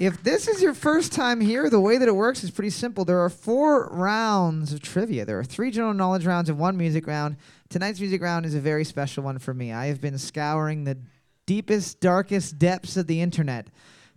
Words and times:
If 0.00 0.22
this 0.22 0.48
is 0.48 0.62
your 0.62 0.72
first 0.72 1.12
time 1.12 1.42
here, 1.42 1.68
the 1.68 1.78
way 1.78 1.98
that 1.98 2.08
it 2.08 2.16
works 2.16 2.42
is 2.42 2.50
pretty 2.50 2.70
simple. 2.70 3.04
There 3.04 3.20
are 3.20 3.28
four 3.28 3.86
rounds 3.88 4.72
of 4.72 4.80
trivia. 4.80 5.26
There 5.26 5.38
are 5.38 5.44
three 5.44 5.70
general 5.70 5.92
knowledge 5.92 6.24
rounds 6.24 6.48
and 6.48 6.58
one 6.58 6.78
music 6.78 7.06
round. 7.06 7.36
Tonight's 7.68 8.00
music 8.00 8.22
round 8.22 8.46
is 8.46 8.54
a 8.54 8.60
very 8.60 8.82
special 8.82 9.22
one 9.22 9.38
for 9.38 9.52
me. 9.52 9.74
I 9.74 9.88
have 9.88 10.00
been 10.00 10.16
scouring 10.16 10.84
the 10.84 10.96
deepest, 11.44 12.00
darkest 12.00 12.58
depths 12.58 12.96
of 12.96 13.08
the 13.08 13.20
internet 13.20 13.66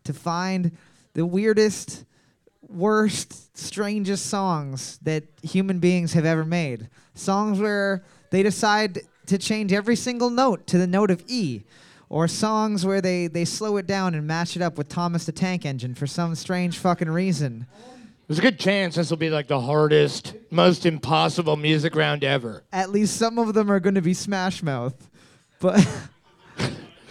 to 0.05 0.13
find 0.13 0.72
the 1.16 1.25
weirdest, 1.25 2.05
worst, 2.61 3.58
strangest 3.58 4.27
songs 4.27 5.00
that 5.02 5.25
human 5.41 5.80
beings 5.80 6.13
have 6.13 6.25
ever 6.25 6.45
made. 6.45 6.88
Songs 7.13 7.59
where 7.59 8.05
they 8.31 8.41
decide 8.41 9.02
to 9.25 9.38
change 9.38 9.73
every 9.73 9.97
single 9.97 10.30
note 10.30 10.66
to 10.67 10.77
the 10.77 10.88
note 10.88 11.11
of 11.11 11.25
E 11.27 11.63
or 12.13 12.27
songs 12.27 12.85
where 12.85 13.02
they, 13.02 13.26
they 13.26 13.44
slow 13.44 13.76
it 13.77 13.88
down 13.88 14.13
and 14.13 14.27
match 14.27 14.55
it 14.55 14.62
up 14.62 14.77
with 14.77 14.88
Thomas 14.88 15.26
the 15.26 15.31
Tank 15.31 15.66
Engine 15.66 15.95
for 15.95 16.05
some 16.05 16.36
strange 16.36 16.77
fucking 16.77 17.09
reason. 17.09 17.66
There's 18.27 18.38
a 18.38 18.41
good 18.44 18.59
chance 18.59 18.94
this 18.94 19.09
will 19.09 19.17
be 19.17 19.31
like 19.31 19.48
the 19.48 19.59
hardest, 19.59 20.36
most 20.52 20.86
impossible 20.86 21.55
music 21.55 21.95
round 21.95 22.23
ever. 22.23 22.62
At 22.72 22.91
least 22.91 23.17
some 23.17 23.39
of 23.39 23.55
them 23.55 23.72
are 23.72 23.80
going 23.80 23.95
to 23.95 24.02
be 24.02 24.13
Smash 24.13 24.62
Mouth, 24.62 25.09
but 25.59 25.84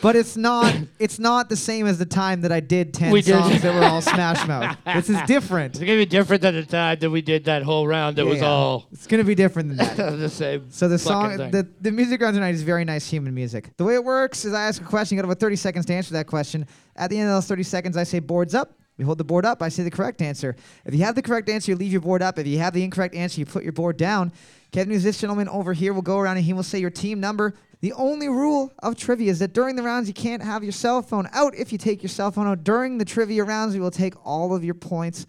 but 0.03 0.17
it's 0.17 0.37
not 0.37 0.75
it's 0.99 1.19
not 1.19 1.49
the 1.49 1.57
same 1.57 1.87
as 1.87 1.99
the 1.99 2.05
time 2.05 2.43
that 2.43 2.53
I 2.53 2.61
did 2.61 2.93
ten 2.93 3.11
We 3.13 3.23
did. 3.23 3.39
songs 3.39 3.63
that 3.63 3.75
were 3.75 3.85
all 3.85 4.03
Smash 4.03 4.47
Mouth. 4.47 4.77
This 4.85 5.09
is 5.09 5.19
different. 5.27 5.77
It's 5.77 5.81
gonna 5.81 5.97
be 5.97 6.05
different 6.07 6.43
than 6.43 6.55
the 6.57 6.65
time 6.67 6.99
that 6.99 7.09
we 7.11 7.23
did 7.23 7.45
that 7.47 7.63
whole 7.63 7.87
round 7.87 8.17
that 8.17 8.27
was 8.27 8.39
Yeah. 8.41 8.47
all 8.49 8.89
It's 8.93 9.07
going 9.07 9.19
to 9.23 9.25
be 9.27 9.35
different 9.35 9.69
than 9.71 9.77
that. 9.79 9.97
the 10.19 10.29
same. 10.29 10.67
So 10.71 10.89
the 10.89 10.99
fucking 10.99 11.13
song, 11.13 11.37
thing. 11.39 11.51
the, 11.53 11.69
the 11.81 11.91
music 11.93 12.21
round 12.21 12.35
tonight 12.35 12.55
is 12.55 12.63
very 12.63 12.85
nice 12.85 13.09
human 13.09 13.33
music. 13.33 13.71
The 13.77 13.85
way 13.85 13.95
it 13.95 14.05
works 14.05 14.45
is 14.45 14.53
I 14.53 14.65
ask 14.65 14.83
a 14.83 14.85
question, 14.85 15.17
you 15.17 15.23
got 15.23 15.27
about 15.27 15.41
30 15.41 15.57
seconds 15.57 15.87
to 15.87 15.95
answer 15.95 16.13
that 16.15 16.27
question. 16.27 16.67
At 16.97 17.09
the 17.11 17.19
end 17.19 17.29
of 17.31 17.37
those 17.37 17.47
30 17.47 17.63
seconds, 17.63 17.97
I 17.97 18.03
say 18.05 18.19
boards 18.19 18.55
up. 18.55 18.77
We 18.99 19.05
hold 19.05 19.19
the 19.19 19.25
board 19.25 19.47
up. 19.47 19.63
I 19.63 19.69
say 19.71 19.83
the 19.85 19.91
correct 19.91 20.21
answer. 20.21 20.55
If 20.85 20.95
you 20.95 21.03
have 21.05 21.15
the 21.15 21.23
correct 21.23 21.49
answer, 21.49 21.71
you 21.73 21.77
leave 21.77 21.93
your 21.93 22.03
board 22.03 22.21
up. 22.23 22.39
If 22.39 22.47
you 22.47 22.59
have 22.59 22.75
the 22.75 22.85
incorrect 22.85 23.15
answer, 23.15 23.41
you 23.41 23.47
put 23.47 23.63
your 23.63 23.73
board 23.73 23.97
down. 23.97 24.33
Kevin, 24.71 24.93
who's 24.93 25.03
this 25.03 25.21
gentleman 25.21 25.49
over 25.49 25.73
here, 25.73 25.93
will 25.95 26.03
go 26.03 26.19
around 26.19 26.37
and 26.37 26.45
he 26.45 26.53
will 26.53 26.63
say 26.63 26.79
your 26.79 26.91
team 26.91 27.19
number. 27.21 27.55
The 27.83 27.93
only 27.95 28.29
rule 28.29 28.73
of 28.79 28.97
trivia 28.97 29.31
is 29.31 29.41
that 29.41 29.53
during 29.53 29.75
the 29.75 29.83
rounds, 29.83 30.07
you 30.07 30.15
can't 30.15 30.41
have 30.43 30.63
your 30.63 30.73
cell 30.73 31.03
phone 31.03 31.29
out. 31.33 31.55
If 31.57 31.73
you 31.73 31.79
take 31.79 32.01
your 32.01 32.11
cell 32.11 32.31
phone 32.31 32.47
out 32.47 32.63
during 32.63 32.99
the 32.99 33.05
trivia 33.05 33.43
rounds, 33.43 33.75
we 33.75 33.81
will 33.81 33.91
take 33.91 34.15
all 34.25 34.55
of 34.55 34.65
your 34.65 34.75
points 34.75 35.27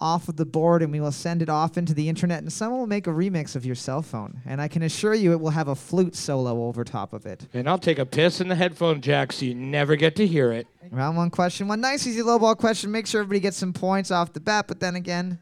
off 0.00 0.28
of 0.28 0.34
the 0.34 0.44
board 0.44 0.82
and 0.82 0.90
we 0.90 0.98
will 0.98 1.12
send 1.12 1.42
it 1.42 1.48
off 1.48 1.78
into 1.78 1.94
the 1.94 2.08
internet 2.08 2.40
and 2.40 2.52
someone 2.52 2.80
will 2.80 2.88
make 2.88 3.06
a 3.06 3.10
remix 3.10 3.54
of 3.54 3.64
your 3.64 3.74
cell 3.76 4.02
phone 4.02 4.40
and 4.46 4.60
i 4.60 4.66
can 4.66 4.82
assure 4.82 5.14
you 5.14 5.30
it 5.30 5.40
will 5.40 5.50
have 5.50 5.68
a 5.68 5.76
flute 5.76 6.16
solo 6.16 6.64
over 6.64 6.82
top 6.82 7.12
of 7.12 7.24
it 7.24 7.46
and 7.54 7.68
I'll 7.68 7.78
take 7.78 8.00
a 8.00 8.06
piss 8.06 8.40
in 8.40 8.48
the 8.48 8.56
headphone 8.56 9.00
jack 9.00 9.32
so 9.32 9.44
you 9.44 9.54
never 9.54 9.94
get 9.94 10.16
to 10.16 10.26
hear 10.26 10.50
it. 10.50 10.66
round 10.90 11.16
one 11.16 11.30
question 11.30 11.68
one 11.68 11.80
nice 11.80 12.04
easy 12.04 12.22
low 12.22 12.38
ball 12.38 12.56
question 12.56 12.90
make 12.90 13.06
sure 13.06 13.20
everybody 13.20 13.40
gets 13.40 13.56
some 13.56 13.72
points 13.72 14.10
off 14.10 14.32
the 14.32 14.40
bat 14.40 14.64
but 14.66 14.80
then 14.80 14.96
again 14.96 15.38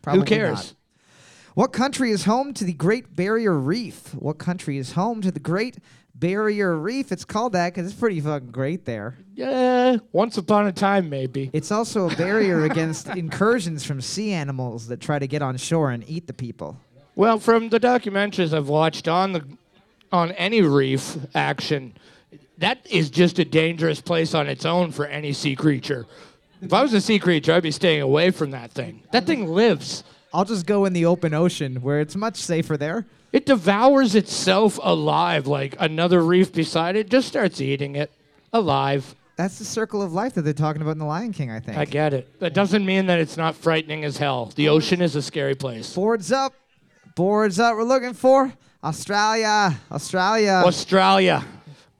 probably 0.00 0.20
Who 0.20 0.24
cares? 0.24 0.74
What 1.54 1.72
country 1.72 2.10
is 2.10 2.24
home 2.24 2.52
to 2.54 2.64
the 2.64 2.72
great 2.72 3.14
barrier 3.16 3.52
reef 3.58 4.14
what 4.14 4.38
country 4.38 4.76
is 4.78 4.92
home 4.92 5.20
to 5.22 5.30
the 5.30 5.40
great 5.40 5.78
barrier 6.14 6.76
reef 6.76 7.10
it's 7.12 7.24
called 7.24 7.52
that 7.52 7.72
because 7.74 7.90
it's 7.90 7.98
pretty 7.98 8.20
fucking 8.20 8.50
great 8.50 8.84
there 8.84 9.16
Yeah, 9.34 9.96
once 10.12 10.36
upon 10.38 10.66
a 10.66 10.72
time 10.72 11.08
maybe. 11.08 11.50
it's 11.52 11.72
also 11.72 12.08
a 12.10 12.14
barrier 12.16 12.64
against 12.64 13.08
incursions 13.16 13.84
from 13.84 14.00
sea 14.00 14.32
animals 14.32 14.86
that 14.88 15.00
try 15.00 15.18
to 15.18 15.26
get 15.26 15.42
on 15.42 15.56
shore 15.56 15.90
and 15.90 16.04
eat 16.08 16.26
the 16.26 16.32
people 16.34 16.76
Well, 17.16 17.38
from 17.38 17.68
the 17.68 17.80
documentaries 17.80 18.52
I've 18.54 18.68
watched 18.68 19.08
on 19.08 19.32
the 19.32 19.44
on 20.12 20.30
any 20.32 20.62
reef 20.62 21.16
action, 21.34 21.92
that 22.58 22.78
is 22.88 23.10
just 23.10 23.40
a 23.40 23.44
dangerous 23.44 24.00
place 24.00 24.32
on 24.32 24.46
its 24.46 24.64
own 24.64 24.92
for 24.92 25.06
any 25.06 25.32
sea 25.32 25.56
creature. 25.56 26.06
If 26.62 26.72
I 26.72 26.82
was 26.82 26.92
a 26.92 27.00
sea 27.00 27.18
creature, 27.18 27.52
I'd 27.52 27.64
be 27.64 27.72
staying 27.72 28.00
away 28.00 28.30
from 28.30 28.52
that 28.52 28.70
thing. 28.70 29.02
That 29.10 29.26
thing 29.26 29.48
lives. 29.48 30.04
I'll 30.34 30.44
just 30.44 30.66
go 30.66 30.84
in 30.84 30.92
the 30.92 31.06
open 31.06 31.32
ocean 31.32 31.76
where 31.76 32.00
it's 32.00 32.16
much 32.16 32.38
safer 32.38 32.76
there. 32.76 33.06
It 33.32 33.46
devours 33.46 34.16
itself 34.16 34.80
alive 34.82 35.46
like 35.46 35.76
another 35.78 36.22
reef 36.22 36.52
beside 36.52 36.96
it 36.96 37.08
just 37.08 37.28
starts 37.28 37.60
eating 37.60 37.94
it 37.94 38.10
alive. 38.52 39.14
That's 39.36 39.60
the 39.60 39.64
circle 39.64 40.02
of 40.02 40.12
life 40.12 40.34
that 40.34 40.42
they're 40.42 40.52
talking 40.52 40.82
about 40.82 40.92
in 40.92 40.98
The 40.98 41.04
Lion 41.04 41.32
King, 41.32 41.52
I 41.52 41.60
think. 41.60 41.78
I 41.78 41.84
get 41.84 42.12
it. 42.12 42.40
That 42.40 42.52
doesn't 42.52 42.84
mean 42.84 43.06
that 43.06 43.20
it's 43.20 43.36
not 43.36 43.54
frightening 43.54 44.04
as 44.04 44.16
hell. 44.16 44.52
The 44.56 44.68
ocean 44.68 45.00
is 45.00 45.14
a 45.14 45.22
scary 45.22 45.54
place. 45.54 45.94
Boards 45.94 46.32
up. 46.32 46.52
Boards 47.14 47.60
up. 47.60 47.76
We're 47.76 47.84
looking 47.84 48.12
for 48.12 48.52
Australia. 48.82 49.78
Australia. 49.90 50.62
Australia. 50.66 51.44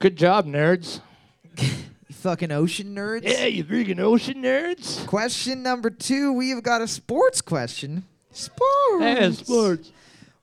Good 0.01 0.17
job, 0.17 0.47
nerds. 0.47 1.01
You 2.07 2.15
fucking 2.15 2.53
ocean 2.53 2.95
nerds. 2.95 3.25
Yeah, 3.25 3.47
you 3.47 3.65
freaking 3.65 3.99
ocean 3.99 4.43
nerds. 4.43 5.07
Question 5.07 5.63
number 5.63 5.89
two. 5.89 6.33
We 6.33 6.51
have 6.51 6.63
got 6.63 6.83
a 6.83 6.89
sports 6.89 7.41
question. 7.41 8.05
Sports. 8.35 9.39
Sports. 9.39 9.93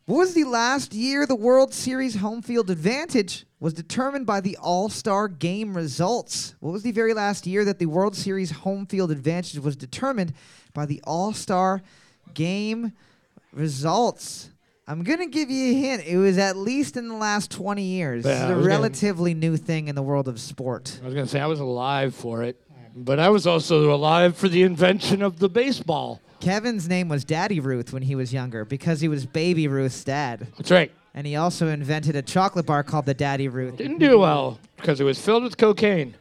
What 0.06 0.18
was 0.18 0.34
the 0.34 0.46
last 0.46 0.94
year 0.94 1.25
the 1.25 1.35
World 1.35 1.74
Series 1.74 2.16
home 2.16 2.41
field 2.41 2.69
advantage 2.69 3.46
was 3.59 3.74
determined 3.74 4.25
by 4.25 4.41
the 4.41 4.57
All 4.62 4.90
Star 4.90 5.28
game 5.28 5.75
results? 5.75 6.56
What 6.59 6.72
was 6.74 6.84
the 6.84 6.91
very 6.91 7.13
last 7.13 7.46
year 7.46 7.63
that 7.66 7.79
the 7.79 7.85
World 7.85 8.16
Series 8.16 8.52
home 8.52 8.85
field 8.88 9.12
advantage 9.12 9.59
was 9.59 9.75
determined 9.75 10.34
by 10.74 10.85
the 10.85 11.02
All 11.06 11.34
Star 11.34 11.81
game 12.34 12.94
results? 13.53 14.50
I'm 14.88 15.03
going 15.03 15.19
to 15.19 15.28
give 15.28 15.50
you 15.50 15.72
a 15.72 15.73
hint. 15.79 16.03
It 16.06 16.18
was 16.18 16.38
at 16.38 16.58
least 16.58 16.97
in 16.97 17.08
the 17.08 17.16
last 17.16 17.52
20 17.52 17.81
years. 17.84 18.25
Yeah, 18.25 18.31
this 18.31 18.44
is 18.44 18.50
a 18.50 18.56
was 18.56 18.68
gonna- 18.68 18.68
relatively 18.68 19.34
new 19.34 19.56
thing 19.56 19.88
in 19.88 19.96
the 19.96 20.02
world 20.02 20.28
of 20.28 20.40
sport. 20.40 21.00
I 21.02 21.06
was 21.06 21.13
going 21.13 21.25
to 21.28 21.31
say 21.31 21.40
I 21.40 21.46
was 21.46 21.59
alive 21.59 22.16
for 22.16 22.44
it, 22.44 22.59
but 22.96 23.19
I 23.19 23.29
was 23.29 23.46
also 23.47 23.94
alive 23.94 24.35
for 24.35 24.50
the 24.50 24.63
invention 24.63 25.22
of 25.22 25.40
the 25.40 25.47
baseball. 25.47 26.19
Kevin's 26.41 26.90
name 26.90 27.07
was 27.07 27.24
Daddy 27.24 27.59
Ruth 27.59 27.94
when 27.94 28.02
he 28.02 28.16
was 28.16 28.34
younger 28.34 28.66
because 28.66 29.00
he 29.00 29.07
was 29.07 29.25
Baby 29.25 29.68
Ruth's 29.68 30.03
dad. 30.03 30.47
That's 30.57 30.72
right. 30.72 30.91
And 31.13 31.28
he 31.28 31.35
also 31.35 31.68
invented 31.68 32.16
a 32.16 32.22
chocolate 32.22 32.66
bar 32.66 32.84
called 32.84 33.06
the 33.06 33.13
Daddy 33.13 33.47
Ruth. 33.47 33.78
Didn't 33.78 34.00
do 34.00 34.19
well 34.19 34.59
because 34.78 35.00
it 35.00 35.03
was 35.03 35.19
filled 35.19 35.44
with 35.44 35.57
cocaine. 35.57 36.16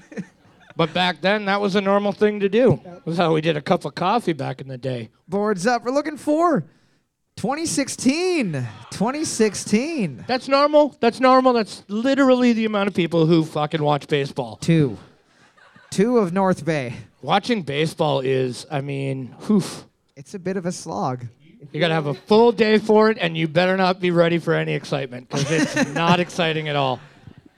but 0.76 0.92
back 0.92 1.20
then, 1.22 1.46
that 1.46 1.60
was 1.60 1.74
a 1.74 1.80
normal 1.80 2.12
thing 2.12 2.40
to 2.40 2.48
do. 2.48 2.80
That 2.84 3.06
was 3.06 3.16
how 3.16 3.32
we 3.32 3.40
did 3.40 3.56
a 3.56 3.62
cup 3.62 3.84
of 3.84 3.94
coffee 3.94 4.34
back 4.34 4.60
in 4.60 4.68
the 4.68 4.78
day. 4.78 5.10
Boards 5.26 5.66
up. 5.66 5.84
We're 5.84 5.92
looking 5.92 6.18
for 6.18 6.64
2016. 7.36 8.52
2016. 8.90 10.24
That's 10.26 10.48
normal. 10.48 10.96
That's 11.00 11.20
normal. 11.20 11.52
That's 11.52 11.84
literally 11.88 12.52
the 12.52 12.64
amount 12.66 12.88
of 12.88 12.94
people 12.94 13.26
who 13.26 13.44
fucking 13.44 13.82
watch 13.82 14.06
baseball. 14.08 14.56
Two. 14.56 14.98
Two 15.90 16.18
of 16.18 16.32
North 16.32 16.64
Bay. 16.64 16.94
Watching 17.26 17.62
baseball 17.62 18.20
is, 18.20 18.66
I 18.70 18.82
mean. 18.82 19.34
It's 20.14 20.34
a 20.34 20.38
bit 20.38 20.56
of 20.56 20.64
a 20.64 20.70
slog. 20.70 21.26
You 21.72 21.80
got 21.80 21.88
to 21.88 21.94
have 21.94 22.06
a 22.06 22.14
full 22.14 22.52
day 22.52 22.78
for 22.78 23.10
it, 23.10 23.18
and 23.20 23.36
you 23.36 23.48
better 23.48 23.76
not 23.76 23.98
be 23.98 24.12
ready 24.12 24.38
for 24.38 24.54
any 24.54 24.74
excitement 24.74 25.28
because 25.28 25.50
it's 25.50 25.88
not 25.92 26.20
exciting 26.20 26.68
at 26.68 26.76
all. 26.76 27.00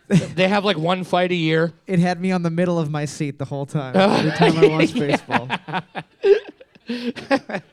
They 0.09 0.49
have 0.49 0.65
like 0.65 0.79
one 0.79 1.05
fight 1.05 1.33
a 1.33 1.35
year. 1.35 1.75
It 1.87 1.99
had 1.99 2.19
me 2.19 2.33
on 2.33 2.43
the 2.43 2.49
middle 2.49 2.79
of 2.79 2.91
my 2.91 3.05
seat 3.05 3.39
the 3.39 3.45
whole 3.45 3.67
time. 3.67 3.95
Every 3.97 4.31
time 4.31 4.57
I 4.57 4.69
watched 4.69 4.95
baseball. 4.95 5.51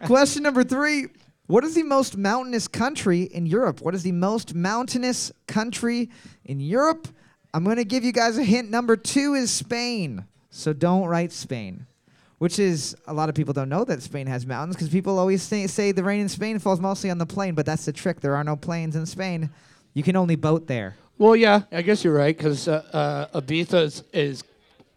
Question 0.06 0.44
number 0.44 0.66
three. 0.66 1.06
What 1.48 1.64
is 1.64 1.76
the 1.76 1.84
most 1.84 2.18
mountainous 2.18 2.68
country 2.68 3.22
in 3.22 3.46
Europe? 3.46 3.80
What 3.80 3.96
is 3.96 4.04
the 4.04 4.12
most 4.12 4.54
mountainous 4.54 5.32
country 5.48 6.10
in 6.44 6.60
Europe? 6.60 7.08
I'm 7.54 7.64
going 7.64 7.78
to 7.78 7.86
give 7.86 8.04
you 8.04 8.12
guys 8.12 8.38
a 8.38 8.44
hint. 8.44 8.70
Number 8.70 8.98
two 8.98 9.34
is 9.34 9.50
Spain. 9.50 10.26
So 10.56 10.72
don't 10.72 11.06
write 11.06 11.34
Spain. 11.34 11.86
Which 12.38 12.60
is, 12.60 12.96
a 13.08 13.14
lot 13.14 13.30
of 13.30 13.36
people 13.36 13.54
don't 13.54 13.70
know 13.70 13.86
that 13.86 14.02
Spain 14.02 14.28
has 14.28 14.46
mountains 14.46 14.76
because 14.76 14.90
people 14.90 15.20
always 15.20 15.42
say, 15.42 15.68
say 15.68 15.92
the 15.92 16.04
rain 16.04 16.22
in 16.22 16.30
Spain 16.30 16.60
falls 16.60 16.80
mostly 16.80 17.10
on 17.10 17.18
the 17.18 17.26
plain, 17.26 17.56
but 17.56 17.66
that's 17.66 17.86
the 17.86 17.94
trick. 17.94 18.20
There 18.20 18.36
are 18.36 18.44
no 18.44 18.56
plains 18.56 18.96
in 18.96 19.06
Spain. 19.06 19.50
You 19.94 20.04
can 20.04 20.16
only 20.16 20.36
boat 20.36 20.68
there. 20.68 20.96
Well, 21.18 21.36
yeah, 21.36 21.62
I 21.72 21.82
guess 21.82 22.04
you're 22.04 22.14
right 22.14 22.38
because 22.38 22.68
uh, 22.68 22.84
uh, 23.34 23.40
Ibiza 23.42 23.84
is, 23.84 24.04
is 24.12 24.44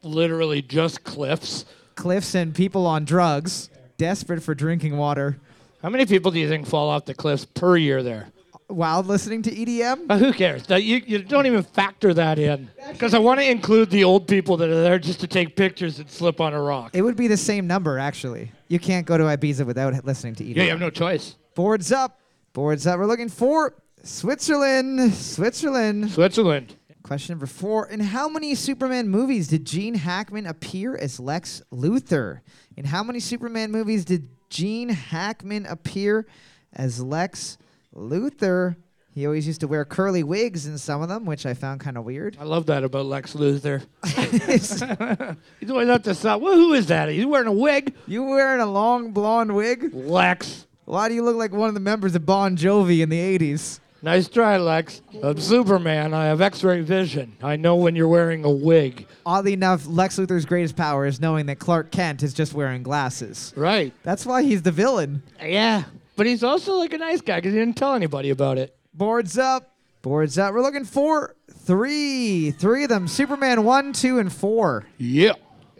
literally 0.02 0.62
just 0.62 1.04
cliffs. 1.04 1.64
Cliffs 1.94 2.34
and 2.34 2.54
people 2.54 2.86
on 2.86 3.04
drugs, 3.04 3.68
desperate 3.98 4.42
for 4.42 4.54
drinking 4.54 4.96
water, 4.96 5.38
How 5.82 5.90
many 5.90 6.06
people 6.06 6.32
do 6.32 6.40
you 6.40 6.48
think 6.48 6.66
fall 6.66 6.88
off 6.88 7.04
the 7.04 7.14
cliffs 7.14 7.44
per 7.44 7.76
year 7.76 8.02
there? 8.02 8.28
While 8.68 9.02
listening 9.02 9.42
to 9.42 9.50
EDM. 9.50 10.06
Uh, 10.08 10.18
who 10.18 10.32
cares? 10.32 10.66
That 10.66 10.82
you, 10.84 11.02
you 11.04 11.18
don't 11.18 11.46
even 11.46 11.62
factor 11.62 12.14
that 12.14 12.38
in 12.38 12.70
because 12.92 13.14
I 13.14 13.18
want 13.18 13.40
to 13.40 13.50
include 13.50 13.90
the 13.90 14.04
old 14.04 14.28
people 14.28 14.56
that 14.58 14.68
are 14.68 14.82
there 14.82 14.98
just 14.98 15.20
to 15.20 15.26
take 15.26 15.56
pictures 15.56 15.98
and 15.98 16.08
slip 16.08 16.40
on 16.40 16.54
a 16.54 16.60
rock. 16.62 16.90
It 16.92 17.02
would 17.02 17.16
be 17.16 17.26
the 17.26 17.36
same 17.36 17.66
number, 17.66 17.98
actually. 17.98 18.52
You 18.68 18.78
can't 18.78 19.06
go 19.06 19.18
to 19.18 19.24
Ibiza 19.24 19.66
without 19.66 20.04
listening 20.04 20.34
to 20.36 20.44
EDM. 20.44 20.56
Yeah, 20.56 20.64
you 20.64 20.70
have 20.70 20.80
no 20.80 20.90
choice. 20.90 21.36
Boards 21.54 21.90
up. 21.90 22.20
Boards 22.52 22.86
up. 22.86 22.98
We're 22.98 23.06
looking 23.06 23.28
for 23.28 23.74
Switzerland. 24.02 25.14
Switzerland. 25.14 26.10
Switzerland. 26.10 26.76
Question 27.02 27.32
number 27.32 27.46
four. 27.46 27.88
In 27.88 28.00
how 28.00 28.28
many 28.28 28.54
Superman 28.54 29.08
movies 29.08 29.48
did 29.48 29.64
Gene 29.64 29.94
Hackman 29.94 30.46
appear 30.46 30.94
as 30.94 31.18
Lex 31.18 31.62
Luthor? 31.72 32.40
In 32.76 32.84
how 32.84 33.02
many 33.02 33.18
Superman 33.18 33.70
movies 33.70 34.04
did 34.04 34.28
Gene 34.50 34.90
Hackman 34.90 35.64
appear 35.66 36.26
as 36.74 37.02
Lex 37.02 37.56
Luthor? 37.94 38.76
He 39.12 39.26
always 39.26 39.46
used 39.46 39.60
to 39.62 39.66
wear 39.68 39.84
curly 39.84 40.22
wigs 40.22 40.66
in 40.66 40.78
some 40.78 41.02
of 41.02 41.08
them, 41.08 41.24
which 41.24 41.44
I 41.44 41.54
found 41.54 41.80
kind 41.80 41.98
of 41.98 42.04
weird. 42.04 42.36
I 42.40 42.44
love 42.44 42.66
that 42.66 42.84
about 42.84 43.06
Lex 43.06 43.34
Luthor. 43.34 43.84
He's 45.60 45.70
always 45.70 45.88
up 45.88 46.04
to 46.04 46.14
something. 46.14 46.44
Well, 46.44 46.54
who 46.54 46.74
is 46.74 46.86
that? 46.86 47.08
He's 47.08 47.26
wearing 47.26 47.48
a 47.48 47.52
wig. 47.52 47.94
you 48.06 48.22
wearing 48.22 48.60
a 48.60 48.66
long 48.66 49.10
blonde 49.12 49.54
wig? 49.54 49.92
Lex. 49.92 50.66
Why 50.84 51.08
do 51.08 51.14
you 51.14 51.22
look 51.22 51.36
like 51.36 51.52
one 51.52 51.68
of 51.68 51.74
the 51.74 51.80
members 51.80 52.14
of 52.14 52.24
Bon 52.24 52.56
Jovi 52.56 53.00
in 53.00 53.08
the 53.08 53.38
80s? 53.38 53.80
Nice 54.00 54.28
try, 54.28 54.56
Lex. 54.58 55.02
I'm 55.24 55.40
Superman. 55.40 56.14
I 56.14 56.26
have 56.26 56.40
X-ray 56.40 56.82
vision. 56.82 57.36
I 57.42 57.56
know 57.56 57.74
when 57.74 57.96
you're 57.96 58.06
wearing 58.06 58.44
a 58.44 58.50
wig. 58.50 59.08
Oddly 59.26 59.52
enough, 59.52 59.88
Lex 59.88 60.16
Luthor's 60.18 60.46
greatest 60.46 60.76
power 60.76 61.04
is 61.04 61.20
knowing 61.20 61.46
that 61.46 61.58
Clark 61.58 61.90
Kent 61.90 62.22
is 62.22 62.32
just 62.32 62.54
wearing 62.54 62.84
glasses. 62.84 63.52
Right. 63.56 63.92
That's 64.04 64.24
why 64.24 64.44
he's 64.44 64.62
the 64.62 64.70
villain. 64.70 65.24
Yeah. 65.42 65.82
But 66.18 66.26
he's 66.26 66.42
also 66.42 66.74
like 66.78 66.92
a 66.92 66.98
nice 66.98 67.20
guy 67.20 67.36
because 67.36 67.52
he 67.52 67.60
didn't 67.60 67.76
tell 67.76 67.94
anybody 67.94 68.30
about 68.30 68.58
it. 68.58 68.76
Boards 68.92 69.38
up. 69.38 69.72
Boards 70.02 70.36
up. 70.36 70.52
We're 70.52 70.62
looking 70.62 70.84
for 70.84 71.36
three. 71.48 72.50
Three 72.50 72.82
of 72.82 72.88
them. 72.88 73.06
Superman 73.06 73.62
1, 73.62 73.92
2, 73.92 74.18
and 74.18 74.32
4. 74.32 74.84
Yeah. 74.98 75.32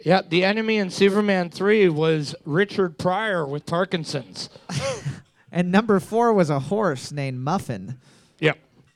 Yeah, 0.05 0.21
the 0.27 0.45
enemy 0.45 0.77
in 0.77 0.91
Superman 0.91 1.49
3 1.49 1.89
was 1.89 2.35
Richard 2.45 2.97
Pryor 2.97 3.45
with 3.45 3.65
Parkinson's. 3.65 4.49
And 5.51 5.71
number 5.71 5.99
4 5.99 6.31
was 6.33 6.51
a 6.51 6.59
horse 6.59 7.11
named 7.11 7.39
Muffin. 7.39 7.97
Yeah. 8.39 8.53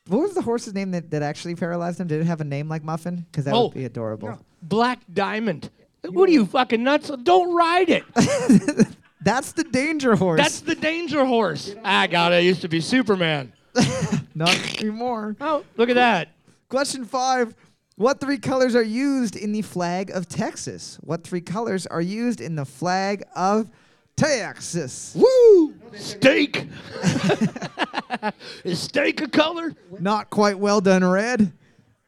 What 0.07 0.21
was 0.21 0.35
the 0.35 0.43
horse's 0.43 0.75
name 0.75 0.91
that, 0.91 1.09
that 1.09 1.23
actually 1.23 1.55
paralyzed 1.55 1.99
him? 1.99 2.05
Did 2.07 2.21
it 2.21 2.25
have 2.25 2.41
a 2.41 2.45
name 2.45 2.69
like 2.69 2.83
Muffin? 2.83 3.25
Because 3.31 3.45
that 3.45 3.55
Oh, 3.55 3.63
would 3.65 3.73
be 3.73 3.85
adorable. 3.85 4.37
Black 4.61 4.99
Diamond. 5.11 5.71
What 6.05 6.29
are 6.29 6.31
you 6.31 6.45
fucking 6.45 6.83
nuts? 6.83 7.09
Don't 7.23 7.55
ride 7.55 7.89
it. 7.89 8.03
That's 9.23 9.51
the 9.53 9.63
danger 9.63 10.15
horse. 10.15 10.39
That's 10.39 10.59
the 10.61 10.75
danger 10.75 11.25
horse. 11.25 11.73
Ah, 11.83 12.01
I 12.01 12.07
got 12.07 12.31
it. 12.33 12.43
Used 12.43 12.61
to 12.61 12.67
be 12.67 12.81
Superman. 12.81 13.53
not 14.35 14.55
anymore. 14.79 15.35
Oh, 15.41 15.63
look 15.77 15.89
at 15.89 15.95
that. 15.95 16.29
Question 16.69 17.05
five. 17.05 17.55
What 17.95 18.19
three 18.19 18.37
colors 18.39 18.75
are 18.75 18.83
used 18.83 19.35
in 19.35 19.51
the 19.51 19.61
flag 19.61 20.09
of 20.09 20.27
Texas? 20.27 20.97
What 21.01 21.23
three 21.23 21.41
colors 21.41 21.85
are 21.85 22.01
used 22.01 22.41
in 22.41 22.55
the 22.55 22.65
flag 22.65 23.23
of 23.35 23.69
Texas? 24.17 25.15
Woo! 25.15 25.75
Steak. 25.95 26.67
Is 28.63 28.79
steak 28.79 29.21
a 29.21 29.27
color? 29.27 29.73
Not 29.99 30.29
quite 30.31 30.57
well 30.57 30.81
done 30.81 31.03
red 31.05 31.51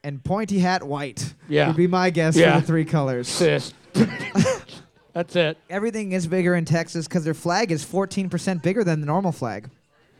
and 0.02 0.22
pointy 0.22 0.58
hat 0.58 0.82
white. 0.82 1.34
Yeah. 1.48 1.68
Would 1.68 1.76
be 1.76 1.86
my 1.86 2.10
guess 2.10 2.36
Yeah. 2.36 2.54
for 2.56 2.60
the 2.60 2.66
three 2.66 2.84
colors. 2.84 3.28
Sis. 3.28 3.72
That's 5.16 5.34
it. 5.34 5.56
Everything 5.70 6.12
is 6.12 6.26
bigger 6.26 6.54
in 6.54 6.66
Texas 6.66 7.08
because 7.08 7.24
their 7.24 7.32
flag 7.32 7.72
is 7.72 7.82
14% 7.82 8.60
bigger 8.62 8.84
than 8.84 9.00
the 9.00 9.06
normal 9.06 9.32
flag. 9.32 9.70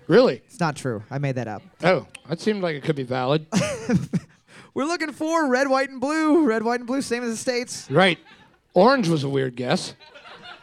Really? 0.06 0.40
It's 0.46 0.58
not 0.58 0.74
true. 0.74 1.02
I 1.10 1.18
made 1.18 1.34
that 1.34 1.46
up. 1.46 1.60
Oh, 1.84 2.06
that 2.30 2.40
seemed 2.40 2.62
like 2.62 2.76
it 2.76 2.82
could 2.82 2.96
be 2.96 3.02
valid. 3.02 3.44
We're 4.74 4.86
looking 4.86 5.12
for 5.12 5.50
red, 5.50 5.68
white, 5.68 5.90
and 5.90 6.00
blue. 6.00 6.46
Red, 6.46 6.62
white, 6.62 6.80
and 6.80 6.86
blue, 6.86 7.02
same 7.02 7.22
as 7.24 7.28
the 7.28 7.36
states. 7.36 7.90
right. 7.90 8.18
Orange 8.72 9.08
was 9.08 9.22
a 9.22 9.28
weird 9.28 9.54
guess. 9.54 9.92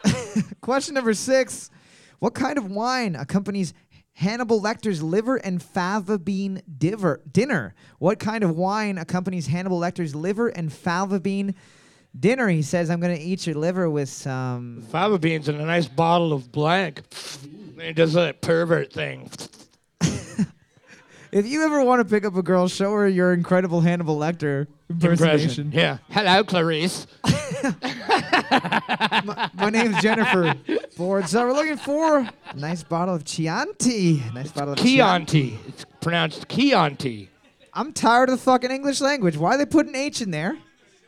Question 0.60 0.94
number 0.94 1.14
six. 1.14 1.70
What 2.18 2.34
kind 2.34 2.58
of 2.58 2.68
wine 2.68 3.14
accompanies 3.14 3.72
Hannibal 4.14 4.60
Lecter's 4.60 5.00
liver 5.00 5.36
and 5.36 5.62
fava 5.62 6.18
bean 6.18 6.60
diver, 6.76 7.20
dinner? 7.30 7.72
What 8.00 8.18
kind 8.18 8.42
of 8.42 8.56
wine 8.56 8.98
accompanies 8.98 9.46
Hannibal 9.46 9.78
Lecter's 9.78 10.16
liver 10.16 10.48
and 10.48 10.72
fava 10.72 11.20
bean 11.20 11.54
dinner? 12.18 12.48
He 12.48 12.62
says, 12.62 12.90
I'm 12.90 13.00
going 13.00 13.16
to 13.16 13.22
eat 13.22 13.46
your 13.46 13.56
liver 13.56 13.88
with 13.90 14.08
some. 14.08 14.84
Fava 14.90 15.18
beans 15.18 15.48
and 15.48 15.60
a 15.60 15.64
nice 15.64 15.88
bottle 15.88 16.32
of 16.32 16.50
blank. 16.52 17.02
And 17.42 17.82
he 17.82 17.92
does 17.92 18.12
that 18.14 18.40
pervert 18.40 18.92
thing. 18.92 19.30
If 21.34 21.48
you 21.48 21.64
ever 21.64 21.82
want 21.82 21.98
to 21.98 22.04
pick 22.04 22.24
up 22.24 22.36
a 22.36 22.44
girl, 22.44 22.68
show 22.68 22.92
her 22.92 23.08
your 23.08 23.32
incredible 23.32 23.80
Hannibal 23.80 24.16
Lecter 24.16 24.68
impersonation. 24.88 25.72
Yeah. 25.74 25.98
Hello, 26.08 26.44
Clarice. 26.44 27.08
My 29.54 29.68
name's 29.72 30.00
Jennifer 30.00 30.54
Ford. 30.92 31.28
So 31.28 31.44
we're 31.44 31.52
looking 31.52 31.76
for 31.76 32.18
a 32.18 32.32
nice 32.54 32.84
bottle 32.84 33.16
of 33.16 33.24
Chianti. 33.24 34.22
Nice 34.32 34.52
bottle 34.52 34.74
of 34.74 34.78
Chianti. 34.78 35.58
It's 35.66 35.84
pronounced 36.00 36.48
Chianti. 36.48 37.28
I'm 37.72 37.92
tired 37.92 38.28
of 38.28 38.36
the 38.38 38.44
fucking 38.44 38.70
English 38.70 39.00
language. 39.00 39.36
Why 39.36 39.56
they 39.56 39.66
put 39.66 39.88
an 39.88 39.96
H 39.96 40.20
in 40.22 40.30
there? 40.30 40.56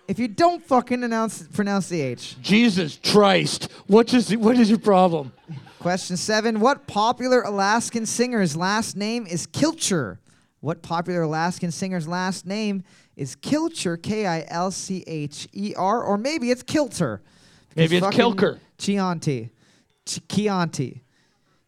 If 0.09 0.19
you 0.19 0.29
don't 0.29 0.65
fucking 0.65 1.03
announce 1.03 1.43
pronounce 1.49 1.89
the 1.89 2.01
H. 2.01 2.37
Jesus 2.41 2.99
Christ. 3.03 3.69
What 3.87 4.15
is, 4.15 4.37
what 4.37 4.57
is 4.57 4.71
your 4.71 4.79
problem? 4.79 5.33
Question 5.81 6.17
seven. 6.17 6.61
What 6.61 6.87
popular 6.87 7.43
Alaskan 7.43 8.07
singer's 8.07 8.57
last 8.57 8.97
name 8.97 9.27
is 9.27 9.47
Kilcher? 9.47 10.19
What 10.61 10.83
popular 10.83 11.23
Alaskan 11.23 11.71
singer's 11.71 12.07
last 12.09 12.47
name 12.47 12.85
is 13.17 13.37
Kilcher? 13.37 14.01
K 14.01 14.27
I 14.27 14.45
L 14.49 14.71
C 14.71 15.03
H 15.07 15.49
E 15.53 15.75
R. 15.77 16.03
Or 16.03 16.17
maybe 16.17 16.51
it's 16.51 16.63
Kilter. 16.63 17.21
Maybe 17.75 17.97
it's 17.97 18.07
Kilker. 18.07 18.59
Chianti. 18.79 19.51
Ch- 20.07 20.21
Chianti. 20.29 21.03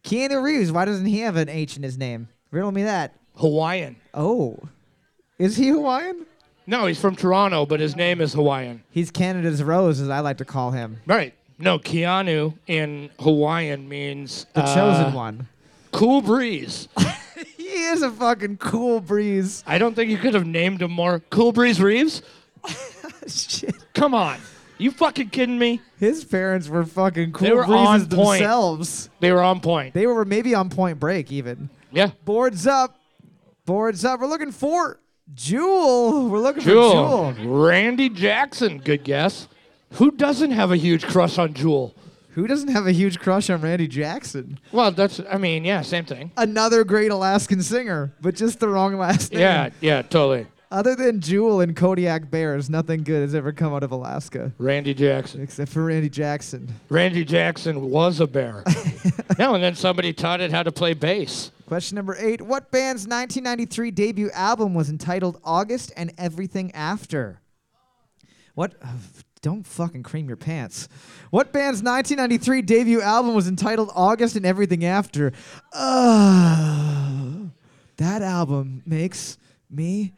Keanu 0.03 0.41
Reeves. 0.41 0.71
Why 0.71 0.85
doesn't 0.85 1.05
he 1.05 1.19
have 1.19 1.35
an 1.35 1.49
H 1.49 1.75
in 1.77 1.83
his 1.83 1.97
name? 1.97 2.29
Riddle 2.51 2.71
me 2.71 2.83
that. 2.83 3.13
Hawaiian. 3.35 3.97
Oh. 4.13 4.57
Is 5.37 5.55
he 5.55 5.69
Hawaiian? 5.69 6.25
No, 6.69 6.85
he's 6.85 7.01
from 7.01 7.15
Toronto, 7.15 7.65
but 7.65 7.79
his 7.79 7.95
name 7.95 8.21
is 8.21 8.33
Hawaiian. 8.33 8.83
He's 8.91 9.09
Canada's 9.09 9.63
Rose, 9.63 9.99
as 9.99 10.07
I 10.09 10.19
like 10.19 10.37
to 10.37 10.45
call 10.45 10.69
him. 10.69 10.97
Right. 11.07 11.33
No, 11.57 11.79
Keanu 11.79 12.53
in 12.67 13.09
Hawaiian 13.19 13.89
means 13.89 14.45
The 14.53 14.63
uh, 14.63 14.75
chosen 14.75 15.13
one. 15.13 15.47
Cool 15.91 16.21
breeze. 16.21 16.87
He 17.57 17.83
is 17.83 18.01
a 18.01 18.09
fucking 18.11 18.57
cool 18.57 18.99
breeze. 18.99 19.63
I 19.67 19.77
don't 19.77 19.93
think 19.95 20.09
you 20.09 20.17
could 20.17 20.33
have 20.33 20.45
named 20.45 20.81
him 20.81 20.91
more. 20.91 21.19
Cool 21.29 21.51
Breeze 21.51 21.79
Reeves? 21.79 22.21
Shit. 23.27 23.75
Come 23.93 24.13
on. 24.15 24.39
You 24.77 24.91
fucking 24.91 25.29
kidding 25.29 25.57
me? 25.59 25.79
His 25.99 26.25
parents 26.25 26.67
were 26.67 26.83
fucking 26.83 27.31
cool 27.31 27.47
They 27.47 27.53
were 27.53 27.65
breezes 27.65 27.85
on 27.85 28.07
point. 28.09 28.39
themselves. 28.39 29.09
They 29.19 29.31
were 29.31 29.43
on 29.43 29.59
point. 29.61 29.93
They 29.93 30.07
were 30.07 30.25
maybe 30.25 30.55
on 30.55 30.69
point 30.69 30.99
break 30.99 31.31
even. 31.31 31.69
Yeah. 31.91 32.09
Boards 32.25 32.65
up. 32.65 32.99
Boards 33.65 34.03
up. 34.03 34.19
We're 34.19 34.27
looking 34.27 34.51
for 34.51 34.98
Jewel. 35.35 36.29
We're 36.29 36.39
looking 36.39 36.63
Jewel. 36.63 37.33
for 37.33 37.39
Jewel. 37.39 37.59
Randy 37.61 38.09
Jackson. 38.09 38.79
Good 38.79 39.03
guess. 39.03 39.47
Who 39.93 40.11
doesn't 40.11 40.51
have 40.51 40.71
a 40.71 40.77
huge 40.77 41.05
crush 41.05 41.37
on 41.37 41.53
Jewel? 41.53 41.95
Who 42.31 42.47
doesn't 42.47 42.69
have 42.69 42.85
a 42.87 42.91
huge 42.91 43.19
crush 43.19 43.49
on 43.49 43.61
Randy 43.61 43.87
Jackson? 43.87 44.59
Well, 44.71 44.91
that's, 44.91 45.19
I 45.31 45.37
mean, 45.37 45.65
yeah, 45.65 45.81
same 45.81 46.05
thing. 46.05 46.31
Another 46.37 46.83
great 46.83 47.11
Alaskan 47.11 47.61
singer, 47.63 48.13
but 48.21 48.35
just 48.35 48.59
the 48.59 48.69
wrong 48.69 48.97
last 48.97 49.31
name. 49.31 49.41
Yeah, 49.41 49.69
yeah, 49.81 50.01
totally. 50.03 50.47
Other 50.71 50.95
than 50.95 51.19
Jewel 51.19 51.61
and 51.61 51.75
Kodiak 51.75 52.29
Bears, 52.29 52.69
nothing 52.69 53.03
good 53.03 53.21
has 53.21 53.33
ever 53.33 53.51
come 53.51 53.73
out 53.73 53.81
of 53.81 53.91
Alaska. 53.91 54.51
Randy 54.59 54.93
Jackson. 54.93 55.41
Except 55.41 55.71
for 55.71 55.85
Randy 55.85 56.09
Jackson. 56.09 56.71
Randy 56.89 57.25
Jackson 57.25 57.89
was 57.89 58.19
a 58.19 58.27
bear. 58.27 58.63
no, 59.39 59.55
and 59.55 59.63
then 59.63 59.73
somebody 59.73 60.13
taught 60.13 60.41
it 60.41 60.51
how 60.51 60.61
to 60.61 60.71
play 60.71 60.93
bass. 60.93 61.49
Question 61.65 61.95
number 61.95 62.15
eight. 62.19 62.41
What 62.41 62.69
band's 62.71 63.07
1993 63.07 63.89
debut 63.91 64.29
album 64.31 64.75
was 64.75 64.91
entitled 64.91 65.39
August 65.43 65.91
and 65.97 66.13
Everything 66.19 66.71
After? 66.73 67.41
What? 68.53 68.75
don't 69.41 69.65
fucking 69.65 70.03
cream 70.03 70.27
your 70.27 70.37
pants. 70.37 70.87
What 71.29 71.53
band's 71.53 71.81
1993 71.81 72.61
debut 72.61 73.01
album 73.01 73.33
was 73.33 73.47
entitled 73.47 73.89
August 73.95 74.35
and 74.35 74.45
Everything 74.45 74.85
After? 74.85 75.31
Uh, 75.71 77.47
that 77.97 78.21
album 78.21 78.83
makes 78.85 79.37
me 79.69 80.13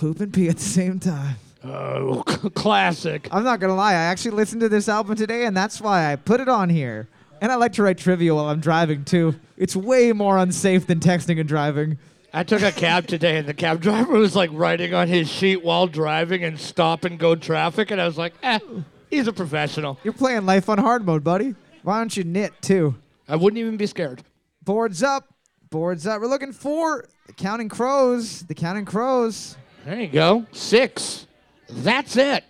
poop 0.00 0.18
and 0.20 0.32
pee 0.32 0.48
at 0.48 0.56
the 0.56 0.62
same 0.62 0.98
time. 0.98 1.36
Oh, 1.62 2.22
classic. 2.54 3.28
I'm 3.30 3.44
not 3.44 3.60
gonna 3.60 3.74
lie, 3.74 3.92
I 3.92 3.96
actually 3.96 4.30
listened 4.30 4.62
to 4.62 4.68
this 4.70 4.88
album 4.88 5.14
today, 5.14 5.44
and 5.44 5.54
that's 5.54 5.78
why 5.78 6.10
I 6.10 6.16
put 6.16 6.40
it 6.40 6.48
on 6.48 6.70
here. 6.70 7.06
And 7.42 7.52
I 7.52 7.56
like 7.56 7.74
to 7.74 7.82
write 7.82 7.98
trivia 7.98 8.34
while 8.34 8.48
I'm 8.48 8.60
driving 8.60 9.04
too. 9.04 9.34
It's 9.58 9.76
way 9.76 10.12
more 10.14 10.38
unsafe 10.38 10.86
than 10.86 11.00
texting 11.00 11.38
and 11.38 11.46
driving. 11.46 11.98
I 12.32 12.44
took 12.44 12.62
a 12.62 12.72
cab 12.72 13.08
today, 13.08 13.36
and 13.36 13.46
the 13.46 13.52
cab 13.52 13.80
driver 13.82 14.14
was 14.14 14.34
like 14.34 14.48
writing 14.54 14.94
on 14.94 15.06
his 15.06 15.30
sheet 15.30 15.62
while 15.62 15.86
driving 15.86 16.44
and 16.44 16.58
stop 16.58 17.04
and 17.04 17.18
go 17.18 17.34
traffic, 17.34 17.90
and 17.90 18.00
I 18.00 18.06
was 18.06 18.16
like, 18.16 18.32
eh, 18.42 18.58
he's 19.10 19.26
a 19.26 19.34
professional. 19.34 19.98
You're 20.02 20.14
playing 20.14 20.46
life 20.46 20.70
on 20.70 20.78
hard 20.78 21.04
mode, 21.04 21.24
buddy. 21.24 21.54
Why 21.82 21.98
don't 21.98 22.16
you 22.16 22.24
knit 22.24 22.54
too? 22.62 22.94
I 23.28 23.36
wouldn't 23.36 23.58
even 23.58 23.76
be 23.76 23.86
scared. 23.86 24.22
Boards 24.62 25.02
up. 25.02 25.34
Boards 25.68 26.06
up. 26.06 26.22
We're 26.22 26.28
looking 26.28 26.52
for 26.52 27.04
the 27.26 27.34
Counting 27.34 27.68
Crows. 27.68 28.44
The 28.44 28.54
Counting 28.54 28.86
Crows. 28.86 29.56
There 29.84 30.00
you 30.00 30.08
go. 30.08 30.46
Six. 30.52 31.26
That's 31.68 32.16
it. 32.16 32.44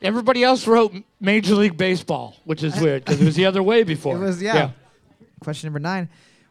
Everybody 0.00 0.44
else 0.44 0.66
wrote 0.66 0.94
Major 1.20 1.54
League 1.54 1.76
Baseball, 1.76 2.36
which 2.44 2.62
is 2.62 2.80
weird 2.80 3.04
because 3.04 3.20
it 3.20 3.24
was 3.24 3.34
the 3.34 3.46
other 3.46 3.62
way 3.62 3.82
before. 3.82 4.16
It 4.16 4.20
was, 4.20 4.40
yeah. 4.40 4.70
Question 5.40 5.68
number 5.68 5.80
nine. 5.80 6.08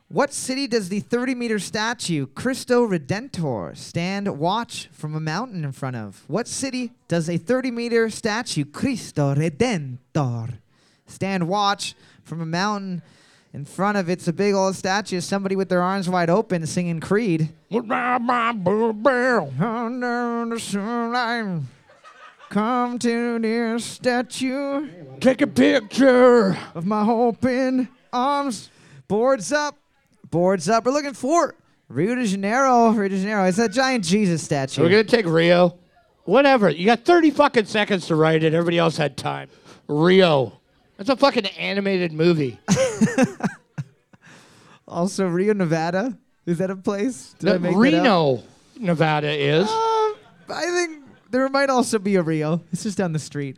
What 0.10 0.34
city 0.34 0.68
does 0.68 0.88
the 0.88 1.02
30 1.02 1.36
meter 1.36 1.60
statue 1.60 2.28
Cristo 2.28 2.88
Redentor 2.88 3.76
stand 3.76 4.40
watch 4.40 4.90
from 4.94 5.16
a 5.16 5.20
mountain 5.20 5.66
in 5.66 5.74
front 5.74 5.98
of? 5.98 6.24
What 6.28 6.48
city 6.48 6.92
does 7.10 7.30
a 7.30 7.38
30 7.38 7.72
meter 7.72 8.10
statue 8.10 8.64
Cristo 8.64 9.36
Redentor 9.36 10.60
stand 11.06 11.50
watch 11.50 11.94
from 12.24 12.40
a 12.40 12.46
mountain 12.46 13.02
in 13.54 13.66
front 13.66 13.98
of? 13.98 14.10
It's 14.10 14.28
a 14.28 14.34
big 14.34 14.54
old 14.54 14.76
statue, 14.76 15.22
somebody 15.22 15.56
with 15.56 15.70
their 15.70 15.82
arms 15.82 16.10
wide 16.10 16.30
open 16.30 16.66
singing 16.68 17.00
Creed. 17.00 17.50
Under 19.60 20.56
the 20.56 20.60
sunlight, 20.60 21.62
come 22.50 23.00
to 23.00 23.40
this 23.40 23.86
statue 23.86 24.88
Take 25.20 25.42
a 25.42 25.48
picture. 25.48 26.58
of 26.76 26.86
my 26.86 27.08
open 27.08 27.90
arms. 28.14 28.70
Boards 29.08 29.52
up, 29.52 29.78
boards 30.30 30.70
up. 30.70 30.86
We're 30.86 30.92
looking 30.92 31.14
for 31.14 31.56
Rio 31.88 32.16
de 32.16 32.26
Janeiro. 32.26 32.90
Rio 32.92 33.08
de 33.10 33.18
Janeiro. 33.18 33.46
It's 33.46 33.58
that 33.58 33.72
giant 33.72 34.04
Jesus 34.04 34.44
statue. 34.44 34.82
We're 34.82 34.90
gonna 34.90 35.04
take 35.04 35.26
Rio. 35.26 35.78
Whatever. 36.26 36.70
You 36.70 36.86
got 36.86 37.06
30 37.06 37.32
fucking 37.32 37.66
seconds 37.66 38.08
to 38.08 38.16
write 38.16 38.44
it. 38.44 38.54
Everybody 38.54 38.78
else 38.78 38.98
had 38.98 39.16
time. 39.16 39.48
Rio. 39.88 40.57
That's 40.98 41.10
a 41.10 41.16
fucking 41.16 41.46
animated 41.46 42.12
movie. 42.12 42.60
also, 44.88 45.28
Rio, 45.28 45.54
Nevada. 45.54 46.18
Is 46.46 46.58
that 46.58 46.70
a 46.70 46.76
place? 46.76 47.36
Did 47.40 47.50
I 47.50 47.58
make 47.58 47.72
that 47.72 47.78
up? 47.78 47.82
Reno, 47.82 48.44
Nevada 48.80 49.32
is. 49.32 49.68
Uh, 49.68 50.14
I 50.50 50.66
think 50.66 51.04
there 51.30 51.48
might 51.50 51.70
also 51.70 52.00
be 52.00 52.16
a 52.16 52.22
Rio. 52.22 52.64
It's 52.72 52.84
just 52.84 52.98
down 52.98 53.14
the 53.14 53.20
street. 53.20 53.58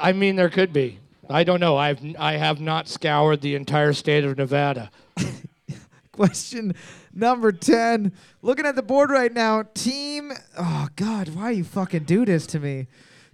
I 0.00 0.12
mean, 0.12 0.36
there 0.36 0.50
could 0.50 0.72
be. 0.72 0.98
I 1.28 1.44
don't 1.44 1.60
know. 1.60 1.76
I've 1.76 2.00
I 2.18 2.34
have 2.34 2.60
not 2.60 2.88
scoured 2.88 3.40
the 3.40 3.54
entire 3.54 3.92
state 3.92 4.24
of 4.24 4.36
Nevada. 4.36 4.90
Question 6.12 6.74
number 7.12 7.52
10. 7.52 8.12
Looking 8.42 8.66
at 8.66 8.76
the 8.76 8.82
board 8.82 9.10
right 9.10 9.32
now, 9.32 9.64
team. 9.74 10.32
Oh, 10.58 10.88
God, 10.96 11.30
why 11.30 11.50
you 11.50 11.64
fucking 11.64 12.04
do 12.04 12.24
this 12.24 12.46
to 12.48 12.60
me? 12.60 12.86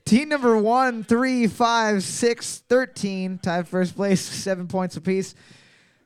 Team 0.05 0.29
number 0.29 0.57
one, 0.57 1.05
three, 1.05 1.47
five, 1.47 2.03
six, 2.03 2.63
13. 2.69 3.39
Tied 3.39 3.69
first 3.69 3.97
place, 3.97 4.21
seven 4.45 4.67
points 4.67 4.97
apiece. 4.97 5.35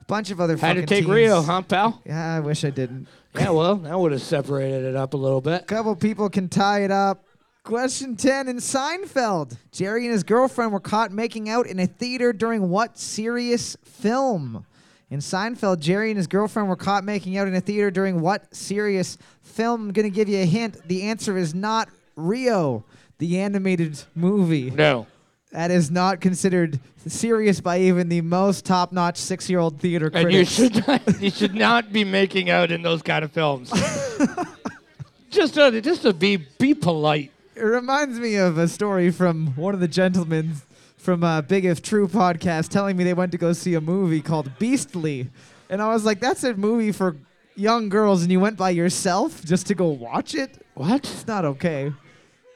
Bunch 0.06 0.30
of 0.30 0.40
other 0.40 0.56
Had 0.56 0.74
to 0.74 0.82
fucking 0.82 0.86
take 0.86 1.04
teams. 1.04 1.14
Rio, 1.14 1.42
huh, 1.42 1.62
pal? 1.62 2.02
Yeah, 2.04 2.36
I 2.36 2.40
wish 2.40 2.64
I 2.64 2.70
didn't. 2.70 3.08
Yeah, 3.34 3.50
well, 3.50 3.76
that 3.76 3.98
would 3.98 4.12
have 4.12 4.20
separated 4.20 4.84
it 4.84 4.96
up 4.96 5.14
a 5.14 5.16
little 5.16 5.40
bit. 5.40 5.62
A 5.62 5.64
couple 5.64 5.96
people 5.96 6.28
can 6.28 6.48
tie 6.48 6.84
it 6.84 6.90
up. 6.90 7.24
Question 7.64 8.14
10 8.14 8.48
in 8.48 8.56
Seinfeld. 8.58 9.56
Jerry 9.72 10.04
and 10.04 10.12
his 10.12 10.22
girlfriend 10.22 10.72
were 10.72 10.80
caught 10.80 11.10
making 11.10 11.48
out 11.48 11.66
in 11.66 11.80
a 11.80 11.86
theater 11.86 12.30
during 12.32 12.68
what 12.68 12.98
serious 12.98 13.74
film? 13.82 14.66
In 15.08 15.20
Seinfeld, 15.20 15.80
Jerry 15.80 16.10
and 16.10 16.18
his 16.18 16.26
girlfriend 16.26 16.68
were 16.68 16.76
caught 16.76 17.04
making 17.04 17.38
out 17.38 17.48
in 17.48 17.54
a 17.54 17.60
theater 17.62 17.90
during 17.90 18.20
what 18.20 18.54
serious 18.54 19.16
film? 19.42 19.88
I'm 19.88 19.92
going 19.92 20.10
to 20.10 20.14
give 20.14 20.28
you 20.28 20.42
a 20.42 20.44
hint. 20.44 20.86
The 20.86 21.04
answer 21.04 21.38
is 21.38 21.54
not 21.54 21.88
Rio, 22.16 22.84
the 23.18 23.38
animated 23.40 24.02
movie. 24.14 24.70
No. 24.70 25.06
That 25.52 25.70
is 25.70 25.90
not 25.90 26.20
considered 26.20 26.80
serious 27.06 27.60
by 27.60 27.78
even 27.80 28.08
the 28.08 28.20
most 28.22 28.64
top 28.64 28.90
notch 28.90 29.16
six 29.18 29.48
year 29.48 29.60
old 29.60 29.80
theater 29.80 30.10
And 30.12 30.32
you 30.32 30.44
critics. 30.44 30.50
should 30.50 30.86
not, 30.86 31.20
you 31.22 31.30
should 31.30 31.54
not 31.54 31.92
be 31.92 32.02
making 32.02 32.50
out 32.50 32.72
in 32.72 32.82
those 32.82 33.02
kind 33.02 33.24
of 33.24 33.30
films. 33.30 33.70
just 35.30 35.54
to, 35.54 35.80
just 35.80 36.02
to 36.02 36.12
be 36.12 36.36
be 36.58 36.74
polite. 36.74 37.30
It 37.54 37.62
reminds 37.62 38.18
me 38.18 38.34
of 38.34 38.58
a 38.58 38.66
story 38.66 39.10
from 39.10 39.48
one 39.54 39.74
of 39.74 39.80
the 39.80 39.86
gentlemen 39.86 40.54
from 40.96 41.22
uh, 41.22 41.42
Big 41.42 41.64
If 41.64 41.82
True 41.82 42.08
podcast 42.08 42.68
telling 42.68 42.96
me 42.96 43.04
they 43.04 43.14
went 43.14 43.30
to 43.32 43.38
go 43.38 43.52
see 43.52 43.74
a 43.74 43.80
movie 43.80 44.20
called 44.20 44.50
Beastly. 44.58 45.28
And 45.70 45.80
I 45.80 45.88
was 45.88 46.04
like, 46.04 46.18
that's 46.18 46.42
a 46.42 46.54
movie 46.54 46.90
for 46.90 47.16
young 47.54 47.88
girls, 47.88 48.22
and 48.22 48.32
you 48.32 48.40
went 48.40 48.56
by 48.56 48.70
yourself 48.70 49.44
just 49.44 49.66
to 49.68 49.74
go 49.74 49.86
watch 49.88 50.34
it? 50.34 50.64
What? 50.74 51.04
It's 51.04 51.26
not 51.26 51.44
okay. 51.44 51.92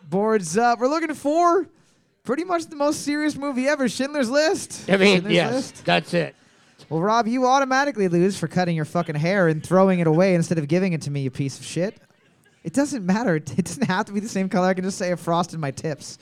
Boards 0.09 0.57
up. 0.57 0.81
We're 0.81 0.89
looking 0.89 1.15
for 1.15 1.67
pretty 2.25 2.45
much 2.45 2.67
the 2.67 2.77
most 2.77 3.03
serious 3.03 3.37
movie 3.37 3.69
ever 3.69 3.89
Schindler's 3.89 4.31
List. 4.31 4.89
I 4.89 4.97
mean, 4.97 5.17
Schindler's 5.17 5.35
yes, 5.35 5.53
List. 5.53 5.85
that's 5.85 6.15
it. 6.15 6.35
Well, 6.89 7.01
Rob, 7.01 7.27
you 7.27 7.47
automatically 7.47 8.09
lose 8.09 8.39
for 8.39 8.49
cutting 8.49 8.77
your 8.77 8.85
fucking 8.87 9.17
hair 9.17 9.49
and 9.49 9.63
throwing 9.65 9.99
it 9.99 10.07
away 10.07 10.35
instead 10.35 10.59
of 10.59 10.69
giving 10.69 10.93
it 10.95 11.03
to 11.03 11.11
me, 11.11 11.21
you 11.23 11.31
piece 11.31 11.59
of 11.59 11.67
shit. 11.67 12.01
It 12.65 12.73
doesn't 12.73 13.05
matter. 13.05 13.37
It 13.37 13.65
doesn't 13.65 13.87
have 13.87 14.07
to 14.07 14.13
be 14.13 14.21
the 14.21 14.29
same 14.29 14.49
color. 14.49 14.69
I 14.69 14.75
can 14.75 14.85
just 14.85 14.99
say 14.99 15.13
I 15.13 15.17
frosted 15.17 15.61
my 15.61 15.71
tips. 15.71 16.19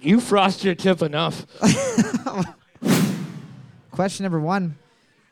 You 0.00 0.20
frost 0.20 0.64
your 0.64 0.74
tip 0.74 1.02
enough. 1.02 1.46
Question 3.92 4.24
number 4.24 4.40
one 4.40 4.76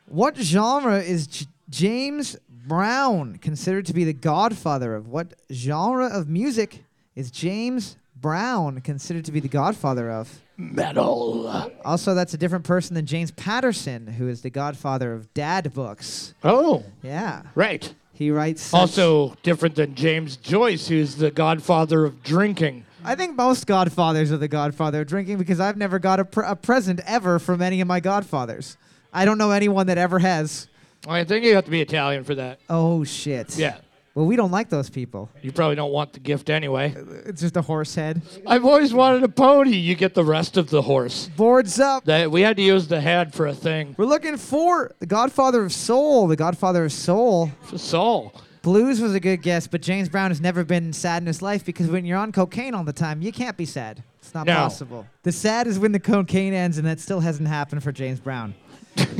What 0.07 0.37
genre 0.37 1.01
is 1.01 1.27
J- 1.27 1.47
James 1.69 2.37
Brown 2.49 3.39
considered 3.39 3.87
to 3.87 3.95
be 3.95 4.05
the 4.05 4.13
godfather 4.13 4.95
of? 4.95 5.09
What 5.09 5.35
genre 5.51 6.07
of 6.07 6.29
music 6.29 6.85
is 7.17 7.31
James 7.31 7.97
Brown 8.17 8.81
considered 8.81 9.25
to 9.27 9.33
be 9.33 9.41
the 9.41 9.49
godfather 9.49 10.11
of? 10.11 10.41
Metal. 10.57 11.71
Also, 11.85 12.15
that's 12.15 12.35
a 12.35 12.39
different 12.39 12.65
person 12.65 12.95
than 12.95 13.07
James 13.07 13.31
Patterson, 13.31 14.07
who 14.07 14.29
is 14.29 14.43
the 14.43 14.51
godfather 14.51 15.13
of 15.13 15.33
dad 15.35 15.73
books. 15.73 16.35
Oh, 16.45 16.85
Yeah. 17.03 17.43
right. 17.55 17.93
He 18.13 18.31
writes. 18.31 18.75
Also 18.75 19.35
different 19.43 19.77
than 19.77 19.95
James 19.95 20.37
Joyce, 20.37 20.89
who's 20.89 21.17
the 21.17 21.31
godfather 21.31 22.05
of 22.05 22.23
drinking. 22.23 22.85
I 23.03 23.15
think 23.15 23.35
most 23.35 23.67
godfathers 23.67 24.31
are 24.31 24.37
the 24.37 24.47
godfather 24.49 25.01
of 25.01 25.07
drinking 25.09 25.39
because 25.39 25.59
I've 25.59 25.79
never 25.79 25.99
got 25.99 26.21
a, 26.21 26.27
pr- 26.27 26.43
a 26.43 26.55
present 26.55 27.01
ever 27.07 27.39
from 27.39 27.63
any 27.63 27.81
of 27.81 27.89
my 27.89 27.99
godfathers. 28.01 28.77
I 29.11 29.25
don't 29.25 29.39
know 29.39 29.53
anyone 29.53 29.87
that 29.87 29.97
ever 29.97 30.19
has. 30.19 30.69
I 31.09 31.25
think 31.25 31.47
you 31.47 31.55
have 31.55 31.65
to 31.65 31.71
be 31.71 31.81
Italian 31.81 32.25
for 32.25 32.35
that. 32.35 32.61
Oh, 32.69 33.05
shit. 33.05 33.57
Yeah. 33.57 33.79
Well, 34.21 34.27
we 34.27 34.37
don't 34.37 34.51
like 34.51 34.69
those 34.69 34.91
people. 34.91 35.31
You 35.41 35.51
probably 35.51 35.77
don't 35.77 35.93
want 35.93 36.13
the 36.13 36.21
gift 36.21 36.51
anyway. 36.51 36.95
It's 37.25 37.41
just 37.41 37.57
a 37.57 37.63
horse 37.63 37.95
head. 37.95 38.21
I've 38.47 38.67
always 38.67 38.93
wanted 38.93 39.23
a 39.23 39.31
pony. 39.31 39.75
You 39.75 39.95
get 39.95 40.13
the 40.13 40.23
rest 40.27 40.59
of 40.59 40.69
the 40.69 40.83
horse. 40.83 41.31
Boards 41.39 41.81
up. 41.81 42.05
That 42.05 42.31
we 42.31 42.43
had 42.43 42.59
to 42.59 42.63
use 42.63 42.87
the 42.87 43.01
head 43.01 43.33
for 43.33 43.47
a 43.47 43.55
thing. 43.55 43.95
We're 43.97 44.05
looking 44.05 44.37
for 44.37 44.93
the 44.99 45.07
Godfather 45.07 45.65
of 45.65 45.73
Soul. 45.73 46.27
The 46.27 46.37
Godfather 46.37 46.85
of 46.85 46.93
Soul. 46.93 47.51
For 47.63 47.79
Saul. 47.79 48.35
Blues 48.61 49.01
was 49.01 49.15
a 49.15 49.21
good 49.21 49.41
guess, 49.41 49.67
but 49.67 49.81
James 49.81 50.11
Brown 50.11 50.31
has 50.31 50.43
never 50.43 50.65
been 50.65 50.93
sad 50.93 51.23
in 51.23 51.27
his 51.27 51.41
life 51.41 51.65
because 51.65 51.87
when 51.89 52.05
you're 52.05 52.19
on 52.19 52.31
cocaine 52.31 52.75
all 52.75 52.85
the 52.85 52.93
time, 52.93 53.23
you 53.23 53.33
can't 53.33 53.57
be 53.57 53.65
sad. 53.65 54.03
It's 54.19 54.35
not 54.35 54.47
No. 54.47 54.55
possible. 54.55 55.07
The 55.23 55.33
sad 55.33 55.67
is 55.67 55.79
when 55.79 55.93
the 55.93 55.99
cocaine 55.99 56.53
ends, 56.53 56.77
and 56.77 56.87
that 56.87 57.01
still 57.01 57.21
hasn't 57.21 57.49
happened 57.49 57.83
for 57.83 57.91
James 57.91 58.21
Brown. 58.21 58.53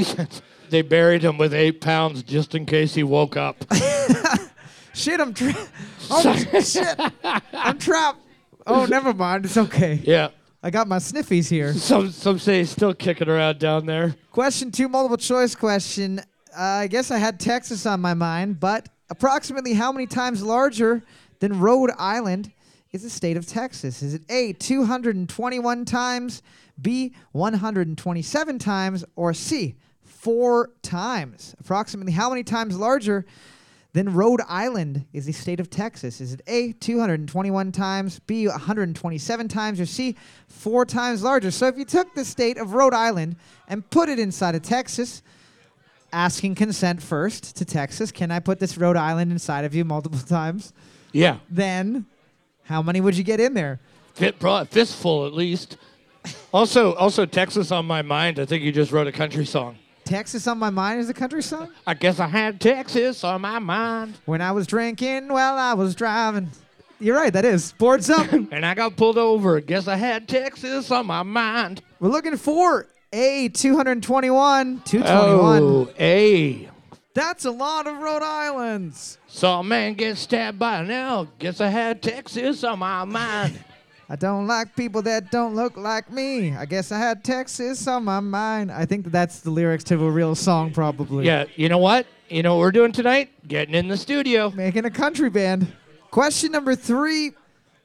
they 0.69 0.83
buried 0.83 1.23
him 1.23 1.39
with 1.39 1.55
eight 1.55 1.81
pounds 1.81 2.23
just 2.23 2.55
in 2.55 2.67
case 2.67 2.93
he 2.93 3.03
woke 3.03 3.39
up. 3.39 3.65
Shit, 4.95 5.21
I'm 5.21 5.35
trapped. 5.35 5.71
Oh, 6.13 6.61
shit. 6.61 6.99
I'm 7.53 7.79
trapped. 7.79 8.19
Oh, 8.67 8.85
never 8.85 9.15
mind. 9.15 9.45
It's 9.45 9.57
okay. 9.57 10.01
yeah. 10.03 10.31
I 10.63 10.71
got 10.71 10.89
my 10.89 10.97
sniffies 10.99 11.49
here. 11.49 11.73
Some 11.73 12.11
some 12.11 12.39
say 12.39 12.59
he's 12.59 12.71
still 12.71 12.93
kicking 12.93 13.29
around 13.29 13.61
down 13.61 13.87
there. 13.87 14.15
Question 14.33 14.71
two, 14.73 14.89
multiple 14.89 15.17
choice 15.17 15.55
question. 15.55 16.19
Uh, 16.19 16.61
I 16.63 16.87
guess 16.89 17.11
I 17.13 17.19
had 17.19 17.39
Texas 17.39 17.87
on 17.87 18.01
my 18.01 18.13
mind, 18.13 18.59
but 18.61 18.89
approximately 19.09 19.73
how 19.73 19.93
many 19.93 20.07
times 20.07 20.43
larger 20.43 21.03
than 21.39 21.61
Rhode 21.61 21.93
Island 21.97 22.51
is 22.93 23.05
the 23.05 23.11
state 23.11 23.37
of 23.37 23.47
Texas? 23.47 24.03
Is 24.03 24.15
it 24.15 24.23
A, 24.29 24.53
221 24.55 25.85
times, 25.85 26.43
B, 26.83 27.15
127 27.33 28.59
times, 28.59 29.05
or 29.15 29.33
C, 29.33 29.77
four 30.03 30.71
times? 30.83 31.55
Approximately 31.61 32.13
how 32.13 32.29
many 32.29 32.43
times 32.43 32.77
larger 32.77 33.25
than 33.93 34.15
Rhode 34.15 34.41
Island 34.49 35.07
is 35.13 35.27
the 35.27 35.33
state 35.33 35.59
of 35.61 35.69
Texas? 35.69 36.21
Is 36.21 36.33
it 36.33 36.43
A, 36.47 36.73
221 36.73 37.73
times, 37.73 38.21
B, 38.21 38.47
127 38.47 39.49
times, 39.49 39.81
or 39.81 39.87
C, 39.87 40.17
four 40.47 40.85
times 40.85 41.23
larger? 41.23 41.51
So 41.51 41.67
if 41.67 41.77
you 41.77 41.85
took 41.85 42.15
the 42.15 42.25
state 42.25 42.57
of 42.57 42.75
Rhode 42.75 42.95
Island 42.95 43.37
and 43.69 43.89
put 43.91 44.09
it 44.09 44.19
inside 44.19 44.55
of 44.55 44.63
Texas, 44.63 45.23
asking 46.13 46.55
consent 46.55 47.03
first 47.03 47.57
to 47.57 47.65
Texas, 47.65 48.13
can 48.13 48.31
I 48.31 48.39
put 48.41 48.59
this 48.61 48.79
Rhode 48.79 48.97
Island 48.97 49.33
inside 49.33 49.65
of 49.65 49.75
you 49.75 49.85
multiple 49.85 50.19
times? 50.27 50.73
Yeah. 51.13 51.39
Then 51.49 52.07
how 52.65 52.83
many 52.83 53.01
would 53.01 53.17
you 53.17 53.25
get 53.25 53.41
in 53.41 53.55
there? 53.55 53.81
Fistful 54.69 55.27
at 55.27 55.33
least. 55.33 55.77
Also, 56.53 56.95
also 56.95 57.27
Texas 57.27 57.73
on 57.73 57.87
my 57.87 58.03
mind. 58.03 58.39
I 58.39 58.45
think 58.45 58.63
you 58.63 58.71
just 58.71 58.93
wrote 58.93 59.07
a 59.07 59.13
country 59.13 59.47
song. 59.47 59.77
Texas 60.11 60.49
on 60.49 60.59
my 60.59 60.71
mind 60.71 60.99
is 60.99 61.09
a 61.09 61.15
country 61.15 61.41
song? 61.41 61.71
I 61.87 61.95
guess 61.95 62.19
I 62.19 62.27
had 62.27 62.61
Texas 62.61 63.23
on 63.23 63.43
my 63.43 63.61
mind, 63.61 64.19
When 64.25 64.43
I 64.43 64.51
was 64.51 64.67
drinking 64.67 65.29
while 65.29 65.55
I 65.57 65.75
was 65.75 65.95
driving. 65.95 66.51
You're 66.99 67.15
right, 67.15 67.33
that 67.33 67.45
is. 67.45 67.71
Boards 67.75 68.11
up. 68.11 68.33
and 68.33 68.67
I 68.67 68.75
got 68.75 68.97
pulled 68.97 69.19
over. 69.19 69.61
Guess 69.61 69.87
I 69.87 69.95
had 69.95 70.27
Texas 70.27 70.91
on 70.91 71.07
my 71.07 71.23
mind. 71.23 71.83
We're 72.01 72.09
looking 72.09 72.37
for 72.37 72.89
A 73.13 73.51
221. 73.51 74.83
221. 74.85 75.63
Oh, 75.63 75.89
a. 76.01 76.69
That's 77.15 77.45
a 77.45 77.53
lot 77.53 77.87
of 77.87 77.99
Rhode 77.99 78.25
Islands. 78.25 79.17
Saw 79.29 79.61
a 79.61 79.65
man 79.65 79.95
get 79.95 80.17
stabbed 80.17 80.59
by 80.59 80.81
an 80.81 80.91
elk. 80.91 81.39
Guess 81.39 81.61
I 81.61 81.69
had 81.69 82.03
Texas 82.03 82.65
on 82.65 82.81
my 82.81 83.05
mind. 83.05 83.63
I 84.13 84.17
don't 84.17 84.49
like 84.49 84.75
people 84.75 85.03
that 85.03 85.31
don't 85.31 85.55
look 85.55 85.77
like 85.77 86.11
me. 86.11 86.57
I 86.57 86.65
guess 86.65 86.91
I 86.91 86.99
had 86.99 87.23
Texas 87.23 87.87
on 87.87 88.03
my 88.03 88.19
mind. 88.19 88.73
I 88.73 88.85
think 88.85 89.05
that 89.05 89.11
that's 89.11 89.39
the 89.39 89.53
lyrics 89.53 89.85
to 89.85 90.05
a 90.05 90.11
real 90.11 90.35
song, 90.35 90.73
probably. 90.73 91.27
Yeah, 91.27 91.45
you 91.55 91.69
know 91.69 91.79
what? 91.79 92.09
You 92.29 92.43
know 92.43 92.57
what 92.57 92.63
we're 92.63 92.73
doing 92.73 92.91
tonight? 92.91 93.31
Getting 93.47 93.77
in 93.77 93.87
the 93.87 93.97
studio. 93.97 94.51
Making 94.51 94.85
a 94.85 94.91
country 94.91 95.31
band. 95.31 95.73
Question 96.11 96.51
number 96.51 96.75
three 96.75 97.35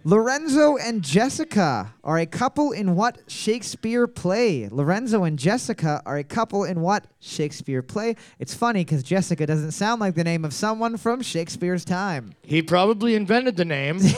Lorenzo 0.03 0.77
and 0.77 1.03
Jessica 1.03 1.93
are 2.03 2.17
a 2.17 2.25
couple 2.25 2.71
in 2.71 2.95
what 2.95 3.19
Shakespeare 3.27 4.07
play? 4.07 4.67
Lorenzo 4.71 5.25
and 5.25 5.37
Jessica 5.37 6.01
are 6.07 6.17
a 6.17 6.23
couple 6.23 6.63
in 6.63 6.81
what 6.81 7.05
Shakespeare 7.19 7.83
play? 7.83 8.15
It's 8.39 8.55
funny 8.55 8.83
because 8.83 9.03
Jessica 9.03 9.45
doesn't 9.45 9.73
sound 9.73 10.01
like 10.01 10.15
the 10.15 10.23
name 10.23 10.43
of 10.43 10.55
someone 10.55 10.97
from 10.97 11.21
Shakespeare's 11.21 11.85
time. 11.85 12.33
He 12.41 12.63
probably 12.63 13.13
invented 13.13 13.57
the 13.57 13.65
name. 13.65 13.99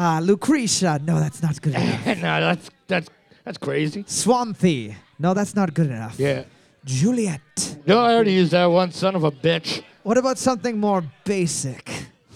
Uh, 0.00 0.18
Lucretia. 0.20 0.98
No, 1.04 1.20
that's 1.20 1.42
not 1.42 1.60
good 1.60 1.74
enough. 1.80 2.06
no, 2.06 2.40
that's 2.40 2.70
that's 2.86 3.08
that's 3.44 3.58
crazy. 3.58 4.02
Swanthe. 4.04 4.94
No, 5.18 5.34
that's 5.34 5.54
not 5.54 5.74
good 5.74 5.88
enough. 5.88 6.18
Yeah. 6.18 6.44
Juliet. 6.86 7.76
No, 7.86 7.98
I 8.00 8.14
already 8.14 8.32
used 8.32 8.52
that 8.52 8.64
one, 8.64 8.92
son 8.92 9.14
of 9.14 9.24
a 9.24 9.30
bitch. 9.30 9.82
What 10.02 10.16
about 10.16 10.38
something 10.38 10.80
more 10.80 11.04
basic? 11.24 11.86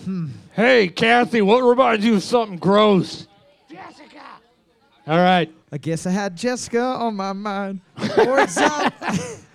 Hmm. 0.04 0.26
Hey, 0.52 0.88
Kathy, 0.88 1.40
what 1.40 1.62
reminds 1.62 2.04
you 2.04 2.16
of 2.16 2.22
something 2.22 2.58
gross? 2.58 3.26
Jessica. 3.70 4.20
All 5.06 5.16
right. 5.16 5.50
I 5.72 5.78
guess 5.78 6.04
I 6.06 6.10
had 6.10 6.36
Jessica 6.36 6.82
on 6.82 7.16
my 7.16 7.32
mind. 7.32 7.80
Boards 8.14 8.58
up. 8.58 8.92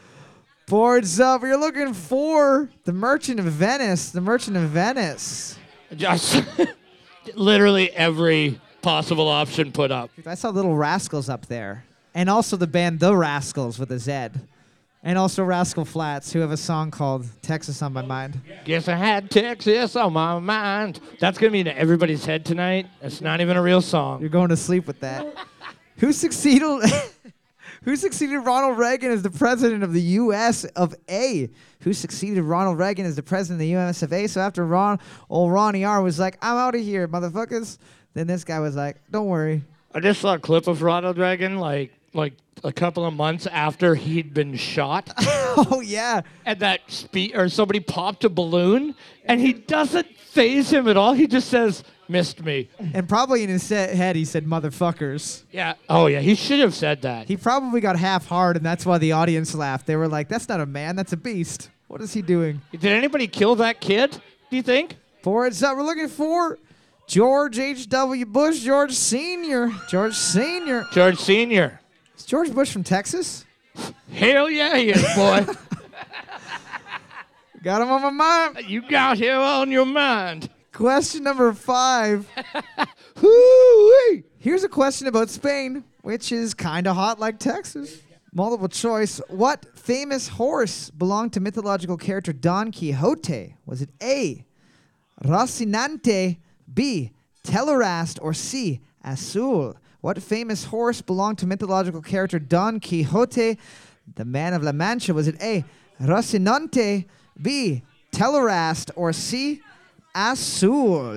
Boards 0.68 1.20
up. 1.20 1.44
You're 1.44 1.60
looking 1.60 1.94
for 1.94 2.72
the 2.86 2.94
Merchant 2.94 3.40
of 3.40 3.46
Venice. 3.46 4.10
The 4.10 4.22
Merchant 4.22 4.58
of 4.58 4.64
Venice. 4.72 5.60
Literally 7.36 7.92
every 7.92 8.60
possible 8.82 9.28
option 9.28 9.72
put 9.72 9.92
up. 9.92 10.10
I 10.26 10.36
saw 10.36 10.50
Little 10.50 10.76
Rascals 10.76 11.30
up 11.30 11.46
there. 11.48 11.84
And 12.16 12.30
also 12.30 12.58
the 12.58 12.68
band 12.68 13.00
The 13.00 13.16
Rascals 13.16 13.78
with 13.80 13.92
a 13.92 14.00
Z. 14.00 14.30
And 15.02 15.18
also 15.18 15.44
Rascal 15.44 15.86
Flatts, 15.86 16.34
who 16.34 16.40
have 16.40 16.52
a 16.52 16.58
song 16.58 16.92
called 16.92 17.26
Texas 17.42 17.82
on 17.82 17.94
My 17.94 18.02
Mind. 18.02 18.40
Guess 18.66 18.90
I 18.90 18.96
had 18.96 19.32
Texas 19.32 19.96
on 19.96 20.12
my 20.12 20.40
mind. 20.40 21.00
That's 21.20 21.38
gonna 21.38 21.52
be 21.52 21.62
in 21.62 21.70
everybody's 21.70 22.26
head 22.26 22.44
tonight. 22.46 22.88
It's 23.02 23.22
not 23.22 23.40
even 23.40 23.56
a 23.56 23.62
real 23.62 23.82
song. 23.82 24.20
You're 24.20 24.30
going 24.30 24.50
to 24.50 24.58
sleep 24.58 24.88
with 24.88 25.00
that. 25.00 25.26
who 25.98 26.12
succeeded 26.12 26.82
Who 27.84 27.96
succeeded 27.96 28.40
Ronald 28.40 28.78
Reagan 28.78 29.12
as 29.12 29.22
the 29.22 29.30
president 29.30 29.84
of 29.84 29.94
the 29.94 30.02
US 30.02 30.66
of 30.66 30.96
A? 31.10 31.50
Who 31.82 31.94
succeeded 31.94 32.44
Ronald 32.44 32.78
Reagan 32.78 33.06
as 33.06 33.16
the 33.16 33.24
president 33.24 33.56
of 33.58 33.60
the 33.60 33.76
US 33.78 34.04
of 34.04 34.12
A? 34.12 34.28
So 34.28 34.42
after 34.42 34.66
Ron 34.66 35.00
old 35.30 35.52
Ronnie 35.52 35.86
R 35.86 36.02
was 36.02 36.20
like, 36.20 36.38
I'm 36.42 36.58
out 36.58 36.76
of 36.76 36.82
here, 36.82 37.08
motherfuckers. 37.08 37.78
Then 38.14 38.28
this 38.28 38.44
guy 38.44 38.60
was 38.60 38.76
like, 38.76 38.98
Don't 39.12 39.28
worry. 39.28 39.64
I 39.94 40.00
just 40.00 40.22
saw 40.22 40.36
a 40.36 40.40
clip 40.40 40.68
of 40.68 40.82
Ronald 40.82 41.18
Reagan 41.18 41.58
like 41.58 41.92
like 42.14 42.34
a 42.64 42.72
couple 42.74 43.06
of 43.06 43.14
months 43.14 43.48
after 43.48 43.96
he'd 43.96 44.34
been 44.34 44.56
shot, 44.56 45.12
oh 45.18 45.82
yeah. 45.84 46.22
and 46.46 46.60
that 46.60 46.82
spe- 46.88 47.34
or 47.36 47.50
somebody 47.50 47.80
popped 47.80 48.24
a 48.26 48.30
balloon, 48.30 48.96
and 49.26 49.40
he 49.40 49.54
doesn't 49.54 50.08
phase 50.18 50.72
him 50.72 50.88
at 50.88 50.98
all. 50.98 51.14
He 51.14 51.28
just 51.28 51.50
says, 51.50 51.84
"Missed 52.08 52.44
me." 52.44 52.70
And 52.94 53.08
probably 53.08 53.44
in 53.44 53.50
his 53.50 53.64
se- 53.64 53.96
head 53.96 54.16
he 54.16 54.26
said 54.26 54.46
motherfuckers. 54.46 55.44
Yeah. 55.52 55.76
Oh 55.90 56.08
yeah. 56.08 56.20
He 56.20 56.36
should 56.36 56.60
have 56.60 56.74
said 56.74 57.02
that. 57.04 57.28
He 57.28 57.38
probably 57.38 57.82
got 57.82 57.96
half 57.98 58.28
hard 58.28 58.58
and 58.58 58.66
that's 58.66 58.86
why 58.86 58.98
the 58.98 59.12
audience 59.14 59.56
laughed. 59.56 59.88
They 59.88 59.96
were 59.96 60.08
like, 60.08 60.28
That's 60.30 60.50
not 60.50 60.60
a 60.60 60.66
man, 60.66 60.96
that's 60.96 61.14
a 61.14 61.18
beast. 61.18 61.70
What 61.88 62.02
is 62.02 62.14
he 62.14 62.22
doing? 62.22 62.62
Did 62.72 62.86
anybody 62.86 63.28
kill 63.28 63.56
that 63.56 63.82
kid? 63.82 64.12
Do 64.50 64.56
you 64.58 64.62
think? 64.64 64.98
Forwards 65.24 65.64
up. 65.64 65.76
We're 65.76 65.84
looking 65.84 66.08
for 66.08 66.60
George 67.08 67.58
H.W. 67.58 68.26
Bush, 68.28 68.60
George 68.60 68.94
Sr. 68.94 69.72
George 69.90 70.14
Sr. 70.14 70.86
George 70.92 71.18
Senior. 71.18 71.79
Is 72.20 72.26
George 72.26 72.54
Bush 72.54 72.72
from 72.72 72.84
Texas? 72.84 73.46
Hell 74.12 74.50
yeah, 74.50 74.76
he 74.76 74.90
is, 74.90 75.02
boy. 75.16 75.46
Got 77.64 77.82
him 77.82 77.92
on 77.92 78.02
my 78.02 78.10
mind. 78.10 78.70
you 78.70 78.82
got 78.88 79.18
him 79.18 79.40
on 79.40 79.72
your 79.72 79.86
mind. 79.86 80.50
Question 80.74 81.24
number 81.24 81.52
five. 81.54 82.28
Here's 84.38 84.64
a 84.64 84.70
question 84.70 85.08
about 85.08 85.30
Spain, 85.30 85.84
which 86.02 86.32
is 86.32 86.54
kind 86.54 86.88
of 86.88 86.96
hot 86.96 87.20
like 87.20 87.40
Texas. 87.40 88.00
Multiple 88.34 88.70
choice. 88.70 89.20
What 89.30 89.66
famous 89.78 90.30
horse 90.30 90.90
belonged 90.90 91.34
to 91.34 91.40
mythological 91.40 91.98
character 91.98 92.34
Don 92.34 92.72
Quixote? 92.72 93.56
Was 93.66 93.82
it 93.82 93.90
A. 94.02 94.46
Rocinante, 95.24 96.38
B. 96.74 97.12
Telerast, 97.44 98.20
or 98.22 98.34
C. 98.34 98.80
Azul? 99.04 99.76
What 100.02 100.22
famous 100.22 100.66
horse 100.66 101.02
belonged 101.02 101.40
to 101.40 101.48
mythological 101.48 102.02
character 102.02 102.40
Don 102.40 102.80
Quixote, 102.80 103.58
the 104.16 104.26
man 104.26 104.54
of 104.54 104.64
La 104.64 104.72
Mancha? 104.72 105.14
Was 105.14 105.28
it 105.28 105.42
A. 105.42 105.66
Rocinante, 106.02 107.06
B. 107.42 107.84
Telerast, 108.12 108.92
or 108.96 109.12
C. 109.12 109.62
Azul? 110.16 111.14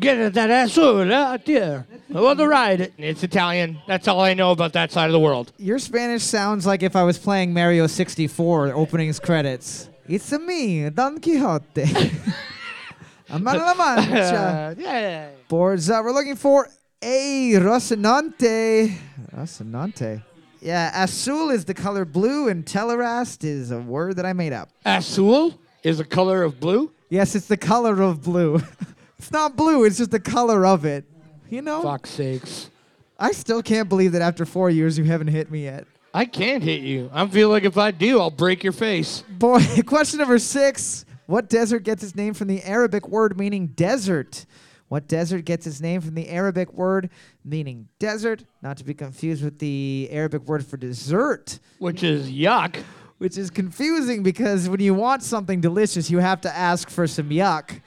Get 0.00 0.18
it, 0.18 0.34
that 0.34 0.50
azul 0.50 1.12
out 1.12 1.44
there. 1.44 1.86
I 2.12 2.20
want 2.20 2.38
to 2.40 2.48
ride 2.48 2.80
it. 2.80 2.94
It's 2.98 3.22
Italian. 3.22 3.78
That's 3.86 4.08
all 4.08 4.20
I 4.20 4.34
know 4.34 4.50
about 4.50 4.72
that 4.72 4.90
side 4.90 5.06
of 5.06 5.12
the 5.12 5.20
world. 5.20 5.52
Your 5.56 5.78
Spanish 5.78 6.24
sounds 6.24 6.66
like 6.66 6.82
if 6.82 6.96
I 6.96 7.04
was 7.04 7.16
playing 7.16 7.52
Mario 7.52 7.86
64 7.86 8.72
opening's 8.74 9.20
credits. 9.20 9.88
It's 10.08 10.32
a 10.32 10.38
me, 10.38 10.90
Don 10.90 11.20
Quixote. 11.20 11.84
I'm 13.30 13.46
out 13.46 13.56
of 13.56 13.62
La 13.62 13.74
Mancha. 13.74 14.36
Uh, 14.36 14.74
yeah. 14.78 15.28
Boards 15.48 15.90
up. 15.90 16.04
We're 16.04 16.12
looking 16.12 16.34
for 16.36 16.68
a 17.02 17.52
Rocinante. 17.56 18.96
Rocinante. 19.34 20.22
Yeah, 20.60 21.04
azul 21.04 21.50
is 21.50 21.64
the 21.64 21.74
color 21.74 22.04
blue, 22.04 22.48
and 22.48 22.64
telerast 22.64 23.44
is 23.44 23.70
a 23.70 23.78
word 23.78 24.16
that 24.16 24.26
I 24.26 24.32
made 24.32 24.52
up. 24.52 24.70
Azul 24.84 25.58
is 25.82 26.00
a 26.00 26.04
color 26.04 26.42
of 26.42 26.58
blue. 26.58 26.90
Yes, 27.10 27.34
it's 27.34 27.46
the 27.46 27.56
color 27.56 28.02
of 28.02 28.22
blue. 28.22 28.60
it's 29.18 29.30
not 29.30 29.56
blue, 29.56 29.84
it's 29.84 29.98
just 29.98 30.10
the 30.10 30.20
color 30.20 30.66
of 30.66 30.84
it. 30.84 31.04
You 31.48 31.62
know? 31.62 31.82
Fuck 31.82 32.06
sakes. 32.06 32.70
I 33.18 33.32
still 33.32 33.62
can't 33.62 33.88
believe 33.88 34.12
that 34.12 34.22
after 34.22 34.44
four 34.44 34.70
years 34.70 34.98
you 34.98 35.04
haven't 35.04 35.28
hit 35.28 35.50
me 35.50 35.64
yet. 35.64 35.86
I 36.12 36.24
can't 36.24 36.62
hit 36.62 36.82
you. 36.82 37.10
I 37.12 37.26
feel 37.26 37.48
like 37.48 37.64
if 37.64 37.78
I 37.78 37.90
do, 37.90 38.20
I'll 38.20 38.30
break 38.30 38.64
your 38.64 38.72
face. 38.72 39.22
Boy, 39.28 39.60
question 39.86 40.18
number 40.18 40.38
six. 40.38 41.04
What 41.26 41.48
desert 41.48 41.80
gets 41.80 42.02
its 42.02 42.14
name 42.14 42.34
from 42.34 42.48
the 42.48 42.62
Arabic 42.62 43.08
word 43.08 43.38
meaning 43.38 43.68
desert? 43.68 44.46
What 44.88 45.06
desert 45.06 45.44
gets 45.44 45.66
its 45.66 45.80
name 45.80 46.00
from 46.00 46.14
the 46.14 46.28
Arabic 46.28 46.72
word 46.72 47.10
meaning 47.44 47.88
desert? 47.98 48.44
Not 48.62 48.78
to 48.78 48.84
be 48.84 48.94
confused 48.94 49.44
with 49.44 49.58
the 49.58 50.08
Arabic 50.10 50.42
word 50.46 50.64
for 50.64 50.76
dessert, 50.76 51.58
Which 51.78 52.02
is 52.02 52.30
yuck. 52.30 52.82
which 53.18 53.36
is 53.36 53.50
confusing 53.50 54.22
because 54.22 54.68
when 54.68 54.80
you 54.80 54.94
want 54.94 55.22
something 55.22 55.60
delicious, 55.60 56.10
you 56.10 56.18
have 56.18 56.40
to 56.42 56.56
ask 56.56 56.88
for 56.88 57.06
some 57.06 57.28
yuck. 57.30 57.80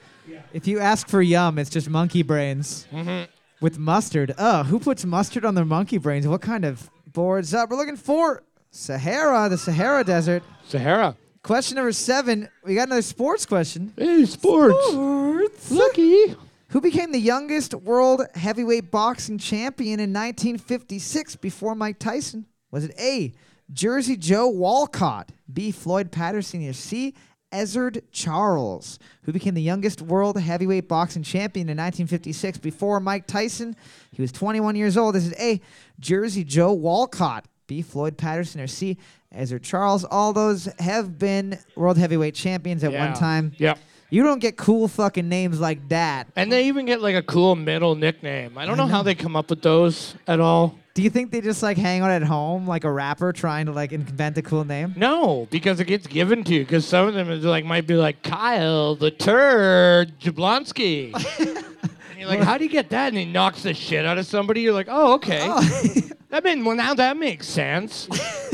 If 0.52 0.66
you 0.68 0.78
ask 0.78 1.08
for 1.08 1.22
yum, 1.22 1.58
it's 1.58 1.70
just 1.70 1.88
monkey 1.88 2.22
brains 2.22 2.86
mm-hmm. 2.92 3.24
with 3.60 3.78
mustard. 3.78 4.34
Oh, 4.38 4.62
who 4.62 4.78
puts 4.78 5.04
mustard 5.04 5.44
on 5.44 5.54
their 5.54 5.64
monkey 5.64 5.98
brains? 5.98 6.28
What 6.28 6.42
kind 6.42 6.64
of 6.64 6.90
boards 7.06 7.54
up? 7.54 7.70
We're 7.70 7.78
looking 7.78 7.96
for 7.96 8.42
Sahara, 8.70 9.48
the 9.48 9.58
Sahara 9.58 10.04
Desert. 10.04 10.42
Sahara. 10.66 11.16
Question 11.42 11.76
number 11.76 11.92
seven. 11.92 12.48
We 12.64 12.74
got 12.74 12.88
another 12.88 13.02
sports 13.02 13.46
question. 13.46 13.92
Hey, 13.96 14.24
sports. 14.26 14.76
Sports. 14.88 15.70
Lucky. 15.70 16.36
Who 16.72 16.80
became 16.80 17.12
the 17.12 17.20
youngest 17.20 17.74
world 17.74 18.22
heavyweight 18.34 18.90
boxing 18.90 19.36
champion 19.36 20.00
in 20.00 20.10
1956 20.10 21.36
before 21.36 21.74
Mike 21.74 21.98
Tyson? 21.98 22.46
Was 22.70 22.84
it 22.84 22.94
A. 22.98 23.34
Jersey 23.70 24.16
Joe 24.16 24.48
Walcott, 24.48 25.32
B. 25.52 25.70
Floyd 25.70 26.10
Patterson, 26.10 26.66
or 26.66 26.72
C. 26.72 27.14
Ezzard 27.52 28.00
Charles, 28.10 28.98
who 29.24 29.32
became 29.32 29.52
the 29.52 29.60
youngest 29.60 30.00
world 30.00 30.40
heavyweight 30.40 30.88
boxing 30.88 31.22
champion 31.22 31.68
in 31.68 31.76
1956 31.76 32.56
before 32.56 33.00
Mike 33.00 33.26
Tyson? 33.26 33.76
He 34.10 34.22
was 34.22 34.32
21 34.32 34.74
years 34.74 34.96
old. 34.96 35.14
Is 35.14 35.30
it 35.30 35.38
A. 35.38 35.60
Jersey 36.00 36.42
Joe 36.42 36.72
Walcott, 36.72 37.44
B. 37.66 37.82
Floyd 37.82 38.16
Patterson, 38.16 38.62
or 38.62 38.66
C. 38.66 38.96
Ezzard 39.34 39.62
Charles? 39.62 40.04
All 40.04 40.32
those 40.32 40.70
have 40.78 41.18
been 41.18 41.58
world 41.76 41.98
heavyweight 41.98 42.34
champions 42.34 42.82
at 42.82 42.94
one 42.94 43.12
time. 43.12 43.52
Yep. 43.58 43.78
You 44.12 44.22
don't 44.22 44.40
get 44.40 44.58
cool 44.58 44.88
fucking 44.88 45.26
names 45.26 45.58
like 45.58 45.88
that. 45.88 46.28
And 46.36 46.52
they 46.52 46.66
even 46.66 46.84
get 46.84 47.00
like 47.00 47.14
a 47.14 47.22
cool 47.22 47.56
middle 47.56 47.94
nickname. 47.94 48.58
I 48.58 48.66
don't 48.66 48.76
know 48.76 48.86
how 48.86 49.02
they 49.02 49.14
come 49.14 49.34
up 49.36 49.48
with 49.48 49.62
those 49.62 50.14
at 50.26 50.38
all. 50.38 50.78
Do 50.92 51.00
you 51.00 51.08
think 51.08 51.30
they 51.30 51.40
just 51.40 51.62
like 51.62 51.78
hang 51.78 52.02
out 52.02 52.10
at 52.10 52.22
home 52.22 52.66
like 52.66 52.84
a 52.84 52.92
rapper 52.92 53.32
trying 53.32 53.64
to 53.66 53.72
like 53.72 53.90
invent 53.90 54.36
a 54.36 54.42
cool 54.42 54.66
name? 54.66 54.92
No, 54.98 55.48
because 55.50 55.80
it 55.80 55.86
gets 55.86 56.06
given 56.06 56.44
to 56.44 56.52
you. 56.52 56.60
Because 56.60 56.84
some 56.84 57.08
of 57.08 57.14
them 57.14 57.30
is 57.30 57.42
like 57.46 57.64
might 57.64 57.86
be 57.86 57.94
like 57.94 58.22
Kyle 58.22 58.96
the 58.96 59.10
Turd 59.10 60.20
Jablonski. 60.20 61.14
and 61.38 62.18
you're 62.18 62.28
like, 62.28 62.40
how 62.40 62.58
do 62.58 62.64
you 62.64 62.70
get 62.70 62.90
that? 62.90 63.08
And 63.08 63.16
he 63.16 63.24
knocks 63.24 63.62
the 63.62 63.72
shit 63.72 64.04
out 64.04 64.18
of 64.18 64.26
somebody. 64.26 64.60
You're 64.60 64.74
like, 64.74 64.88
oh, 64.90 65.14
okay. 65.14 65.40
Oh. 65.42 65.94
That 66.28 66.44
mean 66.44 66.64
well 66.64 66.76
now 66.76 66.94
that 66.94 67.18
makes 67.18 67.46
sense. 67.46 68.08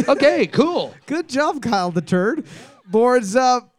okay, 0.09 0.49
cool. 0.49 0.93
Good 1.07 1.29
job, 1.29 1.63
Kyle 1.63 1.93
the 1.93 2.01
Turd. 2.01 2.45
Boards 2.87 3.37
up. 3.37 3.73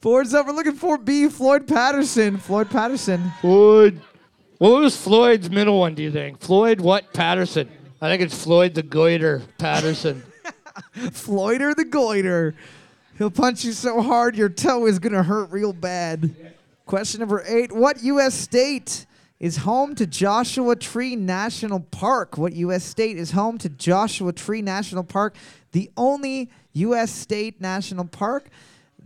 Boards 0.00 0.32
up. 0.32 0.46
We're 0.46 0.54
looking 0.54 0.76
for 0.76 0.96
B. 0.96 1.28
Floyd 1.28 1.68
Patterson. 1.68 2.38
Floyd 2.38 2.70
Patterson. 2.70 3.32
Floyd. 3.42 4.00
What 4.56 4.80
was 4.80 4.96
Floyd's 4.96 5.50
middle 5.50 5.78
one, 5.78 5.94
do 5.94 6.02
you 6.02 6.10
think? 6.10 6.40
Floyd 6.40 6.80
what? 6.80 7.12
Patterson. 7.12 7.68
I 8.00 8.08
think 8.08 8.22
it's 8.22 8.42
Floyd 8.42 8.72
the 8.72 8.82
Goiter 8.82 9.42
Patterson. 9.58 10.22
Floyder 10.96 11.76
the 11.76 11.84
Goiter. 11.84 12.54
He'll 13.18 13.30
punch 13.30 13.62
you 13.62 13.72
so 13.72 14.00
hard 14.00 14.36
your 14.36 14.48
toe 14.48 14.86
is 14.86 14.98
going 14.98 15.12
to 15.12 15.22
hurt 15.22 15.50
real 15.50 15.74
bad. 15.74 16.34
Question 16.86 17.20
number 17.20 17.44
eight 17.46 17.70
What 17.70 18.02
U.S. 18.02 18.34
state 18.34 19.04
is 19.38 19.58
home 19.58 19.94
to 19.96 20.06
Joshua 20.06 20.76
Tree 20.76 21.14
National 21.14 21.80
Park? 21.80 22.38
What 22.38 22.54
U.S. 22.54 22.84
state 22.84 23.18
is 23.18 23.32
home 23.32 23.58
to 23.58 23.68
Joshua 23.68 24.32
Tree 24.32 24.62
National 24.62 25.04
Park? 25.04 25.34
The 25.72 25.90
only 25.98 26.48
U.S. 26.72 27.10
state 27.10 27.60
national 27.60 28.06
park 28.06 28.48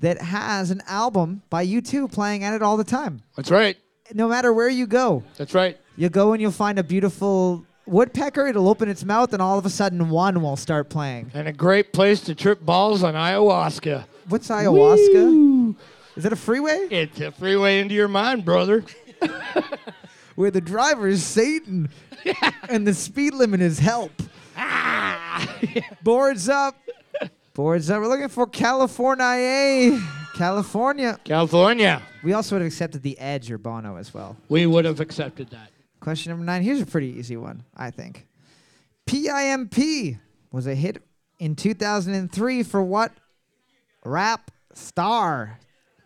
that 0.01 0.21
has 0.21 0.71
an 0.71 0.83
album 0.87 1.43
by 1.51 1.67
U2 1.67 2.11
playing 2.13 2.45
at 2.45 2.55
it 2.55 2.63
all 2.63 2.77
the 2.77 2.85
time. 2.85 3.23
That's 3.37 3.51
right. 3.51 3.77
No 4.13 4.29
matter 4.29 4.53
where 4.53 4.69
you 4.69 4.87
go, 4.87 5.23
That's 5.37 5.55
right. 5.55 5.79
you 5.97 6.09
go 6.09 6.33
and 6.33 6.43
you'll 6.43 6.51
find 6.53 6.79
a 6.79 6.83
beautiful 6.85 7.65
woodpecker. 7.87 8.47
It'll 8.47 8.69
open 8.69 8.89
its 8.89 9.05
mouth, 9.05 9.33
and 9.33 9.41
all 9.41 9.59
of 9.59 9.65
a 9.65 9.71
sudden, 9.71 10.11
one 10.11 10.43
will 10.43 10.57
start 10.57 10.91
playing. 10.91 11.31
And 11.35 11.49
a 11.49 11.53
great 11.53 11.93
place 11.93 12.21
to 12.23 12.35
trip 12.35 12.61
balls 12.61 13.03
on 13.03 13.15
ayahuasca. 13.15 14.05
What's 14.29 14.49
ayahuasca? 14.49 15.77
Is 16.17 16.25
it 16.25 16.33
a 16.33 16.37
freeway 16.37 16.87
It's 16.91 17.21
a 17.21 17.33
freeway 17.33 17.81
into 17.81 17.95
your 17.95 18.09
mind, 18.09 18.45
brother. 18.45 18.85
where 20.35 20.51
the 20.51 20.61
driver 20.61 21.09
is 21.09 21.25
Satan 21.25 21.89
and 22.69 22.87
the 22.87 22.95
speed 22.95 23.35
limit 23.35 23.61
is 23.61 23.79
help? 23.79 24.13
Ah, 24.57 25.57
Boards 26.03 26.49
up. 26.49 26.77
Boards 27.55 27.89
up. 27.89 28.03
We're 28.03 28.09
looking 28.09 28.29
for 28.29 28.49
California. 28.49 29.25
Eh? 29.25 30.01
California. 30.35 31.17
California. 31.23 32.03
We 32.25 32.33
also 32.33 32.57
would 32.57 32.63
have 32.63 32.67
accepted 32.67 33.03
the 33.03 33.17
Edge 33.17 33.49
or 33.49 33.59
Bono 33.59 33.97
as 33.97 34.13
well. 34.13 34.37
We 34.49 34.67
would 34.67 34.85
have 34.85 34.99
accepted 34.99 35.51
that. 35.51 35.71
Question 36.01 36.31
number 36.31 36.45
nine. 36.45 36.63
Here's 36.63 36.81
a 36.81 36.87
pretty 36.87 37.17
easy 37.17 37.37
one, 37.37 37.63
I 37.77 37.93
think. 37.93 38.27
PIMP 39.07 40.19
was 40.51 40.67
a 40.67 40.75
hit 40.75 41.01
in 41.39 41.55
2003 41.55 42.65
for 42.65 42.83
what 42.83 43.13
rap 44.05 44.51
star? 44.73 45.61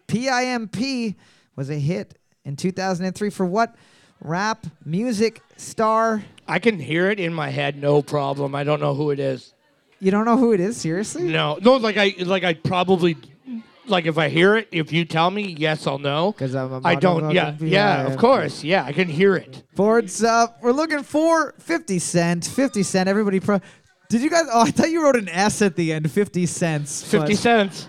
PIMP 0.07 1.17
was 1.57 1.71
a 1.71 1.79
hit 1.79 2.19
in 2.45 2.57
2003 2.57 3.31
for 3.31 3.47
what 3.47 3.75
rap 4.21 4.67
music 4.85 5.41
star? 5.57 6.23
I 6.47 6.59
can 6.59 6.79
hear 6.79 7.11
it 7.11 7.19
in 7.19 7.33
my 7.33 7.49
head, 7.49 7.81
no 7.81 8.03
problem. 8.03 8.55
I 8.55 8.65
don't 8.65 8.81
know 8.81 8.95
who 8.95 9.11
it 9.11 9.19
is. 9.19 9.55
You 10.01 10.11
don't 10.11 10.25
know 10.25 10.37
who 10.37 10.53
it 10.53 10.61
is? 10.61 10.77
Seriously? 10.77 11.25
No, 11.25 11.59
no, 11.61 11.77
like 11.77 11.97
I, 11.97 12.15
like 12.19 12.45
I 12.45 12.55
probably, 12.55 13.17
like 13.87 14.07
if 14.07 14.17
I 14.17 14.29
hear 14.29 14.57
it, 14.57 14.69
if 14.71 14.93
you 14.93 15.05
tell 15.05 15.31
me, 15.31 15.55
yes, 15.59 15.87
I'll 15.87 15.99
know. 15.99 16.33
Because 16.33 16.55
I'm 16.55 16.73
a 16.73 16.81
I 16.85 16.95
don't. 16.95 17.31
Yeah, 17.31 17.57
yeah, 17.61 18.07
of 18.07 18.17
course. 18.17 18.63
Yeah, 18.63 18.85
I 18.85 18.93
can 18.93 19.09
hear 19.09 19.35
it. 19.35 19.65
Boards 19.75 20.23
up. 20.23 20.59
We're 20.63 20.73
looking 20.73 21.03
for 21.03 21.55
50 21.59 21.99
Cent. 21.99 22.45
50 22.45 22.83
Cent. 22.83 23.09
Everybody 23.09 23.41
pro. 23.41 23.61
Did 24.09 24.23
you 24.23 24.31
guys? 24.31 24.45
Oh, 24.53 24.63
I 24.63 24.71
thought 24.71 24.91
you 24.91 25.03
wrote 25.03 25.17
an 25.17 25.29
S 25.29 25.61
at 25.63 25.77
the 25.77 25.93
end. 25.93 26.11
50 26.11 26.47
cents. 26.47 27.03
Fifty 27.03 27.35
but- 27.35 27.39
cents. 27.39 27.89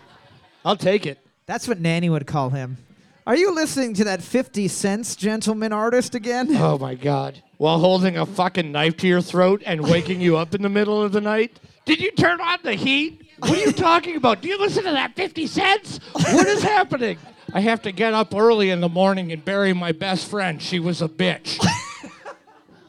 I'll 0.65 0.75
take 0.75 1.05
it. 1.05 1.19
That's 1.45 1.67
what 1.67 1.79
Nanny 1.79 2.09
would 2.09 2.27
call 2.27 2.49
him. 2.49 2.77
Are 3.25 3.35
you 3.35 3.53
listening 3.53 3.93
to 3.95 4.03
that 4.05 4.21
50 4.21 4.67
cents 4.67 5.15
gentleman 5.15 5.71
artist 5.71 6.15
again? 6.15 6.55
Oh 6.57 6.77
my 6.77 6.95
god. 6.95 7.41
While 7.57 7.79
holding 7.79 8.17
a 8.17 8.25
fucking 8.25 8.71
knife 8.71 8.97
to 8.97 9.07
your 9.07 9.21
throat 9.21 9.61
and 9.65 9.81
waking 9.81 10.19
you 10.19 10.35
up 10.37 10.53
in 10.55 10.61
the 10.61 10.69
middle 10.69 11.01
of 11.01 11.11
the 11.11 11.21
night. 11.21 11.59
Did 11.85 11.99
you 12.01 12.11
turn 12.11 12.39
on 12.41 12.59
the 12.63 12.73
heat? 12.73 13.23
What 13.39 13.51
are 13.51 13.61
you 13.61 13.71
talking 13.71 14.15
about? 14.15 14.41
Do 14.41 14.47
you 14.49 14.59
listen 14.59 14.83
to 14.83 14.91
that 14.91 15.15
50 15.15 15.47
cents? 15.47 15.99
What 16.13 16.47
is 16.47 16.61
happening? 16.61 17.17
I 17.53 17.61
have 17.61 17.81
to 17.83 17.91
get 17.91 18.13
up 18.13 18.35
early 18.35 18.69
in 18.69 18.81
the 18.81 18.89
morning 18.89 19.31
and 19.31 19.43
bury 19.43 19.73
my 19.73 19.91
best 19.91 20.29
friend. 20.29 20.61
She 20.61 20.79
was 20.79 21.01
a 21.01 21.07
bitch. 21.07 21.57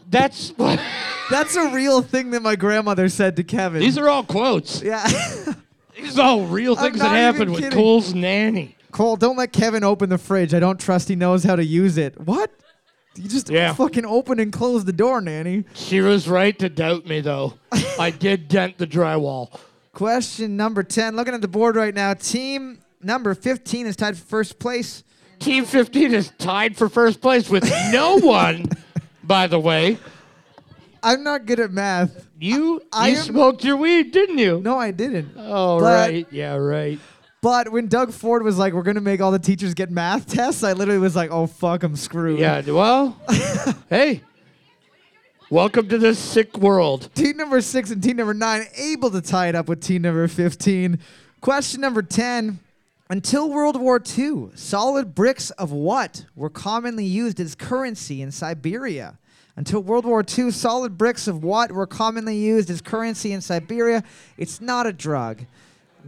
That's 0.08 0.50
what. 0.50 0.80
That's 1.30 1.54
a 1.54 1.68
real 1.70 2.02
thing 2.02 2.32
that 2.32 2.42
my 2.42 2.56
grandmother 2.56 3.08
said 3.08 3.36
to 3.36 3.44
Kevin. 3.44 3.80
These 3.80 3.96
are 3.96 4.08
all 4.08 4.24
quotes. 4.24 4.82
yeah. 4.82 5.06
These 5.96 6.18
are 6.18 6.26
all 6.26 6.46
real 6.46 6.76
I'm 6.76 6.84
things 6.84 6.98
that 6.98 7.04
not 7.04 7.12
even 7.12 7.22
happened 7.22 7.50
with 7.52 7.60
kidding. 7.62 7.78
Cole's 7.78 8.12
nanny. 8.14 8.76
Cole, 8.90 9.16
don't 9.16 9.36
let 9.36 9.52
Kevin 9.52 9.84
open 9.84 10.08
the 10.10 10.18
fridge. 10.18 10.52
I 10.54 10.58
don't 10.58 10.80
trust 10.80 11.08
he 11.08 11.14
knows 11.14 11.44
how 11.44 11.54
to 11.54 11.64
use 11.64 11.96
it. 11.96 12.18
What? 12.20 12.50
You 13.16 13.28
just 13.28 13.50
Yeah. 13.50 13.74
fucking 13.74 14.06
open 14.06 14.38
and 14.40 14.52
close 14.52 14.84
the 14.84 14.92
door, 14.92 15.20
Nanny. 15.20 15.64
She 15.74 16.00
was 16.00 16.28
right 16.28 16.56
to 16.58 16.68
doubt 16.68 17.06
me, 17.06 17.20
though. 17.20 17.54
I 17.98 18.10
did 18.10 18.48
dent 18.48 18.78
the 18.78 18.86
drywall. 18.86 19.50
Question 19.92 20.56
number 20.56 20.82
10. 20.82 21.16
Looking 21.16 21.34
at 21.34 21.40
the 21.40 21.48
board 21.48 21.74
right 21.76 21.94
now, 21.94 22.14
team 22.14 22.78
number 23.02 23.34
15 23.34 23.86
is 23.86 23.96
tied 23.96 24.16
for 24.16 24.24
first 24.24 24.58
place. 24.58 25.02
Team 25.40 25.64
15 25.64 26.14
is 26.14 26.32
tied 26.38 26.76
for 26.76 26.88
first 26.88 27.20
place 27.20 27.48
with 27.50 27.64
no 27.92 28.18
one, 28.22 28.66
by 29.24 29.46
the 29.46 29.58
way. 29.58 29.98
I'm 31.02 31.24
not 31.24 31.46
good 31.46 31.60
at 31.60 31.72
math. 31.72 32.26
You 32.38 32.80
I 32.92 33.08
you 33.08 33.16
am- 33.16 33.22
smoked 33.22 33.64
your 33.64 33.76
weed, 33.78 34.12
didn't 34.12 34.38
you? 34.38 34.60
No, 34.62 34.78
I 34.78 34.90
didn't. 34.92 35.30
Oh, 35.36 35.80
But- 35.80 36.10
right. 36.10 36.26
Yeah, 36.30 36.54
right. 36.56 37.00
But 37.42 37.72
when 37.72 37.86
Doug 37.88 38.12
Ford 38.12 38.42
was 38.42 38.58
like, 38.58 38.74
we're 38.74 38.82
going 38.82 38.96
to 38.96 39.00
make 39.00 39.22
all 39.22 39.30
the 39.30 39.38
teachers 39.38 39.72
get 39.72 39.90
math 39.90 40.26
tests, 40.34 40.62
I 40.62 40.74
literally 40.74 41.00
was 41.00 41.16
like, 41.16 41.30
oh, 41.30 41.46
fuck, 41.46 41.82
I'm 41.82 41.96
screwed. 41.96 42.38
Yeah, 42.38 42.60
well, 42.70 43.16
hey, 43.88 44.20
welcome 45.48 45.88
to 45.88 45.96
this 45.96 46.18
sick 46.18 46.58
world. 46.58 47.08
Team 47.14 47.38
number 47.38 47.62
six 47.62 47.90
and 47.90 48.02
team 48.02 48.18
number 48.18 48.34
nine 48.34 48.64
able 48.76 49.10
to 49.10 49.22
tie 49.22 49.48
it 49.48 49.54
up 49.54 49.68
with 49.68 49.80
team 49.80 50.02
number 50.02 50.28
15. 50.28 50.98
Question 51.40 51.80
number 51.80 52.02
10. 52.02 52.58
Until 53.08 53.50
World 53.50 53.80
War 53.80 54.00
II, 54.18 54.50
solid 54.54 55.14
bricks 55.14 55.50
of 55.52 55.72
what 55.72 56.26
were 56.36 56.50
commonly 56.50 57.06
used 57.06 57.40
as 57.40 57.54
currency 57.54 58.20
in 58.20 58.30
Siberia? 58.30 59.18
Until 59.56 59.82
World 59.82 60.04
War 60.04 60.22
II, 60.22 60.50
solid 60.50 60.98
bricks 60.98 61.26
of 61.26 61.42
what 61.42 61.72
were 61.72 61.86
commonly 61.86 62.36
used 62.36 62.68
as 62.70 62.82
currency 62.82 63.32
in 63.32 63.40
Siberia? 63.40 64.04
It's 64.36 64.60
not 64.60 64.86
a 64.86 64.92
drug. 64.92 65.46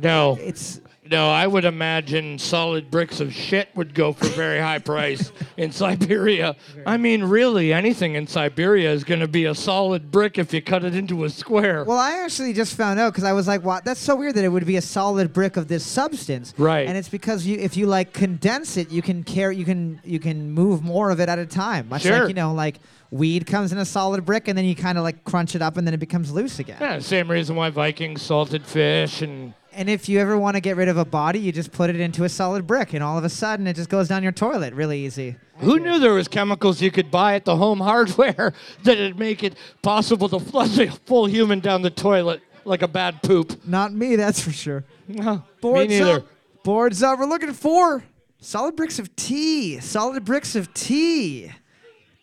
No, 0.00 0.38
It's 0.40 0.80
no, 1.10 1.28
I 1.28 1.46
would 1.48 1.64
imagine 1.64 2.38
solid 2.38 2.90
bricks 2.90 3.20
of 3.20 3.34
shit 3.34 3.68
would 3.74 3.92
go 3.92 4.12
for 4.12 4.26
very 4.28 4.60
high 4.60 4.78
price 4.92 5.32
in 5.58 5.72
Siberia. 5.72 6.56
I 6.86 6.96
mean, 6.96 7.24
really, 7.24 7.72
anything 7.72 8.14
in 8.14 8.26
Siberia 8.28 8.90
is 8.92 9.02
going 9.04 9.20
to 9.20 9.28
be 9.28 9.44
a 9.46 9.54
solid 9.54 10.10
brick 10.12 10.38
if 10.38 10.54
you 10.54 10.62
cut 10.62 10.84
it 10.84 10.94
into 10.94 11.24
a 11.24 11.28
square. 11.30 11.84
Well, 11.84 11.98
I 11.98 12.20
actually 12.24 12.52
just 12.52 12.76
found 12.76 12.98
out 13.00 13.12
because 13.12 13.24
I 13.24 13.32
was 13.32 13.46
like, 13.48 13.62
"What? 13.64 13.84
That's 13.84 14.00
so 14.00 14.14
weird 14.14 14.36
that 14.36 14.44
it 14.44 14.48
would 14.48 14.64
be 14.64 14.76
a 14.76 14.80
solid 14.80 15.32
brick 15.32 15.56
of 15.56 15.66
this 15.68 15.84
substance." 15.84 16.54
Right. 16.56 16.86
And 16.86 16.96
it's 16.96 17.08
because 17.10 17.44
you, 17.44 17.58
if 17.58 17.76
you 17.76 17.86
like 17.86 18.12
condense 18.12 18.76
it, 18.76 18.90
you 18.90 19.02
can 19.02 19.22
carry, 19.24 19.56
you 19.56 19.64
can, 19.64 20.00
you 20.04 20.20
can 20.20 20.52
move 20.52 20.82
more 20.82 21.10
of 21.10 21.20
it 21.20 21.28
at 21.28 21.38
a 21.38 21.46
time. 21.46 21.88
Much 21.88 22.02
Sure. 22.02 22.20
like 22.20 22.28
you 22.28 22.34
know, 22.34 22.54
like 22.54 22.76
weed 23.10 23.46
comes 23.46 23.72
in 23.72 23.78
a 23.78 23.84
solid 23.84 24.24
brick, 24.24 24.46
and 24.48 24.56
then 24.56 24.64
you 24.64 24.76
kind 24.76 24.96
of 24.96 25.04
like 25.04 25.24
crunch 25.24 25.54
it 25.56 25.62
up, 25.62 25.76
and 25.76 25.86
then 25.86 25.92
it 25.94 26.00
becomes 26.00 26.32
loose 26.32 26.58
again. 26.60 26.78
Yeah, 26.80 27.00
same 27.00 27.28
reason 27.30 27.56
why 27.56 27.68
Vikings 27.70 28.22
salted 28.22 28.64
fish 28.64 29.20
and 29.20 29.52
And 29.74 29.88
if 29.88 30.08
you 30.08 30.18
ever 30.20 30.36
want 30.38 30.56
to 30.56 30.60
get 30.60 30.76
rid 30.76 30.88
of 30.88 30.98
a 30.98 31.04
body, 31.04 31.38
you 31.38 31.50
just 31.52 31.72
put 31.72 31.88
it 31.88 31.98
into 31.98 32.24
a 32.24 32.28
solid 32.28 32.66
brick, 32.66 32.92
and 32.92 33.02
all 33.02 33.16
of 33.16 33.24
a 33.24 33.28
sudden, 33.28 33.66
it 33.66 33.74
just 33.74 33.88
goes 33.88 34.08
down 34.08 34.22
your 34.22 34.32
toilet, 34.32 34.74
really 34.74 35.04
easy. 35.04 35.36
Who 35.58 35.78
knew 35.78 35.98
there 35.98 36.12
was 36.12 36.28
chemicals 36.28 36.82
you 36.82 36.90
could 36.90 37.10
buy 37.10 37.34
at 37.34 37.44
the 37.44 37.56
home 37.56 37.80
hardware 37.80 38.52
that'd 38.82 39.18
make 39.18 39.42
it 39.42 39.54
possible 39.82 40.28
to 40.28 40.40
flush 40.40 40.78
a 40.78 40.90
full 40.90 41.26
human 41.26 41.60
down 41.60 41.82
the 41.82 41.90
toilet 41.90 42.42
like 42.64 42.82
a 42.82 42.88
bad 42.88 43.22
poop? 43.22 43.64
Not 43.66 43.92
me, 43.92 44.16
that's 44.16 44.40
for 44.42 44.52
sure. 44.52 44.84
No, 45.08 45.36
me 45.36 45.42
Boards 45.60 45.88
neither. 45.90 46.16
up. 46.16 46.26
Boards 46.64 47.02
up. 47.02 47.18
We're 47.18 47.26
looking 47.26 47.52
for 47.52 48.04
solid 48.40 48.76
bricks 48.76 48.98
of 48.98 49.14
tea. 49.16 49.80
Solid 49.80 50.24
bricks 50.24 50.54
of 50.54 50.72
tea. 50.74 51.52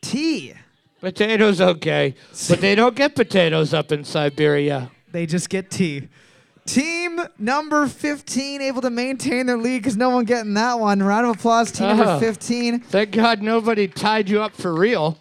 Tea. 0.01 0.53
Potatoes 1.01 1.61
okay, 1.61 2.13
but 2.49 2.59
they 2.59 2.75
don't 2.75 2.95
get 2.95 3.15
potatoes 3.15 3.73
up 3.73 3.91
in 3.93 4.03
Siberia. 4.03 4.91
They 5.11 5.25
just 5.25 5.49
get 5.49 5.71
tea. 5.71 6.09
Team 6.73 7.19
number 7.39 7.87
15 7.87 8.61
able 8.61 8.81
to 8.83 8.91
maintain 8.91 9.47
their 9.47 9.57
lead 9.57 9.79
because 9.79 9.97
no 9.97 10.11
one 10.11 10.23
getting 10.25 10.53
that 10.53 10.79
one. 10.79 11.01
Round 11.01 11.25
of 11.25 11.35
applause, 11.35 11.71
team 11.71 11.87
number 11.87 12.03
Ah. 12.05 12.19
15. 12.19 12.81
Thank 12.81 13.09
God 13.13 13.41
nobody 13.41 13.87
tied 13.87 14.29
you 14.29 14.39
up 14.43 14.55
for 14.55 14.75
real. 14.75 15.17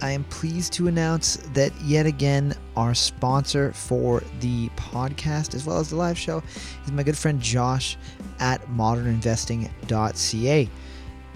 I 0.00 0.12
am 0.12 0.24
pleased 0.24 0.72
to 0.74 0.88
announce 0.88 1.36
that 1.52 1.72
yet 1.82 2.06
again, 2.06 2.54
our 2.74 2.94
sponsor 2.94 3.72
for 3.74 4.22
the 4.40 4.70
podcast 4.76 5.54
as 5.54 5.66
well 5.66 5.78
as 5.78 5.90
the 5.90 5.96
live 5.96 6.16
show 6.18 6.42
is 6.86 6.92
my 6.92 7.02
good 7.02 7.18
friend 7.18 7.38
Josh 7.38 7.98
at 8.40 8.66
moderninvesting.ca. 8.68 10.70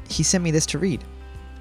He 0.09 0.23
sent 0.23 0.42
me 0.44 0.51
this 0.51 0.64
to 0.66 0.79
read. 0.79 1.05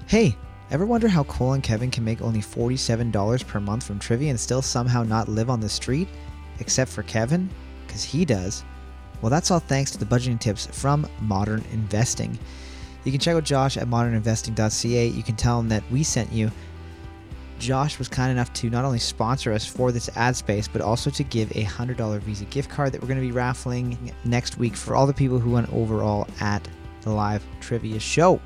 Hey, 0.06 0.34
ever 0.70 0.86
wonder 0.86 1.08
how 1.08 1.24
Cole 1.24 1.52
and 1.52 1.62
Kevin 1.62 1.90
can 1.90 2.04
make 2.04 2.22
only 2.22 2.40
$47 2.40 3.46
per 3.46 3.60
month 3.60 3.84
from 3.84 3.98
trivia 3.98 4.30
and 4.30 4.40
still 4.40 4.62
somehow 4.62 5.02
not 5.02 5.28
live 5.28 5.50
on 5.50 5.60
the 5.60 5.68
street? 5.68 6.08
Except 6.60 6.90
for 6.90 7.02
Kevin? 7.04 7.48
Because 7.86 8.04
he 8.04 8.24
does. 8.24 8.64
Well, 9.22 9.30
that's 9.30 9.50
all 9.50 9.60
thanks 9.60 9.90
to 9.92 9.98
the 9.98 10.06
budgeting 10.06 10.40
tips 10.40 10.66
from 10.66 11.08
Modern 11.20 11.64
Investing. 11.72 12.38
You 13.04 13.12
can 13.12 13.20
check 13.20 13.36
out 13.36 13.44
Josh 13.44 13.76
at 13.76 13.88
moderninvesting.ca. 13.88 15.06
You 15.08 15.22
can 15.22 15.36
tell 15.36 15.60
him 15.60 15.68
that 15.68 15.82
we 15.90 16.02
sent 16.02 16.32
you 16.32 16.50
Josh 17.58 17.98
was 17.98 18.08
kind 18.08 18.30
enough 18.30 18.52
to 18.54 18.70
not 18.70 18.84
only 18.84 18.98
sponsor 18.98 19.52
us 19.52 19.66
for 19.66 19.92
this 19.92 20.08
ad 20.16 20.36
space, 20.36 20.68
but 20.68 20.80
also 20.80 21.10
to 21.10 21.24
give 21.24 21.50
a 21.52 21.64
$100 21.64 22.20
Visa 22.20 22.44
gift 22.46 22.70
card 22.70 22.92
that 22.92 23.00
we're 23.00 23.08
going 23.08 23.20
to 23.20 23.26
be 23.26 23.32
raffling 23.32 24.12
next 24.24 24.58
week 24.58 24.76
for 24.76 24.94
all 24.94 25.06
the 25.06 25.14
people 25.14 25.38
who 25.38 25.50
went 25.50 25.72
overall 25.72 26.26
at 26.40 26.66
the 27.02 27.10
live 27.10 27.44
trivia 27.60 27.98
show. 27.98 28.40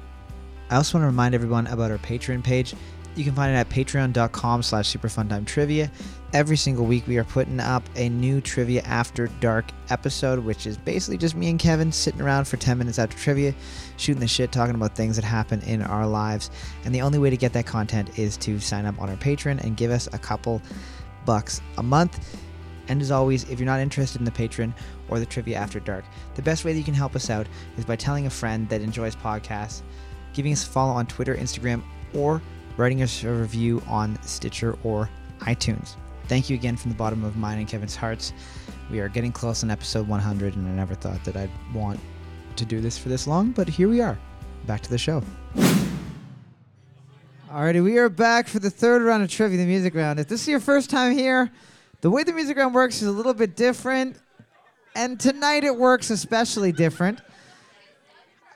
I 0.70 0.76
also 0.76 0.96
want 0.96 1.02
to 1.02 1.08
remind 1.08 1.34
everyone 1.34 1.66
about 1.66 1.90
our 1.90 1.98
Patreon 1.98 2.42
page. 2.42 2.74
You 3.14 3.24
can 3.24 3.34
find 3.34 3.54
it 3.54 3.58
at 3.58 3.68
patreon.com 3.68 4.62
slash 4.62 4.94
superfuntimetrivia. 4.94 5.90
Every 6.32 6.56
single 6.56 6.86
week 6.86 7.06
we 7.06 7.18
are 7.18 7.24
putting 7.24 7.60
up 7.60 7.82
a 7.94 8.08
new 8.08 8.40
Trivia 8.40 8.80
After 8.86 9.26
Dark 9.40 9.66
episode, 9.90 10.38
which 10.38 10.66
is 10.66 10.78
basically 10.78 11.18
just 11.18 11.36
me 11.36 11.50
and 11.50 11.58
Kevin 11.58 11.92
sitting 11.92 12.22
around 12.22 12.46
for 12.46 12.56
10 12.56 12.78
minutes 12.78 12.98
after 12.98 13.18
trivia, 13.18 13.54
shooting 13.98 14.20
the 14.20 14.26
shit, 14.26 14.50
talking 14.50 14.74
about 14.74 14.96
things 14.96 15.16
that 15.16 15.26
happen 15.26 15.60
in 15.60 15.82
our 15.82 16.06
lives. 16.06 16.50
And 16.86 16.94
the 16.94 17.02
only 17.02 17.18
way 17.18 17.28
to 17.28 17.36
get 17.36 17.52
that 17.52 17.66
content 17.66 18.18
is 18.18 18.38
to 18.38 18.58
sign 18.60 18.86
up 18.86 18.98
on 18.98 19.10
our 19.10 19.16
Patreon 19.16 19.62
and 19.62 19.76
give 19.76 19.90
us 19.90 20.08
a 20.14 20.18
couple 20.18 20.62
bucks 21.26 21.60
a 21.76 21.82
month. 21.82 22.38
And 22.88 23.02
as 23.02 23.10
always, 23.10 23.44
if 23.50 23.60
you're 23.60 23.66
not 23.66 23.80
interested 23.80 24.18
in 24.18 24.24
the 24.24 24.30
Patreon 24.30 24.72
or 25.10 25.18
the 25.18 25.26
Trivia 25.26 25.58
After 25.58 25.80
Dark, 25.80 26.06
the 26.34 26.42
best 26.42 26.64
way 26.64 26.72
that 26.72 26.78
you 26.78 26.84
can 26.84 26.94
help 26.94 27.14
us 27.14 27.28
out 27.28 27.46
is 27.76 27.84
by 27.84 27.96
telling 27.96 28.24
a 28.24 28.30
friend 28.30 28.66
that 28.70 28.80
enjoys 28.80 29.14
podcasts, 29.14 29.82
giving 30.32 30.52
us 30.52 30.66
a 30.66 30.70
follow 30.70 30.92
on 30.92 31.04
Twitter, 31.04 31.34
Instagram, 31.34 31.82
or 32.14 32.40
writing 32.78 33.02
us 33.02 33.22
a 33.22 33.30
review 33.30 33.82
on 33.86 34.18
Stitcher 34.22 34.78
or 34.82 35.10
iTunes. 35.40 35.96
Thank 36.28 36.48
you 36.48 36.56
again 36.56 36.76
from 36.76 36.90
the 36.90 36.96
bottom 36.96 37.24
of 37.24 37.36
mine 37.36 37.58
and 37.58 37.68
Kevin's 37.68 37.96
hearts. 37.96 38.32
We 38.90 39.00
are 39.00 39.08
getting 39.08 39.32
close 39.32 39.62
on 39.62 39.70
episode 39.70 40.06
100, 40.06 40.56
and 40.56 40.66
I 40.66 40.70
never 40.70 40.94
thought 40.94 41.22
that 41.24 41.36
I'd 41.36 41.50
want 41.74 42.00
to 42.56 42.64
do 42.64 42.80
this 42.80 42.96
for 42.96 43.08
this 43.08 43.26
long, 43.26 43.50
but 43.50 43.68
here 43.68 43.88
we 43.88 44.00
are. 44.00 44.18
Back 44.66 44.80
to 44.82 44.90
the 44.90 44.98
show. 44.98 45.22
Alrighty, 47.50 47.84
we 47.84 47.98
are 47.98 48.08
back 48.08 48.46
for 48.46 48.60
the 48.60 48.70
third 48.70 49.02
round 49.02 49.22
of 49.22 49.30
trivia, 49.30 49.58
the 49.58 49.66
music 49.66 49.94
round. 49.94 50.18
If 50.20 50.28
this 50.28 50.42
is 50.42 50.48
your 50.48 50.60
first 50.60 50.88
time 50.88 51.12
here, 51.12 51.50
the 52.00 52.10
way 52.10 52.22
the 52.22 52.32
music 52.32 52.56
round 52.56 52.74
works 52.74 53.02
is 53.02 53.08
a 53.08 53.12
little 53.12 53.34
bit 53.34 53.56
different, 53.56 54.16
and 54.94 55.18
tonight 55.18 55.64
it 55.64 55.76
works 55.76 56.10
especially 56.10 56.72
different. 56.72 57.20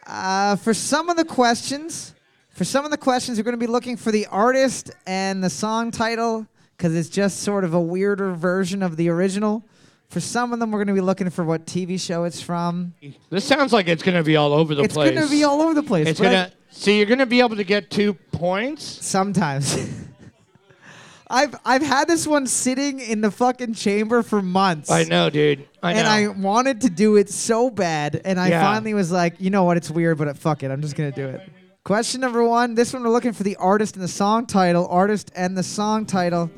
Uh, 0.07 0.57
for 0.57 0.72
some 0.72 1.11
of 1.11 1.16
the 1.16 1.24
questions, 1.24 2.14
for 2.50 2.64
some 2.64 2.85
of 2.85 2.90
the 2.90 2.96
questions, 2.96 3.38
we're 3.38 3.44
going 3.44 3.59
to 3.59 3.59
be 3.59 3.66
looking 3.66 3.96
for 3.96 4.12
the 4.12 4.26
artist 4.26 4.90
and 5.07 5.42
the 5.42 5.50
song 5.50 5.90
title 5.90 6.46
because 6.77 6.95
it's 6.95 7.09
just 7.09 7.41
sort 7.41 7.65
of 7.65 7.75
a 7.75 7.81
weirder 7.81 8.33
version 8.33 8.83
of 8.83 8.97
the 8.97 9.09
original. 9.09 9.65
For 10.09 10.21
some 10.21 10.53
of 10.53 10.61
them, 10.61 10.71
we're 10.71 10.79
going 10.79 10.95
to 10.95 11.01
be 11.01 11.01
looking 11.01 11.31
for 11.31 11.45
what 11.45 11.67
TV 11.67 12.01
show 12.01 12.25
it's 12.25 12.41
from. 12.41 12.95
This 13.31 13.45
sounds 13.45 13.73
like 13.73 13.89
it's 13.89 14.03
going 14.03 14.17
to 14.17 14.23
be 14.23 14.37
all 14.37 14.53
over 14.53 14.75
the 14.75 14.83
it's 14.85 14.95
place. 14.95 15.09
It's 15.09 15.17
going 15.19 15.29
to 15.29 15.35
be 15.35 15.43
all 15.45 15.61
over 15.61 15.75
the 15.75 15.83
place. 15.83 16.07
It's 16.07 16.21
gonna. 16.21 16.53
See, 16.71 16.99
you're 16.99 17.07
going 17.07 17.19
to 17.19 17.27
be 17.27 17.41
able 17.41 17.57
to 17.57 17.65
get 17.65 17.91
two 17.91 18.15
points. 18.15 18.85
sometimes. 18.85 19.77
I've 21.29 21.57
I've 21.65 21.83
had 21.83 22.07
this 22.07 22.25
one 22.25 22.47
sitting 22.47 23.01
in 23.01 23.21
the 23.21 23.33
fucking 23.33 23.75
chamber 23.75 24.23
for 24.23 24.41
months. 24.41 24.93
I 24.93 25.03
know, 25.03 25.29
dude. 25.29 25.67
I 25.83 25.93
know. 25.93 25.99
And 25.99 26.09
I 26.09 26.29
wanted 26.29 26.83
to 26.83 26.91
do 26.91 27.17
it 27.17 27.29
so 27.31 27.69
bad, 27.69 28.21
and 28.25 28.39
I 28.39 28.51
Yeah. 28.51 28.62
finally 28.62 28.95
was 28.95 29.11
like, 29.11 29.35
you 29.41 29.51
know 29.51 29.65
what? 29.65 29.77
It's 29.77 29.91
weird, 29.91 30.19
but 30.19 30.39
fuck 30.39 30.62
it. 30.62 30.71
I'm 30.71 30.81
just 30.81 30.95
gonna 30.95 31.11
do 31.11 31.27
it. 31.27 31.41
Question 31.83 32.21
number 32.21 32.45
one. 32.45 32.77
This 32.77 32.93
one 32.93 33.03
we're 33.03 33.11
looking 33.11 33.33
for 33.33 33.43
the 33.43 33.57
artist 33.57 33.97
and 33.97 34.05
the 34.05 34.09
song 34.09 34.47
title. 34.47 34.87
Artist 34.89 35.33
and 35.35 35.59
the 35.59 35.65
song 35.65 36.07
title. 36.07 36.49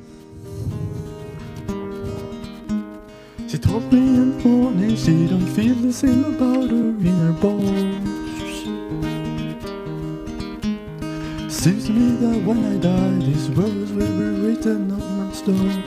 She 3.48 3.56
told 3.56 3.90
me 3.90 3.98
in 3.98 4.36
the 4.36 4.46
morning 4.46 4.94
she 4.94 5.26
don't 5.26 5.46
feel 5.46 5.74
the 5.76 5.90
same 5.90 6.22
about 6.22 6.68
her 6.68 6.88
in 7.08 7.16
her 7.24 7.32
bones. 7.32 8.04
Seems 11.50 11.86
to 11.86 11.92
me 11.92 12.16
that 12.16 12.44
when 12.44 12.62
I 12.62 12.76
die, 12.76 13.24
these 13.24 13.48
words 13.48 13.90
will 13.92 14.18
be 14.18 14.28
written 14.42 14.92
on 14.92 15.28
my 15.28 15.32
stone. 15.32 15.82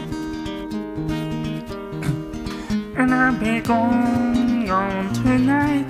And 2.98 3.14
I'll 3.14 3.38
be 3.38 3.60
gone, 3.60 4.66
gone 4.66 5.14
tonight. 5.14 5.86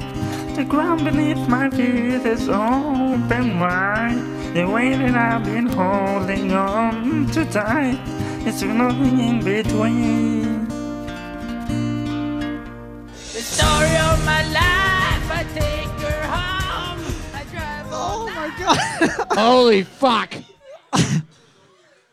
The 0.58 0.66
ground 0.66 1.06
beneath 1.06 1.48
my 1.48 1.70
feet 1.70 2.26
is 2.26 2.50
open 2.50 3.62
wide. 3.62 4.20
The 4.54 4.66
way 4.66 4.94
that 4.98 5.16
I've 5.16 5.46
been 5.46 5.68
holding 5.68 6.52
on 6.52 7.28
to 7.28 7.46
tight, 7.46 7.98
it's 8.46 8.62
nothing 8.62 9.20
in 9.22 9.40
between. 9.42 10.41
Story 13.82 13.98
of 13.98 14.26
my 14.26 14.44
life, 14.44 15.32
I 15.32 15.46
take 15.56 15.88
her 16.06 16.22
home. 16.28 17.14
I 17.34 17.44
drive 17.52 17.88
oh 17.90 17.96
all 17.96 18.22
Oh 18.22 18.30
my 18.30 18.54
god! 18.60 19.28
Holy 19.38 19.84
fuck! 19.84 20.36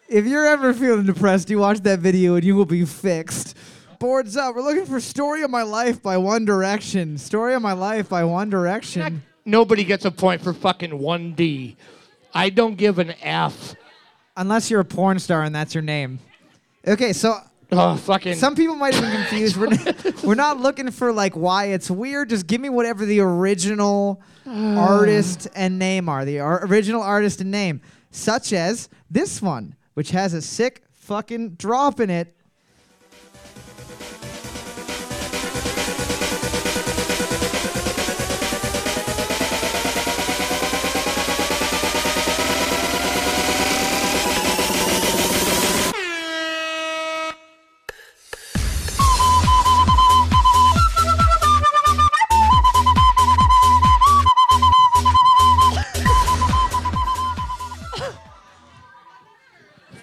if 0.08 0.24
you're 0.24 0.46
ever 0.46 0.72
feeling 0.72 1.04
depressed, 1.04 1.50
you 1.50 1.58
watch 1.58 1.80
that 1.80 1.98
video 1.98 2.36
and 2.36 2.44
you 2.44 2.56
will 2.56 2.64
be 2.64 2.86
fixed. 2.86 3.54
Boards 3.98 4.36
up. 4.36 4.54
We're 4.54 4.62
looking 4.62 4.86
for 4.86 4.98
"Story 4.98 5.42
of 5.42 5.50
My 5.50 5.62
Life" 5.62 6.02
by 6.02 6.16
One 6.16 6.46
Direction. 6.46 7.18
"Story 7.18 7.54
of 7.54 7.60
My 7.60 7.74
Life" 7.74 8.08
by 8.08 8.24
One 8.24 8.48
Direction. 8.48 9.22
Nobody 9.44 9.84
gets 9.84 10.06
a 10.06 10.10
point 10.10 10.40
for 10.40 10.54
fucking 10.54 10.92
1D. 10.92 11.76
I 12.32 12.48
don't 12.48 12.76
give 12.76 12.98
an 12.98 13.14
F. 13.20 13.74
Unless 14.36 14.70
you're 14.70 14.80
a 14.80 14.84
porn 14.86 15.18
star 15.18 15.42
and 15.42 15.54
that's 15.54 15.74
your 15.74 15.82
name. 15.82 16.18
Okay, 16.86 17.12
so 17.12 17.38
Oh, 17.70 17.96
fucking. 17.96 18.36
some 18.36 18.54
people 18.54 18.76
might 18.76 18.94
have 18.94 19.02
been 19.02 19.12
confused. 19.12 19.56
We're 19.56 19.66
not, 19.66 20.22
we're 20.24 20.34
not 20.34 20.58
looking 20.60 20.90
for 20.90 21.12
like 21.12 21.34
why 21.36 21.66
it's 21.66 21.90
weird. 21.90 22.30
Just 22.30 22.46
give 22.46 22.60
me 22.60 22.70
whatever 22.70 23.04
the 23.04 23.20
original 23.20 24.22
artist 24.46 25.48
and 25.54 25.78
name 25.78 26.08
are. 26.08 26.24
The 26.24 26.40
ar- 26.40 26.64
original 26.64 27.02
artist 27.02 27.40
and 27.42 27.50
name, 27.50 27.82
such 28.10 28.52
as 28.54 28.88
this 29.10 29.42
one, 29.42 29.74
which 29.94 30.10
has 30.10 30.32
a 30.32 30.40
sick 30.40 30.82
fucking 30.92 31.50
drop 31.56 32.00
in 32.00 32.08
it. 32.10 32.34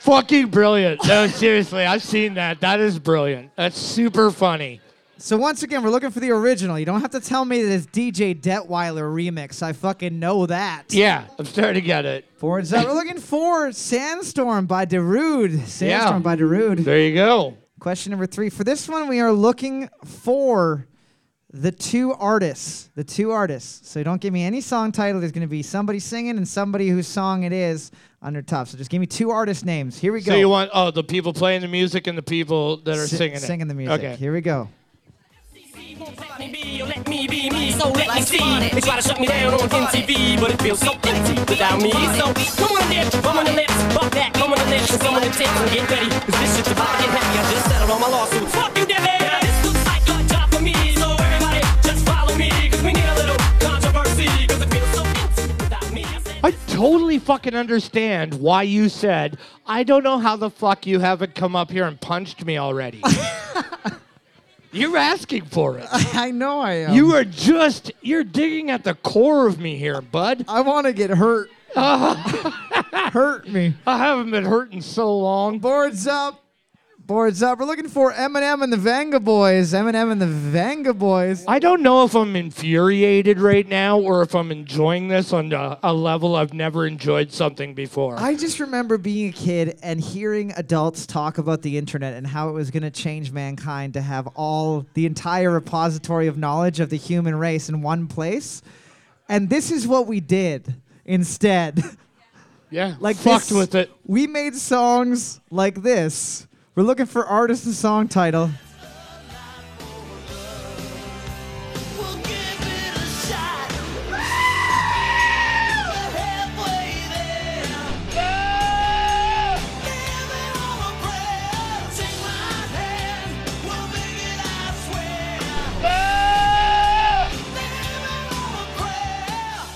Fucking 0.05 0.47
brilliant. 0.49 1.05
No, 1.07 1.27
seriously, 1.43 1.85
I've 1.85 2.03
seen 2.03 2.35
that. 2.35 2.61
That 2.61 2.79
is 2.79 2.99
brilliant. 2.99 3.51
That's 3.55 3.77
super 3.77 4.31
funny. 4.31 4.81
So 5.17 5.37
once 5.37 5.63
again, 5.63 5.81
we're 5.81 5.89
looking 5.91 6.11
for 6.11 6.19
the 6.19 6.31
original. 6.31 6.77
You 6.77 6.85
don't 6.85 6.99
have 7.01 7.11
to 7.11 7.21
tell 7.21 7.45
me 7.45 7.61
that 7.63 7.73
it's 7.73 7.85
DJ 7.87 8.39
Detweiler 8.39 9.03
remix. 9.11 9.63
I 9.63 9.71
fucking 9.73 10.19
know 10.19 10.45
that. 10.45 10.83
Yeah, 10.89 11.25
I'm 11.39 11.45
starting 11.45 11.75
to 11.75 11.81
get 11.81 12.05
it. 12.05 12.25
Boards 12.39 12.73
up. 12.73 12.85
We're 12.85 12.93
looking 12.93 13.19
for 13.19 13.71
Sandstorm 13.71 14.65
by 14.65 14.85
Darude. 14.85 15.65
Sandstorm 15.65 15.87
Yeah. 15.89 16.19
by 16.19 16.35
Darude. 16.35 16.83
There 16.83 16.99
you 16.99 17.15
go. 17.15 17.57
Question 17.79 18.11
number 18.11 18.25
three. 18.25 18.49
For 18.49 18.63
this 18.65 18.89
one, 18.89 19.07
we 19.07 19.19
are 19.21 19.31
looking 19.31 19.89
for 20.03 20.85
the 21.55 21.71
two 21.71 22.13
artists. 22.13 22.89
The 22.95 23.03
two 23.03 23.31
artists. 23.31 23.89
So 23.89 24.03
don't 24.03 24.19
give 24.19 24.33
me 24.33 24.43
any 24.43 24.59
song 24.59 24.91
title. 24.91 25.21
There's 25.21 25.31
going 25.31 25.41
to 25.41 25.47
be 25.47 25.63
somebody 25.63 25.99
singing 25.99 26.37
and 26.37 26.47
somebody 26.47 26.89
whose 26.89 27.07
song 27.07 27.43
it 27.43 27.53
is 27.53 27.91
under 28.21 28.41
top. 28.41 28.67
So 28.67 28.77
just 28.77 28.89
give 28.89 28.99
me 28.99 29.07
two 29.07 29.31
artist 29.31 29.65
names. 29.65 29.97
Here 29.97 30.11
we 30.11 30.21
go. 30.21 30.33
So 30.33 30.37
you 30.37 30.49
want 30.49 30.69
oh 30.73 30.91
the 30.91 31.03
people 31.03 31.33
playing 31.33 31.61
the 31.61 31.67
music 31.67 32.07
and 32.07 32.17
the 32.17 32.23
people 32.23 32.77
that 32.83 32.97
are 32.97 33.07
Si- 33.07 33.15
singing 33.15 33.37
it. 33.37 33.41
Singing 33.41 33.67
the 33.67 33.73
music. 33.73 33.99
Okay. 34.03 34.15
Here 34.17 34.33
we 34.33 34.41
go. 34.41 34.67
Let 36.85 37.07
me 37.07 37.27
be, 37.27 37.49
me 37.49 37.71
so 37.71 37.89
let 37.89 38.13
me 38.13 38.21
see. 38.21 38.37
They 38.37 38.81
try 38.81 38.97
to 38.97 39.01
shut 39.01 39.19
me 39.19 39.27
down 39.27 39.53
on 39.53 39.59
MTV, 39.69 40.39
but 40.39 40.51
it 40.51 40.61
feels 40.61 40.79
so 40.79 40.91
empty 40.91 41.39
without 41.39 41.81
me. 41.81 41.91
So 41.91 42.33
come 42.59 42.77
on, 42.77 42.89
dip, 42.89 43.11
come 43.23 43.37
on 43.37 43.45
the 43.45 43.53
lips, 43.53 43.73
fuck 43.93 44.11
that, 44.11 44.33
come 44.33 44.51
on 44.51 44.59
the 44.59 44.65
lips, 44.65 44.91
and 44.91 45.01
come 45.01 45.15
on 45.15 45.21
the 45.21 45.27
tits, 45.29 45.49
and 45.49 45.71
get 45.71 45.89
ready. 45.89 46.09
Cause 46.09 46.39
this 46.39 46.55
shit's 46.57 46.71
about 46.71 46.91
to 46.97 47.03
get 47.03 47.09
heavy. 47.11 47.39
I 47.39 47.51
just 47.51 47.65
settled 47.69 47.91
on 47.91 48.01
my 48.01 48.09
lawsuit. 48.09 48.49
Fuck 48.49 48.77
you, 48.77 48.85
Debbie! 48.85 49.54
Totally 56.75 57.19
fucking 57.19 57.55
understand 57.55 58.33
why 58.33 58.63
you 58.63 58.89
said 58.89 59.37
I 59.65 59.83
don't 59.83 60.03
know 60.03 60.19
how 60.19 60.35
the 60.35 60.49
fuck 60.49 60.85
you 60.85 60.99
haven't 60.99 61.33
come 61.33 61.55
up 61.55 61.71
here 61.71 61.85
and 61.85 61.99
punched 61.99 62.45
me 62.45 62.57
already. 62.57 63.01
You're 64.71 64.97
asking 64.97 65.45
for 65.45 65.77
it. 65.77 65.87
I 65.91 66.31
know 66.31 66.59
I 66.59 66.73
am. 66.73 66.93
You 66.93 67.15
are 67.15 67.23
just 67.23 67.93
you're 68.01 68.25
digging 68.25 68.71
at 68.71 68.83
the 68.83 68.93
core 68.93 69.47
of 69.47 69.57
me 69.57 69.77
here, 69.77 70.01
bud. 70.01 70.43
I 70.49 70.59
want 70.61 70.85
to 70.85 70.91
get 70.91 71.11
hurt. 71.11 71.49
hurt 71.75 73.47
me. 73.47 73.73
I 73.87 73.97
haven't 73.97 74.31
been 74.31 74.43
hurt 74.43 74.73
in 74.73 74.81
so 74.81 75.17
long. 75.17 75.59
Boards 75.59 76.07
up 76.07 76.44
Boards 77.05 77.43
up. 77.43 77.59
We're 77.59 77.65
looking 77.67 77.87
for 77.87 78.11
Eminem 78.13 78.63
and 78.63 78.73
the 78.73 78.77
Vengaboys. 78.77 79.75
Eminem 79.75 80.11
and 80.11 80.19
the 80.19 80.25
Vengaboys. 80.25 81.43
I 81.47 81.59
don't 81.59 81.83
know 81.83 82.03
if 82.03 82.15
I'm 82.15 82.35
infuriated 82.35 83.39
right 83.39 83.67
now 83.67 83.99
or 83.99 84.23
if 84.23 84.33
I'm 84.33 84.51
enjoying 84.51 85.07
this 85.07 85.31
on 85.31 85.53
a, 85.53 85.77
a 85.83 85.93
level 85.93 86.35
I've 86.35 86.55
never 86.55 86.87
enjoyed 86.87 87.31
something 87.31 87.75
before. 87.75 88.17
I 88.17 88.33
just 88.33 88.59
remember 88.59 88.97
being 88.97 89.29
a 89.29 89.31
kid 89.33 89.77
and 89.83 90.01
hearing 90.01 90.51
adults 90.57 91.05
talk 91.05 91.37
about 91.37 91.61
the 91.61 91.77
internet 91.77 92.15
and 92.15 92.25
how 92.25 92.49
it 92.49 92.53
was 92.53 92.71
going 92.71 92.81
to 92.81 92.89
change 92.89 93.31
mankind 93.31 93.93
to 93.93 94.01
have 94.01 94.25
all 94.33 94.87
the 94.95 95.05
entire 95.05 95.51
repository 95.51 96.25
of 96.25 96.39
knowledge 96.39 96.79
of 96.79 96.89
the 96.89 96.97
human 96.97 97.35
race 97.35 97.69
in 97.69 97.83
one 97.83 98.07
place. 98.07 98.63
And 99.29 99.47
this 99.47 99.69
is 99.69 99.87
what 99.87 100.07
we 100.07 100.21
did 100.21 100.73
instead. 101.05 101.83
yeah, 102.71 102.95
like 102.99 103.15
fucked 103.15 103.49
this- 103.49 103.57
with 103.59 103.75
it. 103.75 103.91
We 104.07 104.25
made 104.25 104.55
songs 104.55 105.39
like 105.51 105.83
this. 105.83 106.47
We're 106.75 106.83
looking 106.83 107.05
for 107.05 107.25
artist 107.25 107.65
and 107.65 107.73
song 107.73 108.09
title. 108.09 108.49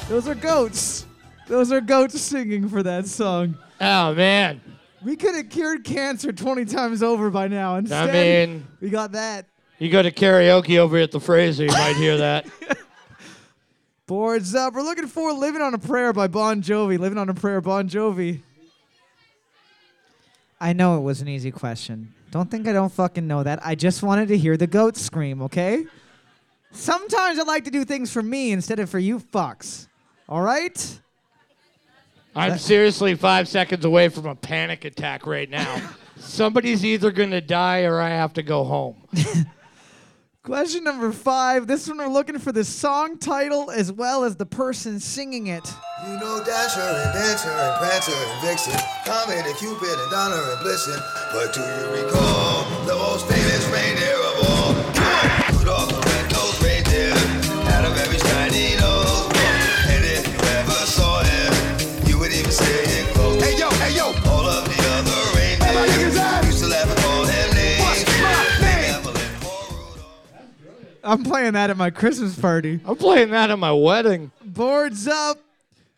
Those 0.09 0.27
are 0.27 0.35
goats. 0.35 1.05
Those 1.47 1.71
are 1.71 1.79
goats 1.79 2.19
singing 2.19 2.67
for 2.67 2.83
that 2.83 3.07
song. 3.07 3.57
Oh 3.79 4.13
man, 4.13 4.59
We 5.03 5.15
could 5.15 5.35
have 5.35 5.49
cured 5.49 5.83
cancer 5.83 6.31
20 6.31 6.65
times 6.65 7.01
over 7.01 7.29
by 7.29 7.47
now. 7.47 7.75
Instead, 7.75 8.49
mean- 8.49 8.67
we 8.81 8.89
got 8.89 9.13
that. 9.13 9.45
you 9.77 9.89
go 9.89 10.01
to 10.01 10.11
karaoke 10.11 10.77
over 10.77 10.97
at 10.97 11.11
the 11.11 11.19
Fraser, 11.19 11.63
you 11.65 11.71
might 11.71 11.95
hear 11.95 12.17
that. 12.17 12.45
Boards 14.07 14.55
up. 14.55 14.73
We're 14.73 14.81
looking 14.81 15.07
for 15.07 15.31
Living 15.33 15.61
on 15.61 15.73
a 15.73 15.77
Prayer 15.77 16.11
by 16.11 16.27
Bon 16.27 16.61
Jovi. 16.61 16.97
Living 16.97 17.17
on 17.19 17.29
a 17.29 17.33
Prayer, 17.33 17.61
Bon 17.61 17.87
Jovi. 17.87 18.41
I 20.59 20.73
know 20.73 20.97
it 20.97 21.01
was 21.01 21.21
an 21.21 21.27
easy 21.27 21.51
question. 21.51 22.13
Don't 22.31 22.49
think 22.51 22.67
I 22.67 22.73
don't 22.73 22.91
fucking 22.91 23.27
know 23.27 23.43
that. 23.43 23.65
I 23.65 23.75
just 23.75 24.03
wanted 24.03 24.27
to 24.29 24.37
hear 24.37 24.57
the 24.57 24.67
goat 24.67 24.97
scream, 24.97 25.41
okay? 25.43 25.85
Sometimes 26.71 27.39
I 27.39 27.43
like 27.43 27.63
to 27.65 27.71
do 27.71 27.85
things 27.85 28.11
for 28.11 28.21
me 28.21 28.51
instead 28.51 28.79
of 28.79 28.89
for 28.89 28.99
you 28.99 29.19
fucks. 29.19 29.87
All 30.27 30.41
right? 30.41 30.99
I'm 32.39 32.57
seriously 32.57 33.15
five 33.15 33.47
seconds 33.47 33.83
away 33.83 34.09
from 34.09 34.25
a 34.25 34.35
panic 34.35 34.85
attack 34.85 35.27
right 35.27 35.49
now. 35.49 35.81
Somebody's 36.17 36.85
either 36.85 37.11
gonna 37.11 37.41
die 37.41 37.83
or 37.83 37.99
I 37.99 38.09
have 38.09 38.33
to 38.33 38.43
go 38.43 38.63
home. 38.63 38.95
Question 40.43 40.85
number 40.85 41.11
five. 41.11 41.67
This 41.67 41.87
one 41.87 41.97
we're 41.97 42.07
looking 42.07 42.39
for 42.39 42.51
the 42.51 42.63
song 42.63 43.17
title 43.17 43.69
as 43.69 43.91
well 43.91 44.23
as 44.23 44.37
the 44.37 44.45
person 44.45 44.99
singing 44.99 45.47
it. 45.47 45.73
You 46.07 46.13
know 46.13 46.41
Dasher 46.45 46.79
and 46.79 47.13
Dancer 47.13 47.49
and 47.49 47.77
Prancer 47.77 48.13
and 48.15 48.41
Vixen, 48.41 48.79
Comet 49.05 49.45
and 49.45 49.57
Cupid 49.57 49.99
and 49.99 50.11
Donner 50.11 50.35
and 50.35 50.59
Blitzen. 50.65 50.99
But 51.33 51.53
do 51.53 51.59
you 51.59 52.05
recall 52.05 52.63
the 52.85 52.95
most 52.95 53.27
famous 53.27 53.67
reindeer 53.67 54.18
I'm 71.09 71.23
playing 71.23 71.53
that 71.53 71.71
at 71.71 71.77
my 71.77 71.89
Christmas 71.89 72.37
party. 72.37 72.79
I'm 72.85 72.95
playing 72.95 73.31
that 73.31 73.49
at 73.49 73.57
my 73.57 73.71
wedding. 73.73 74.31
Boards 74.45 75.07
up. 75.07 75.39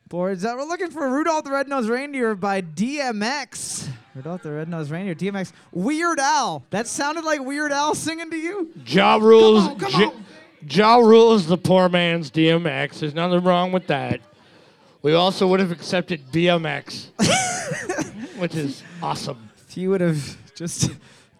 Boards 0.08 0.46
up. 0.46 0.58
We're 0.58 0.64
looking 0.64 0.90
for 0.90 1.10
Rudolph 1.10 1.44
the 1.44 1.52
Red-Nosed 1.52 1.90
Reindeer 1.90 2.34
by 2.36 2.62
DMX. 2.62 3.90
Rudolph 4.16 4.44
the 4.44 4.52
Red-Nosed 4.52 4.90
Reindeer, 4.90 5.16
DMX. 5.16 5.52
Weird 5.74 6.20
Al. 6.20 6.64
That 6.70 6.88
sounded 6.88 7.26
like 7.26 7.42
Weird 7.42 7.74
Al 7.74 7.94
singing 7.94 8.30
to 8.30 8.38
you? 8.38 8.72
Ja 8.86 9.18
rules. 9.18 9.66
Come 9.66 9.74
on, 9.74 9.80
come 9.80 10.02
on. 10.02 10.26
Ja 10.70 10.96
rules 10.96 11.46
the 11.48 11.58
poor 11.58 11.90
man's 11.90 12.32
DMX. 12.32 13.00
There's 13.00 13.14
nothing 13.14 13.44
wrong 13.44 13.74
with 13.74 13.88
that. 13.88 14.22
We 15.02 15.14
also 15.14 15.46
would 15.48 15.60
have 15.60 15.72
accepted 15.72 16.22
BMX, 16.32 17.08
which 18.38 18.56
is 18.56 18.82
awesome. 19.04 19.50
If 19.68 19.76
you 19.76 19.90
would 19.90 20.02
have 20.02 20.38
just 20.56 20.92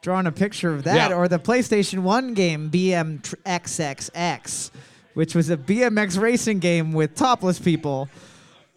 drawn 0.02 0.26
a 0.28 0.32
picture 0.32 0.74
of 0.74 0.84
that, 0.84 1.12
Yeah. 1.12 1.16
or 1.16 1.28
the 1.28 1.40
PlayStation 1.40 2.00
1 2.00 2.34
game 2.34 2.70
BMXXX, 2.72 4.72
which 5.14 5.36
was 5.36 5.50
a 5.50 5.58
BMX 5.58 6.20
racing 6.20 6.60
game 6.60 6.92
with 6.94 7.16
topless 7.16 7.60
people. 7.60 8.10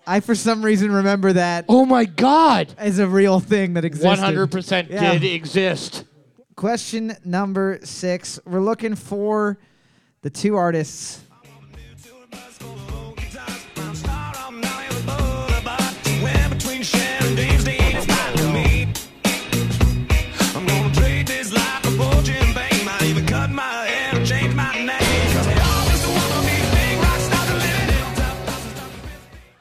I, 0.06 0.20
for 0.20 0.34
some 0.34 0.62
reason, 0.62 0.92
remember 0.92 1.32
that 1.32 1.64
Oh 1.66 1.86
my 1.86 2.04
God! 2.04 2.74
as 2.76 2.98
a 2.98 3.08
real 3.08 3.40
thing 3.40 3.72
that 3.74 3.86
existed. 3.86 4.18
100% 4.22 4.90
Yeah. 4.90 5.12
did 5.12 5.24
exist. 5.24 6.04
Question 6.56 7.16
number 7.24 7.78
six. 7.84 8.38
We're 8.44 8.60
looking 8.60 8.94
for 8.94 9.58
the 10.20 10.28
two 10.30 10.56
artists. 10.56 11.20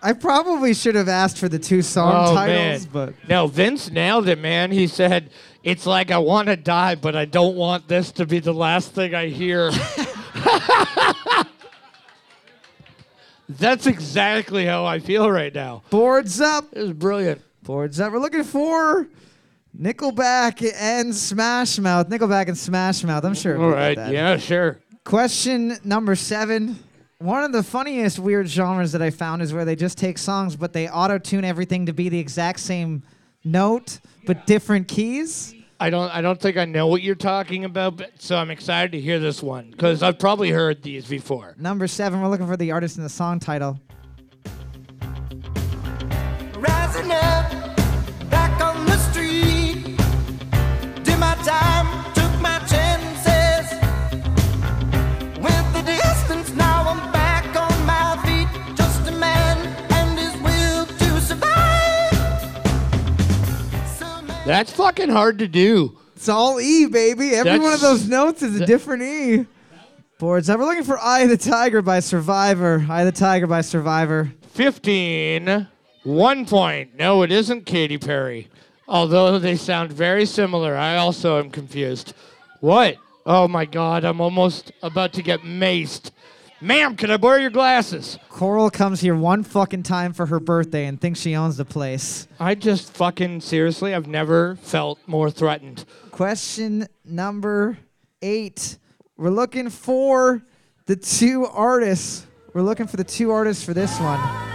I 0.06 0.12
probably 0.12 0.74
should 0.74 0.96
have 0.96 1.08
asked 1.08 1.38
for 1.38 1.48
the 1.48 1.58
two 1.58 1.82
song 1.82 2.14
oh 2.14 2.36
titles, 2.36 2.84
man! 2.86 2.90
but 2.92 3.14
no, 3.30 3.48
Vince 3.48 3.90
nailed 3.90 4.28
it, 4.28 4.38
man. 4.38 4.70
He 4.70 4.86
said, 4.88 5.30
"It's 5.64 5.86
like 5.86 6.12
I 6.12 6.18
want 6.18 6.50
to 6.50 6.58
die, 6.58 6.96
but 6.96 7.16
I 7.16 7.24
don't 7.24 7.56
want 7.56 7.88
this 7.88 8.12
to 8.14 8.26
be 8.26 8.40
the 8.40 8.52
last 8.54 8.92
thing 8.92 9.16
I 9.16 9.28
hear." 9.28 9.72
That's 13.50 13.88
exactly 13.88 14.66
how 14.66 14.84
I 14.86 15.00
feel 15.00 15.32
right 15.32 15.54
now. 15.54 15.84
boards 15.90 16.42
up. 16.42 16.66
It 16.74 16.82
was 16.82 16.94
brilliant. 16.94 17.42
Boards 17.62 18.02
up. 18.02 18.12
We're 18.12 18.20
looking 18.20 18.44
for 18.44 19.08
Nickelback 19.80 20.70
and 20.76 21.16
Smash 21.16 21.80
Mouth. 21.80 22.10
Nickelback 22.10 22.50
and 22.50 22.58
Smash 22.58 23.04
Mouth. 23.06 23.24
I'm 23.24 23.36
sure. 23.36 23.58
All 23.58 23.70
right, 23.70 23.96
that. 23.96 24.12
yeah, 24.12 24.36
sure. 24.36 24.82
Question 25.06 25.78
number 25.86 26.16
seven. 26.16 26.78
One 27.24 27.46
of 27.46 27.54
the 27.54 27.64
funniest 27.64 28.20
weird 28.20 28.50
genres 28.50 28.92
that 28.92 29.02
I 29.02 29.10
found 29.10 29.42
is 29.42 29.54
where 29.54 29.64
they 29.64 29.78
just 29.78 29.98
take 29.98 30.18
songs, 30.18 30.58
but 30.58 30.74
they 30.74 30.90
auto 30.90 31.18
tune 31.18 31.46
everything 31.46 31.86
to 31.86 31.94
be 31.94 32.10
the 32.10 32.20
exact 32.20 32.60
same 32.60 33.02
note, 33.46 34.02
but 34.26 34.46
different 34.46 34.90
keys. 34.90 35.56
I 35.80 35.90
don't 35.90 36.14
I 36.14 36.20
don't 36.20 36.38
think 36.38 36.58
I 36.58 36.66
know 36.66 36.88
what 36.88 37.02
you're 37.02 37.16
talking 37.16 37.64
about, 37.64 37.96
but, 37.96 38.12
so 38.22 38.36
I'm 38.36 38.52
excited 38.52 38.92
to 38.92 39.00
hear 39.00 39.20
this 39.20 39.42
one 39.42 39.72
because 39.72 40.04
I've 40.04 40.20
probably 40.20 40.50
heard 40.50 40.84
these 40.84 41.06
before. 41.06 41.56
Number 41.58 41.88
seven, 41.88 42.22
we're 42.22 42.28
looking 42.28 42.46
for 42.46 42.58
the 42.58 42.74
artist 42.74 42.98
and 42.98 43.06
the 43.06 43.10
song 43.10 43.40
title. 43.40 43.80
Rising 46.58 47.10
up, 47.10 47.63
That's 64.46 64.72
fucking 64.72 65.10
hard 65.10 65.40
to 65.40 65.48
do. 65.48 65.98
It's 66.16 66.28
all 66.28 66.60
E, 66.60 66.86
baby. 66.86 67.30
Every 67.30 67.52
That's- 67.52 67.62
one 67.62 67.74
of 67.74 67.80
those 67.82 68.08
notes 68.08 68.42
is 68.42 68.60
a 68.60 68.66
different 68.66 69.04
E. 69.04 69.46
Boards 70.20 70.50
up. 70.50 70.60
We're 70.60 70.66
looking 70.66 70.84
for 70.84 71.00
Eye 71.00 71.22
of 71.22 71.30
the 71.30 71.38
Tiger 71.38 71.82
by 71.82 72.00
Survivor. 72.00 72.86
Eye 72.90 73.02
of 73.02 73.06
the 73.14 73.20
Tiger 73.20 73.48
by 73.48 73.62
Survivor. 73.62 74.32
15, 74.54 75.68
one 76.04 76.46
point. 76.46 76.96
No, 76.98 77.24
it 77.24 77.32
isn't 77.32 77.66
Katy 77.66 77.98
Perry. 77.98 78.48
Although 78.88 79.40
they 79.40 79.56
sound 79.56 79.92
very 79.94 80.26
similar, 80.26 80.76
I 80.76 80.98
also 80.98 81.40
am 81.40 81.50
confused. 81.50 82.14
What? 82.60 82.98
Oh 83.26 83.48
my 83.48 83.64
god, 83.66 84.04
I'm 84.04 84.20
almost 84.22 84.72
about 84.84 85.14
to 85.14 85.22
get 85.24 85.42
maced. 85.42 86.12
Ma'am, 86.64 86.96
can 86.96 87.12
I 87.12 87.18
borrow 87.18 87.36
your 87.36 87.50
glasses? 87.50 88.18
Coral 88.30 88.70
comes 88.70 89.02
here 89.02 89.16
one 89.16 89.44
fucking 89.44 89.84
time 89.84 90.14
for 90.14 90.26
her 90.28 90.40
birthday 90.40 90.86
and 90.86 91.00
thinks 91.00 91.20
she 91.20 91.36
owns 91.36 91.58
the 91.58 91.66
place. 91.66 92.26
I 92.40 92.56
just 92.56 92.94
fucking 92.94 93.42
seriously, 93.42 93.94
I've 93.94 94.08
never 94.08 94.56
felt 94.56 94.98
more 95.06 95.30
threatened. 95.30 95.84
Question 96.12 96.88
number 97.04 97.78
eight. 98.22 98.78
We're 99.18 99.30
looking 99.30 99.70
for 99.70 100.42
the 100.86 100.96
two 100.96 101.48
artists. 101.48 102.28
We're 102.54 102.62
looking 102.62 102.88
for 102.88 102.96
the 102.96 103.04
two 103.04 103.32
artists 103.32 103.62
for 103.62 103.74
this 103.74 104.00
one. 104.00 104.53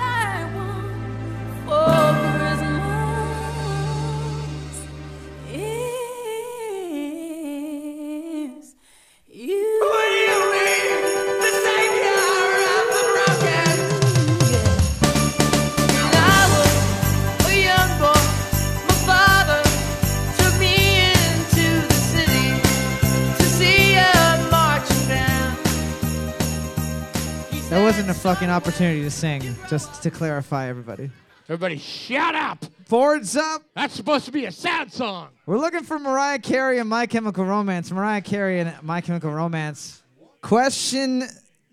Fucking 28.34 28.50
opportunity 28.50 29.00
to 29.00 29.10
sing, 29.10 29.56
just 29.70 30.02
to 30.02 30.10
clarify, 30.10 30.68
everybody. 30.68 31.10
Everybody, 31.44 31.78
shut 31.78 32.34
up! 32.34 32.62
Boards 32.90 33.38
up. 33.38 33.62
That's 33.74 33.94
supposed 33.94 34.26
to 34.26 34.30
be 34.32 34.44
a 34.44 34.52
sad 34.52 34.92
song. 34.92 35.28
We're 35.46 35.56
looking 35.56 35.82
for 35.82 35.98
Mariah 35.98 36.38
Carey 36.38 36.78
and 36.78 36.90
My 36.90 37.06
Chemical 37.06 37.46
Romance. 37.46 37.90
Mariah 37.90 38.20
Carey 38.20 38.60
and 38.60 38.74
My 38.82 39.00
Chemical 39.00 39.30
Romance. 39.32 40.02
Question 40.42 41.24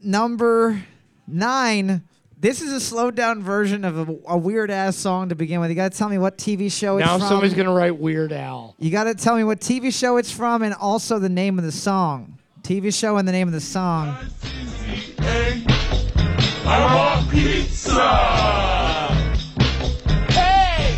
number 0.01 0.81
nine. 1.27 2.03
This 2.39 2.61
is 2.61 2.71
a 2.71 2.79
slowed 2.79 3.15
down 3.15 3.43
version 3.43 3.83
of 3.83 4.07
a, 4.07 4.17
a 4.29 4.37
weird 4.37 4.71
ass 4.71 4.95
song 4.95 5.27
to 5.27 5.35
begin 5.35 5.59
with. 5.59 5.69
You 5.69 5.75
got 5.75 5.91
to 5.91 5.97
tell 5.97 6.07
me 6.07 6.17
what 6.17 6.37
TV 6.37 6.71
show 6.71 6.99
it's 6.99 7.05
Now 7.05 7.17
from. 7.17 7.27
somebody's 7.27 7.53
gonna 7.53 7.73
write 7.73 7.97
Weird 7.99 8.31
Al. 8.31 8.75
You 8.79 8.91
got 8.91 9.05
to 9.05 9.13
tell 9.13 9.35
me 9.35 9.43
what 9.43 9.59
TV 9.59 9.93
show 9.93 10.15
it's 10.15 10.31
from 10.31 10.63
and 10.63 10.73
also 10.73 11.19
the 11.19 11.27
name 11.27 11.59
of 11.59 11.65
the 11.65 11.73
song. 11.73 12.39
TV 12.61 12.97
show 12.97 13.17
and 13.17 13.27
the 13.27 13.33
name 13.33 13.49
of 13.49 13.53
the 13.53 13.59
song. 13.59 14.15
I 16.67 16.95
want 16.95 17.29
pizza. 17.29 18.01
Hey, 20.33 20.97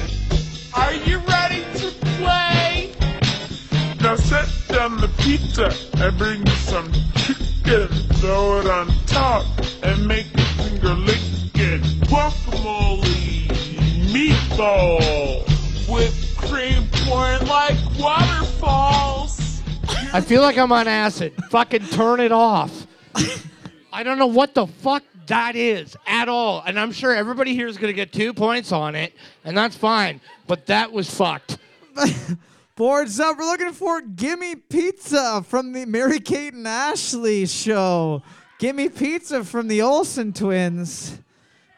are 0.73 0.93
you 0.93 1.17
ready 1.19 1.65
to 1.79 1.91
play? 2.17 2.93
Now 4.01 4.15
set 4.15 4.47
down 4.69 4.97
the 4.97 5.09
pizza 5.17 5.69
and 5.97 6.17
bring 6.17 6.41
me 6.43 6.51
some 6.51 6.89
chicken. 7.15 7.89
Throw 8.15 8.59
it 8.61 8.67
on 8.67 8.87
top 9.07 9.45
and 9.83 10.07
make 10.07 10.27
it 10.33 10.47
finger 10.55 10.93
licking. 10.93 11.81
Guacamole, 12.07 13.47
meatball 14.07 15.43
with 15.89 16.33
cream 16.37 16.87
pouring 16.93 17.45
like 17.45 17.75
waterfalls. 17.99 19.61
I 20.13 20.21
feel 20.21 20.41
like 20.41 20.57
I'm 20.57 20.71
on 20.71 20.87
acid. 20.87 21.33
Fucking 21.49 21.87
turn 21.87 22.21
it 22.21 22.31
off. 22.31 22.87
I 23.91 24.03
don't 24.03 24.17
know 24.17 24.27
what 24.27 24.53
the 24.53 24.65
fuck 24.67 25.03
that 25.27 25.55
is 25.55 25.95
at 26.07 26.29
all. 26.29 26.63
And 26.65 26.79
I'm 26.79 26.91
sure 26.91 27.15
everybody 27.15 27.53
here 27.53 27.67
is 27.67 27.77
going 27.77 27.89
to 27.89 27.95
get 27.95 28.11
two 28.11 28.33
points 28.33 28.71
on 28.71 28.95
it, 28.95 29.13
and 29.45 29.55
that's 29.55 29.75
fine. 29.75 30.21
But 30.47 30.65
that 30.67 30.91
was 30.91 31.09
fucked. 31.09 31.57
Boards 32.75 33.19
up. 33.19 33.37
We're 33.37 33.45
looking 33.45 33.73
for 33.73 34.01
Gimme 34.01 34.55
Pizza 34.55 35.43
from 35.47 35.73
the 35.73 35.85
Mary 35.85 36.19
Kate 36.19 36.53
and 36.53 36.67
Ashley 36.67 37.45
show. 37.45 38.21
Gimme 38.59 38.89
Pizza 38.89 39.43
from 39.43 39.67
the 39.67 39.81
Olsen 39.81 40.33
twins. 40.33 41.19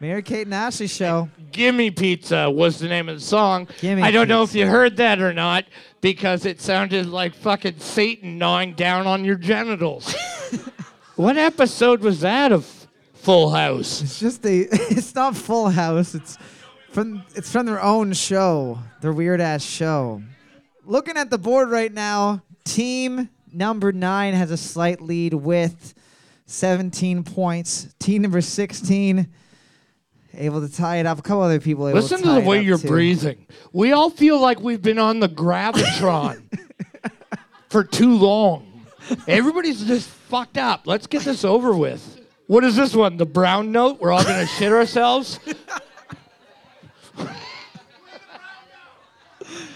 Mary 0.02 0.22
Kate 0.22 0.48
and 0.48 0.54
Ashley 0.54 0.88
show. 0.88 1.30
Gimme 1.52 1.92
Pizza 1.92 2.50
was 2.50 2.80
the 2.80 2.88
name 2.88 3.10
of 3.10 3.16
the 3.16 3.22
song. 3.22 3.68
Gimme 3.80 4.02
I 4.02 4.12
don't 4.12 4.28
know 4.28 4.44
if 4.44 4.56
you 4.56 4.66
heard 4.66 4.98
that 4.98 5.20
or 5.20 5.34
not 5.34 5.66
because 6.00 6.46
it 6.46 6.62
sounded 6.62 7.08
like 7.08 7.34
fucking 7.34 7.80
Satan 7.80 8.38
gnawing 8.38 8.74
down 8.74 9.08
on 9.08 9.26
your 9.26 9.36
genitals. 9.36 10.14
what 11.16 11.38
episode 11.38 12.02
was 12.02 12.22
that 12.22 12.52
of 12.52 12.79
Full 13.30 13.52
House? 13.52 14.02
It's 14.02 14.20
just 14.20 14.44
a. 14.44 14.62
It's 14.90 15.14
not 15.14 15.38
Full 15.38 15.70
House. 15.70 16.16
It's 16.16 16.36
from. 16.90 17.22
It's 17.36 17.52
from 17.52 17.68
their 17.68 17.80
own 17.80 18.14
show. 18.14 18.80
Their 19.02 19.14
weird 19.14 19.40
ass 19.40 19.64
show. 19.64 20.24
Looking 20.84 21.16
at 21.16 21.30
the 21.30 21.38
board 21.38 21.70
right 21.70 21.94
now, 21.94 22.42
team 22.66 23.30
number 23.54 23.92
nine 23.92 24.34
has 24.34 24.50
a 24.50 24.58
slight 24.58 25.00
lead 25.00 25.36
with 25.36 25.94
17 26.48 27.24
points. 27.24 27.94
Team 28.00 28.24
number 28.24 28.42
16 28.42 29.28
able 30.34 30.68
to 30.68 30.74
tie 30.76 30.96
it 30.98 31.06
up. 31.06 31.20
A 31.20 31.22
couple 31.22 31.44
other 31.44 31.60
people 31.60 31.88
able 31.88 32.00
Listen 32.00 32.18
to 32.18 32.24
to 32.24 32.32
the 32.32 32.40
way 32.40 32.64
you're 32.64 32.80
too. 32.80 32.88
breathing. 32.88 33.46
We 33.72 33.92
all 33.92 34.10
feel 34.10 34.42
like 34.42 34.60
we've 34.60 34.82
been 34.82 34.98
on 34.98 35.20
the 35.20 35.30
Gravitron 35.30 36.42
for 37.70 37.84
too 37.84 38.18
long. 38.18 38.88
Everybody's 39.28 39.86
just 39.86 40.10
fucked 40.10 40.58
up. 40.58 40.88
Let's 40.88 41.06
get 41.06 41.22
this 41.22 41.46
over 41.46 41.76
with. 41.76 42.19
What 42.50 42.64
is 42.64 42.76
this 42.76 42.96
one? 42.96 43.18
The 43.18 43.28
brown 43.28 43.72
note? 43.72 44.00
We're 44.00 44.12
all 44.12 44.24
gonna 44.24 44.48
shit 44.48 44.72
ourselves? 44.72 45.40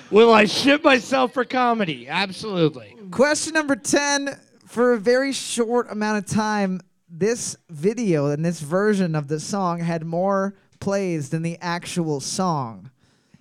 Will 0.09 0.34
I 0.34 0.45
shit 0.45 0.84
myself 0.84 1.36
for 1.36 1.45
comedy? 1.45 2.07
Absolutely. 2.07 2.97
Question 3.11 3.53
number 3.53 3.76
10 3.76 4.39
for 4.65 4.93
a 4.93 4.97
very 4.97 5.34
short 5.34 5.91
amount 5.91 6.26
of 6.26 6.26
time, 6.26 6.82
this 7.07 7.55
video 7.69 8.32
and 8.32 8.43
this 8.43 8.59
version 8.59 9.13
of 9.13 9.28
the 9.28 9.39
song 9.39 9.80
had 9.80 10.03
more 10.03 10.55
plays 10.80 11.30
than 11.30 11.43
the 11.43 11.59
actual 11.61 12.19
song. 12.19 12.89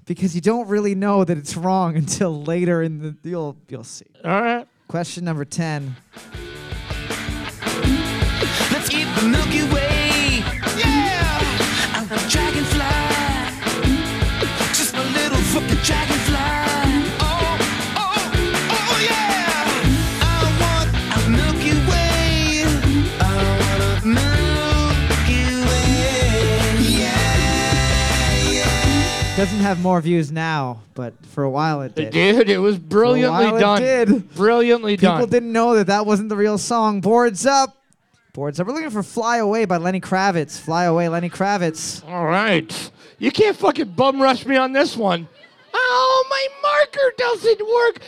Because 0.05 0.35
you 0.35 0.43
don't 0.43 0.69
really 0.69 0.95
know 0.95 1.25
that 1.25 1.39
it's 1.39 1.57
wrong 1.57 1.97
until 2.03 2.45
later 2.45 2.83
in 2.83 2.99
the 2.99 3.17
you'll 3.27 3.57
you'll 3.71 3.83
see. 3.83 4.05
All 4.23 4.43
right. 4.43 4.69
Question 4.89 5.25
number 5.25 5.47
10. 5.47 5.97
Doesn't 29.35 29.61
have 29.61 29.81
more 29.83 30.01
views 30.01 30.31
now, 30.31 30.83
but 30.95 31.15
for 31.27 31.43
a 31.43 31.51
while 31.51 31.81
it 31.81 31.99
It 31.99 32.13
did. 32.13 32.37
did. 32.37 32.51
It 32.51 32.59
was 32.59 32.79
brilliantly 32.79 33.47
while 33.47 33.57
it 33.57 33.61
done. 33.61 33.81
did. 33.83 34.35
Brilliantly 34.37 34.97
People 34.97 35.09
done. 35.09 35.21
People 35.23 35.31
didn't 35.31 35.53
know 35.53 35.75
that 35.75 35.87
that 35.89 36.07
wasn't 36.07 36.29
the 36.29 36.37
real 36.37 36.59
song. 36.59 37.01
Boards 37.01 37.45
up. 37.45 37.82
Boards 38.33 38.59
up. 38.59 38.67
We're 38.67 38.73
looking 38.73 38.89
for 38.91 39.03
Fly 39.03 39.39
Away 39.39 39.67
by 39.67 39.77
Lenny 39.77 40.01
Kravitz. 40.01 40.59
Fly 40.59 40.85
Away, 40.85 41.07
Lenny 41.09 41.29
Kravitz. 41.29 42.03
All 42.09 42.25
right. 42.25 42.91
You 43.19 43.31
can't 43.31 43.55
fucking 43.57 43.91
bum 43.91 44.23
rush 44.23 44.47
me 44.47 44.57
on 44.57 44.73
this 44.73 44.97
one. 44.97 45.29
Oh, 45.75 46.27
my 46.31 46.49
marker 46.63 47.13
doesn't 47.19 47.61
work. 47.61 48.03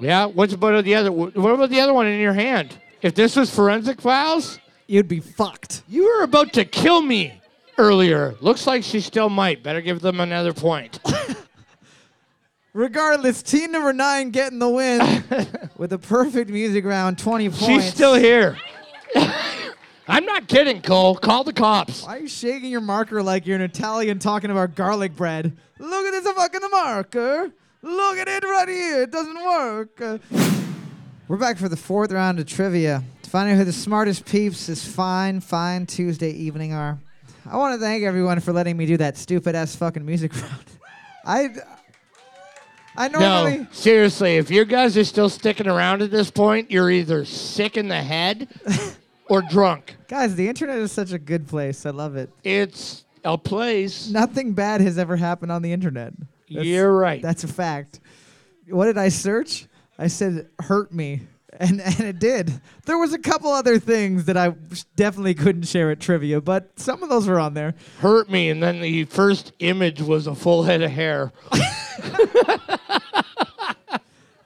Yeah, 0.00 0.24
what's 0.26 0.54
about 0.54 0.82
the 0.84 0.94
other? 0.94 1.12
What 1.12 1.36
about 1.36 1.68
the 1.68 1.80
other 1.80 1.92
one 1.92 2.06
in 2.06 2.18
your 2.20 2.32
hand? 2.32 2.78
If 3.02 3.14
this 3.14 3.36
was 3.36 3.54
forensic 3.54 4.00
files, 4.00 4.58
You'd 4.86 5.08
be 5.08 5.20
fucked. 5.20 5.82
you 5.88 6.04
were 6.04 6.22
about 6.24 6.52
to 6.54 6.64
kill 6.64 7.02
me 7.02 7.40
earlier. 7.78 8.34
Looks 8.40 8.66
like 8.66 8.82
she 8.82 9.00
still 9.00 9.28
might. 9.28 9.62
Better 9.62 9.80
give 9.82 10.00
them 10.00 10.20
another 10.20 10.52
point. 10.54 11.00
Regardless, 12.72 13.42
team 13.42 13.72
number 13.72 13.92
nine 13.92 14.30
getting 14.30 14.58
the 14.58 14.68
win 14.68 15.22
with 15.78 15.92
a 15.92 15.98
perfect 15.98 16.50
music 16.50 16.84
round, 16.84 17.18
20 17.18 17.48
points. 17.50 17.64
She's 17.66 17.84
still 17.84 18.14
here. 18.14 18.58
I'm 20.06 20.26
not 20.26 20.48
kidding, 20.48 20.82
Cole. 20.82 21.16
Call 21.16 21.44
the 21.44 21.52
cops. 21.52 22.02
Why 22.04 22.16
are 22.16 22.20
you 22.20 22.28
shaking 22.28 22.70
your 22.70 22.80
marker 22.82 23.22
like 23.22 23.46
you're 23.46 23.56
an 23.56 23.62
Italian 23.62 24.18
talking 24.18 24.50
about 24.50 24.74
garlic 24.74 25.16
bread? 25.16 25.56
Look 25.78 26.06
at 26.06 26.10
this 26.22 26.32
fucking 26.32 26.60
marker. 26.70 27.50
Look 27.82 28.16
at 28.18 28.28
it 28.28 28.44
right 28.44 28.68
here. 28.68 29.02
It 29.02 29.10
doesn't 29.10 29.34
work. 29.44 30.00
Uh, 30.00 30.18
we're 31.28 31.36
back 31.36 31.56
for 31.56 31.68
the 31.68 31.76
fourth 31.76 32.12
round 32.12 32.38
of 32.38 32.46
trivia. 32.46 33.02
To 33.22 33.30
find 33.30 33.50
out 33.50 33.56
who 33.56 33.64
the 33.64 33.72
smartest 33.72 34.26
peeps 34.26 34.66
this 34.66 34.86
fine, 34.86 35.40
fine 35.40 35.86
Tuesday 35.86 36.30
evening 36.30 36.72
are. 36.74 36.98
I 37.50 37.56
want 37.56 37.74
to 37.74 37.80
thank 37.80 38.04
everyone 38.04 38.40
for 38.40 38.52
letting 38.52 38.76
me 38.76 38.86
do 38.86 38.96
that 38.98 39.16
stupid 39.16 39.54
ass 39.54 39.74
fucking 39.76 40.04
music 40.04 40.34
round. 40.42 40.64
I, 41.26 41.48
I 42.96 43.08
normally. 43.08 43.58
No, 43.58 43.66
seriously, 43.72 44.36
if 44.36 44.50
you 44.50 44.64
guys 44.64 44.96
are 44.96 45.04
still 45.04 45.28
sticking 45.28 45.66
around 45.66 46.02
at 46.02 46.10
this 46.10 46.30
point, 46.30 46.70
you're 46.70 46.90
either 46.90 47.24
sick 47.24 47.76
in 47.76 47.88
the 47.88 48.02
head 48.02 48.48
or 49.28 49.42
drunk. 49.42 49.96
Guys, 50.08 50.34
the 50.34 50.48
internet 50.48 50.78
is 50.78 50.92
such 50.92 51.12
a 51.12 51.18
good 51.18 51.46
place. 51.48 51.86
I 51.86 51.90
love 51.90 52.16
it. 52.16 52.30
It's 52.42 53.04
a 53.24 53.38
place. 53.38 54.08
Nothing 54.10 54.52
bad 54.52 54.80
has 54.80 54.98
ever 54.98 55.16
happened 55.16 55.52
on 55.52 55.62
the 55.62 55.72
internet. 55.72 56.12
That's- 56.48 56.66
You're 56.66 56.92
right. 56.96 57.22
That's 57.22 57.44
a 57.44 57.48
fact. 57.48 58.00
What 58.68 58.86
did 58.86 58.98
I 58.98 59.08
search? 59.08 59.66
I 59.98 60.08
said 60.08 60.48
hurt 60.58 60.92
me. 60.92 61.22
And, 61.58 61.80
and 61.80 62.00
it 62.00 62.18
did. 62.18 62.52
There 62.84 62.98
was 62.98 63.12
a 63.12 63.18
couple 63.18 63.52
other 63.52 63.78
things 63.78 64.24
that 64.24 64.36
I 64.36 64.54
definitely 64.96 65.34
couldn't 65.34 65.62
share 65.64 65.90
at 65.90 66.00
trivia, 66.00 66.40
but 66.40 66.78
some 66.78 67.02
of 67.02 67.08
those 67.08 67.28
were 67.28 67.38
on 67.38 67.54
there. 67.54 67.74
Hurt 68.00 68.28
me, 68.28 68.50
and 68.50 68.62
then 68.62 68.80
the 68.80 69.04
first 69.04 69.52
image 69.60 70.02
was 70.02 70.26
a 70.26 70.34
full 70.34 70.64
head 70.64 70.82
of 70.82 70.90
hair. 70.90 71.32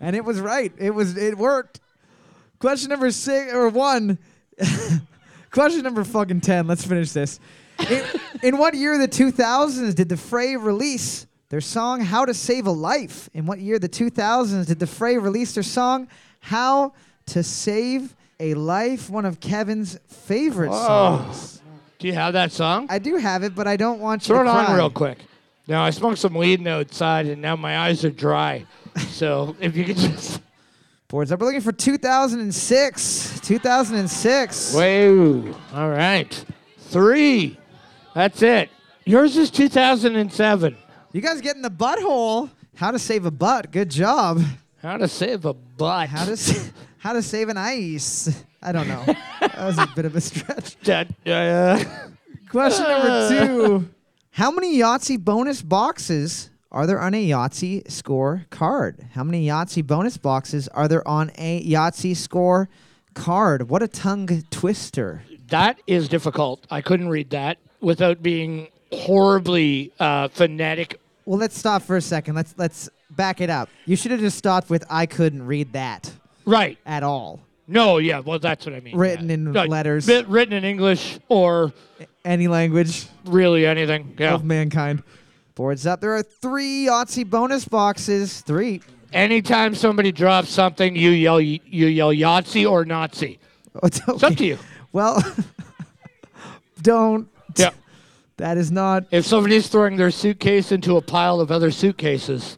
And 0.01 0.15
it 0.15 0.25
was 0.25 0.41
right. 0.41 0.73
It 0.79 0.93
was 0.93 1.17
it 1.17 1.37
worked. 1.37 1.81
Question 2.61 2.91
number 2.91 3.11
six 3.11 3.53
or 3.53 3.69
one. 3.69 4.19
Question 5.51 5.83
number 5.83 6.05
fucking 6.05 6.41
ten. 6.41 6.67
Let's 6.67 6.85
finish 6.85 7.13
this. 7.13 7.41
In, 7.91 8.05
in 8.43 8.59
what 8.59 8.75
year 8.75 8.95
of 8.95 9.01
the 9.01 9.09
2000s 9.09 9.95
did 9.95 10.09
the 10.09 10.17
Fray 10.17 10.57
release 10.57 11.27
their 11.49 11.61
song 11.61 12.01
"How 12.01 12.25
to 12.25 12.35
Save 12.35 12.67
a 12.67 12.71
Life"? 12.71 13.31
In 13.35 13.47
what 13.47 13.59
year 13.61 13.77
of 13.77 13.81
the 13.81 13.89
2000s 13.89 14.67
did 14.67 14.79
the 14.79 14.87
Fray 14.87 15.17
release 15.17 15.55
their 15.55 15.63
song 15.63 16.09
"How 16.41 16.93
to 17.27 17.43
Save 17.43 18.15
a 18.41 18.55
Life"? 18.55 19.09
One 19.09 19.25
of 19.25 19.41
Kevin's 19.41 19.99
favorite 20.07 20.73
songs. 20.73 21.61
Do 21.99 22.07
you 22.07 22.15
have 22.15 22.33
that 22.35 22.53
song? 22.53 22.87
I 22.91 22.99
do 22.99 23.17
have 23.17 23.43
it, 23.43 23.55
but 23.55 23.67
I 23.67 23.77
don't 23.77 24.01
want 24.01 24.29
you 24.29 24.35
Throw 24.35 24.43
it 24.43 24.45
to 24.45 24.51
on 24.51 24.67
cry. 24.67 24.77
real 24.77 24.91
quick. 24.91 25.19
Now, 25.67 25.83
I 25.85 25.91
smoked 25.91 26.19
some 26.19 26.35
weed 26.35 26.67
outside, 26.67 27.27
and 27.27 27.43
now 27.43 27.57
my 27.57 27.79
eyes 27.79 28.05
are 28.05 28.11
dry. 28.11 28.65
So 29.09 29.57
if 29.61 29.77
you 29.77 29.85
could 29.85 29.97
just. 29.97 30.41
Boards 31.09 31.33
up. 31.33 31.41
We're 31.41 31.47
looking 31.47 31.63
for 31.63 31.73
2006. 31.73 33.41
2006. 33.41 34.75
Whoa. 34.75 35.55
All 35.73 35.89
right. 35.89 36.45
Three. 36.79 37.59
That's 38.15 38.43
it. 38.43 38.69
Yours 39.07 39.37
is 39.39 39.51
2007. 39.51 40.77
You 41.13 41.21
guys 41.23 41.41
get 41.41 41.57
in 41.57 41.63
the 41.63 41.71
butthole. 41.71 42.51
How 42.77 42.91
to 42.91 42.99
save 42.99 43.25
a 43.25 43.31
butt. 43.31 43.71
Good 43.71 43.91
job. 43.91 44.43
How 44.83 44.99
to 44.99 45.09
save 45.09 45.47
a 45.47 45.55
butt. 45.55 46.09
How 46.11 46.27
to 46.27 46.33
s- 46.33 46.71
how 46.99 47.15
to 47.15 47.23
save 47.23 47.49
an 47.49 47.57
ice. 47.57 48.45
I 48.63 48.73
don't 48.73 48.87
know. 48.89 49.03
that 49.41 49.57
was 49.65 49.79
a 49.79 49.87
bit 49.97 50.05
of 50.05 50.15
a 50.15 50.21
stretch. 50.21 50.77
That, 50.85 51.09
uh, 51.27 51.83
Question 52.51 52.85
number 52.85 53.29
two. 53.31 53.89
How 54.31 54.51
many 54.51 54.79
Yahtzee 54.79 55.19
bonus 55.19 55.63
boxes 55.63 56.51
are 56.71 56.87
there 56.87 57.01
on 57.01 57.15
a 57.15 57.29
Yahtzee 57.29 57.91
score 57.91 58.47
card? 58.51 59.07
How 59.15 59.25
many 59.25 59.47
Yahtzee 59.47 59.87
bonus 59.87 60.17
boxes 60.19 60.69
are 60.69 60.87
there 60.89 61.07
on 61.09 61.31
a 61.37 61.65
Yahtzee 61.65 62.17
score 62.17 62.69
card? 63.15 63.69
What 63.71 63.83
a 63.83 63.89
tongue 63.89 64.43
twister. 64.51 65.23
that 65.49 65.79
is 65.87 66.09
difficult. 66.09 66.67
I 66.71 66.81
couldn't 66.83 67.09
read 67.09 67.31
that 67.31 67.59
without 67.81 68.23
being 68.23 68.69
horribly 68.93 69.93
uh, 69.99 70.29
phonetic. 70.29 71.01
Well, 71.25 71.39
let's 71.39 71.59
stop 71.59 71.83
for 71.83 71.97
a 71.97 72.01
second. 72.03 72.35
Let's 72.35 72.55
let's 72.59 72.89
back 73.11 73.41
it 73.41 73.51
up. 73.51 73.69
You 73.87 73.97
should 73.97 74.11
have 74.11 74.21
just 74.21 74.37
stopped 74.39 74.69
with 74.71 74.85
I 74.91 75.07
couldn't 75.07 75.45
read 75.47 75.73
that 75.73 76.11
Right. 76.45 76.79
at 76.87 77.03
all. 77.03 77.41
No, 77.67 77.99
yeah, 77.99 78.21
well, 78.21 78.39
that's 78.39 78.65
what 78.65 78.75
I 78.75 78.81
mean. 78.81 78.97
Written 78.97 79.29
yeah. 79.29 79.35
in 79.35 79.53
Like, 79.53 79.69
letters. 79.69 80.07
bit- 80.07 80.27
written 80.29 80.55
in 80.55 80.65
English 80.65 81.19
or 81.29 81.73
Any 82.25 82.49
language 82.49 83.07
really 83.27 83.67
anything. 83.67 84.15
Yeah. 84.19 84.35
of 84.35 84.45
mankind. 84.45 85.03
Boards 85.59 85.89
up. 85.89 86.01
There 86.01 86.15
are 86.15 86.23
three 86.23 86.87
Yahtzee 86.87 87.29
bonus 87.29 87.65
boxes. 87.65 88.43
Three. 88.43 88.81
Anytime 89.13 89.75
somebody 89.75 90.13
drops 90.13 90.51
something, 90.51 90.95
you 90.95 91.11
yell 91.11 91.41
you 91.41 91.59
yell 91.65 92.11
Yahtzee 92.11 92.71
or 92.71 92.85
Nazi. 92.85 93.41
Oh, 93.75 93.81
It's, 93.83 94.01
It's 94.07 94.23
up 94.23 94.37
to 94.37 94.47
you. 94.47 94.57
Well, 94.93 95.21
don't. 96.83 97.29
Yeah. 97.57 97.71
That 98.37 98.57
is 98.57 98.71
not. 98.71 99.07
If 99.11 99.27
somebody's 99.27 99.67
throwing 99.67 99.97
their 99.97 100.13
suitcase 100.13 100.71
into 100.71 100.97
a 100.97 101.03
pile 101.03 101.41
of 101.41 101.51
other 101.51 101.73
suitcases, 101.73 102.57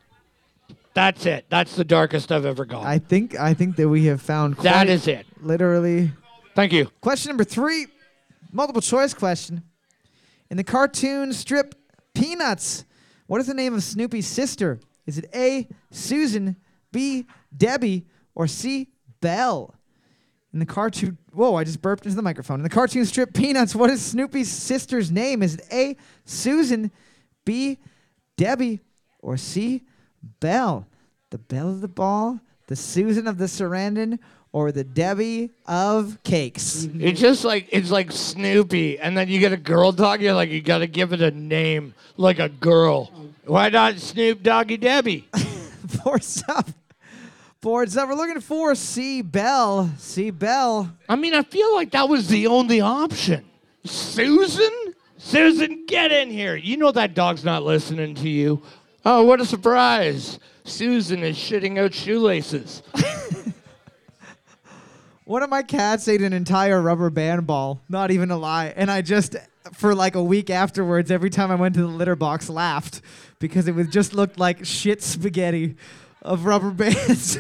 that's 0.93 1.25
it. 1.25 1.47
That's 1.49 1.77
the 1.77 1.85
darkest 1.85 2.31
I've 2.31 2.45
ever 2.45 2.67
gone. 2.67 2.87
I 2.87 2.99
think. 2.99 3.35
I 3.35 3.55
think 3.55 3.77
that 3.77 3.89
we 3.89 4.05
have 4.05 4.21
found. 4.21 4.57
that 4.59 4.91
is 4.91 5.09
it. 5.09 5.25
Literally. 5.41 6.13
Thank 6.55 6.75
you. 6.75 6.91
Question 7.01 7.31
number 7.31 7.45
three. 7.45 7.87
Multiple 8.53 8.83
choice 8.83 9.15
question. 9.15 9.63
In 10.51 10.59
the 10.59 10.65
cartoon 10.65 11.33
strip 11.33 11.75
Peanuts, 12.13 12.85
what 13.31 13.41
is 13.41 13.47
the 13.47 13.55
name 13.55 13.75
of 13.75 13.85
Snoopy's 13.85 14.27
sister? 14.27 14.81
Is 15.07 15.17
it 15.17 15.31
A. 15.33 15.69
Susan, 15.93 16.57
B. 16.91 17.29
Debbie, 17.57 18.05
or 18.35 18.49
C. 18.49 18.89
Belle? 19.21 19.73
In 20.53 20.59
the 20.59 20.67
cartoon, 20.67 21.17
whoa! 21.33 21.55
I 21.55 21.63
just 21.63 21.81
burped 21.81 22.07
into 22.07 22.17
the 22.17 22.23
microphone. 22.23 22.59
In 22.59 22.65
the 22.65 22.69
cartoon 22.69 23.07
strip 23.07 23.33
Peanuts, 23.33 23.73
what 23.73 23.89
is 23.89 24.05
Snoopy's 24.05 24.51
sister's 24.51 25.13
name? 25.13 25.45
Is 25.45 25.55
it 25.55 25.65
A. 25.71 25.97
Susan, 26.25 26.91
B. 27.45 27.79
Debbie, 28.37 28.81
or 29.21 29.37
C. 29.37 29.85
Belle? 30.41 30.89
The 31.31 31.39
Belle 31.39 31.69
of 31.69 31.83
the 31.83 31.87
Ball, 31.87 32.41
the 32.67 32.75
Susan 32.75 33.29
of 33.29 33.39
the 33.39 33.45
Sarandon, 33.45 34.19
or 34.53 34.73
the 34.73 34.85
Debbie 34.85 35.51
of 35.67 36.19
Cakes? 36.23 36.87
Mm-hmm. 36.87 37.01
It's 37.03 37.21
just 37.21 37.45
like 37.45 37.69
it's 37.71 37.91
like 37.91 38.13
Snoopy, 38.13 38.99
and 38.99 39.17
then 39.17 39.29
you 39.29 39.41
get 39.41 39.53
a 39.53 39.57
girl 39.57 39.93
dog. 39.93 40.23
You're 40.23 40.35
like, 40.35 40.51
you 40.51 40.61
got 40.61 40.79
to 40.79 40.87
give 40.87 41.13
it 41.13 41.21
a 41.21 41.31
name 41.31 41.95
like 42.17 42.39
a 42.39 42.49
girl. 42.49 43.13
Why 43.45 43.69
not 43.69 43.99
Snoop 43.99 44.43
Doggy 44.43 44.77
Debbie? 44.77 45.29
Boards 46.05 46.43
up. 46.49 46.69
Boards 47.61 47.97
up. 47.97 48.09
We're 48.09 48.15
looking 48.15 48.41
for 48.41 48.75
C. 48.75 49.23
Belle. 49.23 49.91
C. 49.99 50.31
Belle. 50.31 50.91
I 51.09 51.17
mean, 51.17 51.35
I 51.35 51.43
feel 51.43 51.75
like 51.75 51.91
that 51.91 52.09
was 52.09 52.29
the 52.29 52.47
only 52.47 52.81
option. 52.81 53.45
Susan, 53.85 54.95
Susan, 55.19 55.85
get 55.87 56.13
in 56.13 56.31
here. 56.31 56.57
You 56.57 56.77
know 56.77 56.93
that 56.93 57.15
dog's 57.15 57.45
not 57.45 57.63
listening 57.63 58.15
to 58.17 58.29
you. 58.29 58.63
Oh, 59.05 59.25
what 59.25 59.41
a 59.41 59.47
surprise! 59.47 60.39
Susan 60.65 61.23
is 61.23 61.37
shitting 61.37 61.79
out 61.79 61.95
shoelaces. 61.95 62.83
One 65.31 65.45
of 65.45 65.49
my 65.49 65.63
cats 65.63 66.09
ate 66.09 66.23
an 66.23 66.33
entire 66.33 66.83
rubber 66.83 67.09
band 67.09 67.47
ball. 67.47 67.81
Not 67.89 68.11
even 68.11 68.33
a 68.33 68.37
lie. 68.37 68.73
And 68.75 68.91
I 68.91 69.01
just, 69.01 69.37
for 69.75 69.95
like 69.95 70.17
a 70.17 70.23
week 70.25 70.51
afterwards, 70.51 71.09
every 71.09 71.31
time 71.31 71.53
I 71.53 71.55
went 71.55 71.77
to 71.77 71.83
the 71.83 71.87
litter 71.87 72.17
box, 72.17 72.51
laughed 72.51 73.01
because 73.39 73.69
it 73.69 73.77
was 73.77 73.87
just 73.87 74.13
looked 74.13 74.41
like 74.41 74.65
shit 74.65 75.01
spaghetti 75.05 75.77
of 76.23 76.47
rubber 76.47 76.71
bands. 76.73 77.39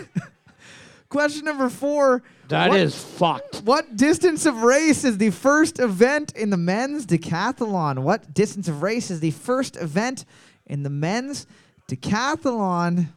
Question 1.09 1.45
number 1.47 1.68
four. 1.68 2.22
That 2.47 2.68
What- 2.68 2.78
is 2.78 2.95
fucked. 2.95 3.57
What 3.64 3.97
distance 3.97 4.47
of 4.47 4.62
race 4.62 5.03
is 5.03 5.18
the 5.18 5.30
first 5.30 5.80
event 5.80 6.32
in 6.36 6.51
the 6.51 6.57
men's 6.57 7.07
decathlon? 7.07 7.99
What 8.05 8.32
distance 8.32 8.68
of 8.68 8.82
race 8.82 9.11
is 9.11 9.18
the 9.18 9.32
first 9.32 9.76
event 9.76 10.26
in 10.64 10.84
the 10.84 10.91
men's 10.91 11.45
decathlon? 11.88 13.09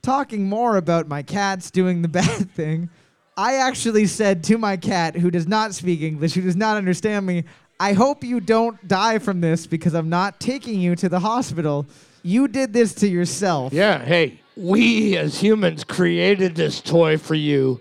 Talking 0.00 0.48
more 0.48 0.78
about 0.78 1.08
my 1.08 1.22
cats 1.22 1.70
doing 1.70 2.00
the 2.00 2.08
bad 2.22 2.50
thing. 2.52 2.88
I 3.36 3.54
actually 3.56 4.06
said 4.06 4.44
to 4.44 4.58
my 4.58 4.76
cat, 4.76 5.16
who 5.16 5.30
does 5.30 5.48
not 5.48 5.74
speak 5.74 6.02
English, 6.02 6.34
who 6.34 6.42
does 6.42 6.56
not 6.56 6.76
understand 6.76 7.26
me, 7.26 7.44
I 7.80 7.92
hope 7.92 8.22
you 8.22 8.38
don't 8.38 8.86
die 8.86 9.18
from 9.18 9.40
this 9.40 9.66
because 9.66 9.94
I'm 9.94 10.08
not 10.08 10.38
taking 10.38 10.80
you 10.80 10.94
to 10.96 11.08
the 11.08 11.18
hospital. 11.18 11.86
You 12.22 12.46
did 12.46 12.72
this 12.72 12.94
to 12.96 13.08
yourself. 13.08 13.72
Yeah, 13.72 14.04
hey, 14.04 14.40
we 14.56 15.16
as 15.16 15.40
humans 15.40 15.82
created 15.82 16.54
this 16.54 16.80
toy 16.80 17.18
for 17.18 17.34
you. 17.34 17.80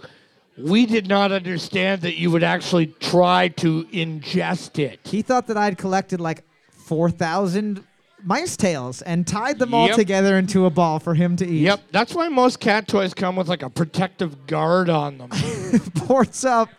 We 0.58 0.88
did 0.88 1.08
not 1.08 1.32
understand 1.32 2.02
that 2.02 2.18
you 2.18 2.32
would 2.32 2.44
actually 2.44 2.88
try 2.88 3.50
to 3.50 3.84
ingest 3.86 4.80
it. 4.80 5.00
He 5.04 5.22
thought 5.22 5.48
that 5.48 5.58
I'd 5.58 5.78
collected 5.78 6.20
like 6.20 6.44
4,000 6.72 7.84
mice 8.24 8.56
tails 8.58 9.02
and 9.02 9.26
tied 9.28 9.60
them 9.60 9.74
all 9.74 9.88
Yep. 9.88 9.96
together 9.96 10.38
into 10.38 10.66
a 10.66 10.70
ball 10.70 11.00
for 11.00 11.14
him 11.14 11.36
to 11.38 11.46
eat. 11.48 11.62
Yep, 11.62 11.82
that's 11.92 12.14
why 12.14 12.30
most 12.30 12.60
cat 12.60 12.88
toys 12.88 13.14
come 13.14 13.36
with 13.36 13.48
like 13.48 13.64
a 13.64 13.70
protective 13.70 14.48
guard 14.48 14.90
on 14.90 15.18
them. 15.18 15.30
Ports 15.96 16.44
up. 16.46 16.70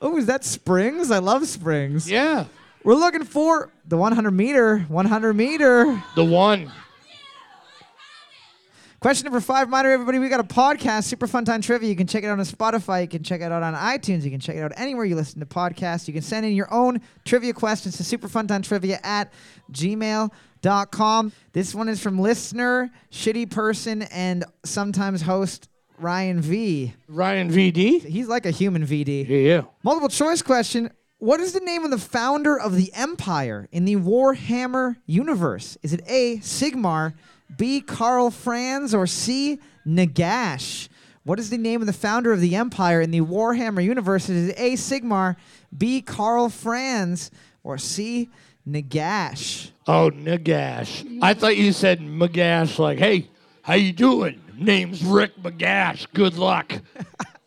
Oh, 0.00 0.16
is 0.16 0.26
that 0.26 0.44
springs? 0.44 1.10
I 1.10 1.18
love 1.18 1.46
springs. 1.46 2.10
yeah, 2.10 2.44
We're 2.84 2.94
looking 2.94 3.24
for 3.24 3.70
the 3.86 3.96
100 3.96 4.30
meter. 4.30 4.78
100 4.80 5.34
meter. 5.34 6.02
the 6.14 6.24
one. 6.24 6.70
Question 9.00 9.26
number 9.26 9.40
five, 9.40 9.68
reminder, 9.68 9.92
everybody, 9.92 10.18
we 10.18 10.28
got 10.28 10.40
a 10.40 10.42
podcast, 10.42 11.04
Super 11.04 11.28
Fun 11.28 11.44
Time 11.44 11.60
Trivia. 11.60 11.88
You 11.88 11.94
can 11.94 12.08
check 12.08 12.24
it 12.24 12.26
out 12.26 12.40
on 12.40 12.44
Spotify. 12.44 13.02
You 13.02 13.06
can 13.06 13.22
check 13.22 13.40
it 13.40 13.52
out 13.52 13.62
on 13.62 13.72
iTunes. 13.74 14.24
You 14.24 14.30
can 14.32 14.40
check 14.40 14.56
it 14.56 14.60
out 14.60 14.72
anywhere 14.76 15.04
you 15.04 15.14
listen 15.14 15.38
to 15.38 15.46
podcasts. 15.46 16.08
You 16.08 16.14
can 16.14 16.22
send 16.22 16.44
in 16.44 16.52
your 16.52 16.66
own 16.74 17.00
trivia 17.24 17.52
questions 17.52 17.96
to 17.98 18.02
superfuntimetrivia 18.02 18.98
at 19.04 19.32
gmail.com. 19.70 21.32
This 21.52 21.76
one 21.76 21.88
is 21.88 22.02
from 22.02 22.18
listener, 22.18 22.90
shitty 23.12 23.48
person, 23.48 24.02
and 24.02 24.44
sometimes 24.64 25.22
host 25.22 25.68
Ryan 26.00 26.40
V. 26.40 26.92
Ryan 27.06 27.52
VD. 27.52 28.04
He's 28.04 28.26
like 28.26 28.46
a 28.46 28.50
human 28.50 28.84
VD. 28.84 29.28
Yeah. 29.28 29.62
Multiple 29.84 30.08
choice 30.08 30.42
question. 30.42 30.90
What 31.18 31.38
is 31.38 31.52
the 31.52 31.60
name 31.60 31.84
of 31.84 31.92
the 31.92 31.98
founder 31.98 32.58
of 32.58 32.74
the 32.74 32.92
Empire 32.94 33.68
in 33.70 33.84
the 33.84 33.94
Warhammer 33.94 34.96
universe? 35.06 35.78
Is 35.84 35.92
it 35.92 36.00
A. 36.08 36.38
Sigmar, 36.38 37.14
B. 37.56 37.80
Karl 37.80 38.30
Franz, 38.30 38.94
or 38.94 39.06
C. 39.06 39.58
Nagash? 39.86 40.88
What 41.24 41.38
is 41.38 41.50
the 41.50 41.58
name 41.58 41.80
of 41.80 41.86
the 41.86 41.92
founder 41.92 42.32
of 42.32 42.40
the 42.40 42.56
Empire 42.56 43.00
in 43.00 43.10
the 43.10 43.20
Warhammer 43.20 43.84
universe? 43.84 44.28
Is 44.28 44.48
it 44.48 44.54
A. 44.58 44.72
Sigmar, 44.74 45.36
B. 45.76 46.00
Karl 46.00 46.48
Franz, 46.48 47.30
or 47.62 47.78
C. 47.78 48.30
Nagash? 48.68 49.70
Oh, 49.86 50.10
Nagash. 50.10 51.18
I 51.22 51.34
thought 51.34 51.56
you 51.56 51.72
said 51.72 52.00
Magash, 52.00 52.78
like, 52.78 52.98
hey, 52.98 53.28
how 53.62 53.74
you 53.74 53.92
doing? 53.92 54.40
Name's 54.54 55.02
Rick 55.04 55.36
Magash. 55.42 56.06
Good 56.12 56.36
luck. 56.36 56.72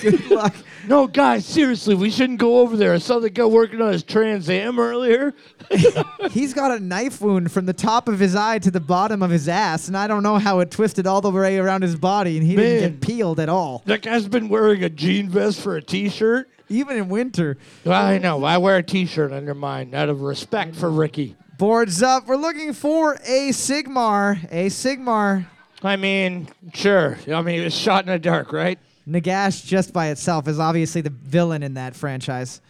Good 0.00 0.30
luck. 0.30 0.54
No, 0.86 1.06
guys, 1.06 1.46
seriously, 1.46 1.94
we 1.94 2.10
shouldn't 2.10 2.38
go 2.38 2.58
over 2.58 2.76
there. 2.76 2.92
I 2.92 2.98
saw 2.98 3.18
the 3.18 3.30
guy 3.30 3.44
working 3.46 3.80
on 3.80 3.92
his 3.92 4.02
Trans 4.02 4.50
Am 4.50 4.78
earlier. 4.78 5.32
He's 6.30 6.52
got 6.52 6.72
a 6.72 6.80
knife 6.80 7.20
wound 7.22 7.50
from 7.50 7.64
the 7.64 7.72
top 7.72 8.06
of 8.06 8.18
his 8.18 8.36
eye 8.36 8.58
to 8.58 8.70
the 8.70 8.80
bottom 8.80 9.22
of 9.22 9.30
his 9.30 9.48
ass, 9.48 9.88
and 9.88 9.96
I 9.96 10.06
don't 10.06 10.22
know 10.22 10.38
how 10.38 10.60
it 10.60 10.70
twisted 10.70 11.06
all 11.06 11.22
the 11.22 11.30
way 11.30 11.56
around 11.58 11.82
his 11.82 11.96
body, 11.96 12.36
and 12.36 12.46
he 12.46 12.54
didn't 12.54 13.00
get 13.00 13.00
peeled 13.00 13.40
at 13.40 13.48
all. 13.48 13.82
That 13.86 14.02
guy's 14.02 14.28
been 14.28 14.48
wearing 14.50 14.84
a 14.84 14.90
jean 14.90 15.30
vest 15.30 15.60
for 15.60 15.76
a 15.76 15.82
t-shirt. 15.82 16.50
Even 16.70 16.96
in 16.96 17.08
winter. 17.10 17.58
Well, 17.84 18.02
I 18.02 18.16
know. 18.18 18.42
I 18.42 18.56
wear 18.56 18.78
a 18.78 18.82
t-shirt 18.82 19.32
under 19.32 19.54
mine 19.54 19.94
out 19.94 20.08
of 20.08 20.22
respect 20.22 20.74
for 20.74 20.90
Ricky. 20.90 21.36
Boards 21.58 22.02
up. 22.02 22.26
We're 22.26 22.36
looking 22.36 22.72
for 22.72 23.14
a 23.26 23.50
Sigmar. 23.50 24.42
A 24.50 24.66
Sigmar. 24.66 25.46
I 25.82 25.96
mean, 25.96 26.48
sure. 26.72 27.18
I 27.30 27.42
mean, 27.42 27.60
it 27.60 27.64
was 27.64 27.74
shot 27.76 28.04
in 28.06 28.10
the 28.10 28.18
dark, 28.18 28.52
right? 28.52 28.78
Nagash, 29.08 29.64
just 29.64 29.92
by 29.92 30.08
itself, 30.08 30.48
is 30.48 30.58
obviously 30.58 31.00
the 31.00 31.10
villain 31.10 31.62
in 31.62 31.74
that 31.74 31.94
franchise. 31.94 32.60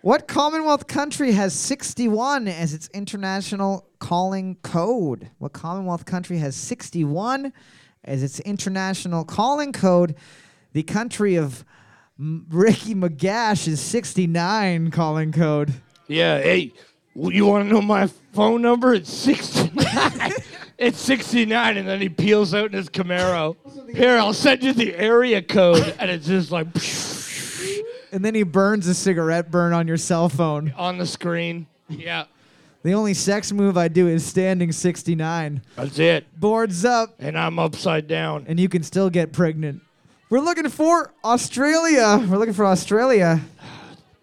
What 0.00 0.28
Commonwealth 0.28 0.86
country 0.86 1.32
has 1.32 1.54
61 1.54 2.46
as 2.48 2.74
its 2.74 2.88
international 2.88 3.86
calling 4.00 4.56
code? 4.56 5.30
What 5.38 5.52
Commonwealth 5.54 6.04
country 6.04 6.38
has 6.38 6.54
61 6.56 7.52
as 8.04 8.22
its 8.22 8.38
international 8.40 9.24
calling 9.24 9.72
code? 9.72 10.14
The 10.74 10.82
country 10.82 11.36
of 11.36 11.64
M- 12.18 12.46
Ricky 12.50 12.94
Magash 12.94 13.66
is 13.66 13.80
69 13.80 14.90
calling 14.90 15.32
code. 15.32 15.72
Yeah, 16.06 16.38
hey, 16.38 16.72
you 17.14 17.46
want 17.46 17.66
to 17.66 17.72
know 17.74 17.80
my 17.80 18.08
phone 18.34 18.60
number? 18.60 18.92
It's 18.92 19.12
69. 19.12 20.32
it's 20.78 20.98
69, 21.00 21.76
and 21.76 21.86
then 21.88 22.00
he 22.00 22.08
peels 22.08 22.54
out 22.54 22.66
in 22.66 22.72
his 22.72 22.88
Camaro. 22.88 23.56
Here, 23.94 24.16
I'll 24.18 24.32
send 24.34 24.62
you 24.62 24.72
the 24.72 24.94
area 24.96 25.40
code. 25.42 25.94
And 25.98 26.10
it's 26.10 26.26
just 26.26 26.50
like 26.50 26.66
And 28.12 28.24
then 28.24 28.34
he 28.34 28.42
burns 28.42 28.86
a 28.86 28.94
cigarette 28.94 29.50
burn 29.50 29.72
on 29.72 29.88
your 29.88 29.96
cell 29.96 30.28
phone. 30.28 30.72
on 30.76 30.98
the 30.98 31.06
screen. 31.06 31.66
Yeah, 31.88 32.24
The 32.82 32.92
only 32.94 33.12
sex 33.14 33.52
move 33.52 33.76
I 33.76 33.88
do 33.88 34.08
is 34.08 34.24
standing 34.24 34.72
69. 34.72 35.62
that's 35.76 35.98
it. 35.98 36.26
Boards 36.40 36.84
up, 36.84 37.14
And 37.18 37.38
I'm 37.38 37.58
upside 37.58 38.08
down. 38.08 38.44
and 38.48 38.58
you 38.58 38.68
can 38.68 38.82
still 38.82 39.10
get 39.10 39.32
pregnant. 39.32 39.82
We're 40.30 40.40
looking 40.40 40.68
for 40.70 41.12
Australia. 41.24 42.18
We're 42.28 42.38
looking 42.38 42.54
for 42.54 42.64
Australia. 42.66 43.40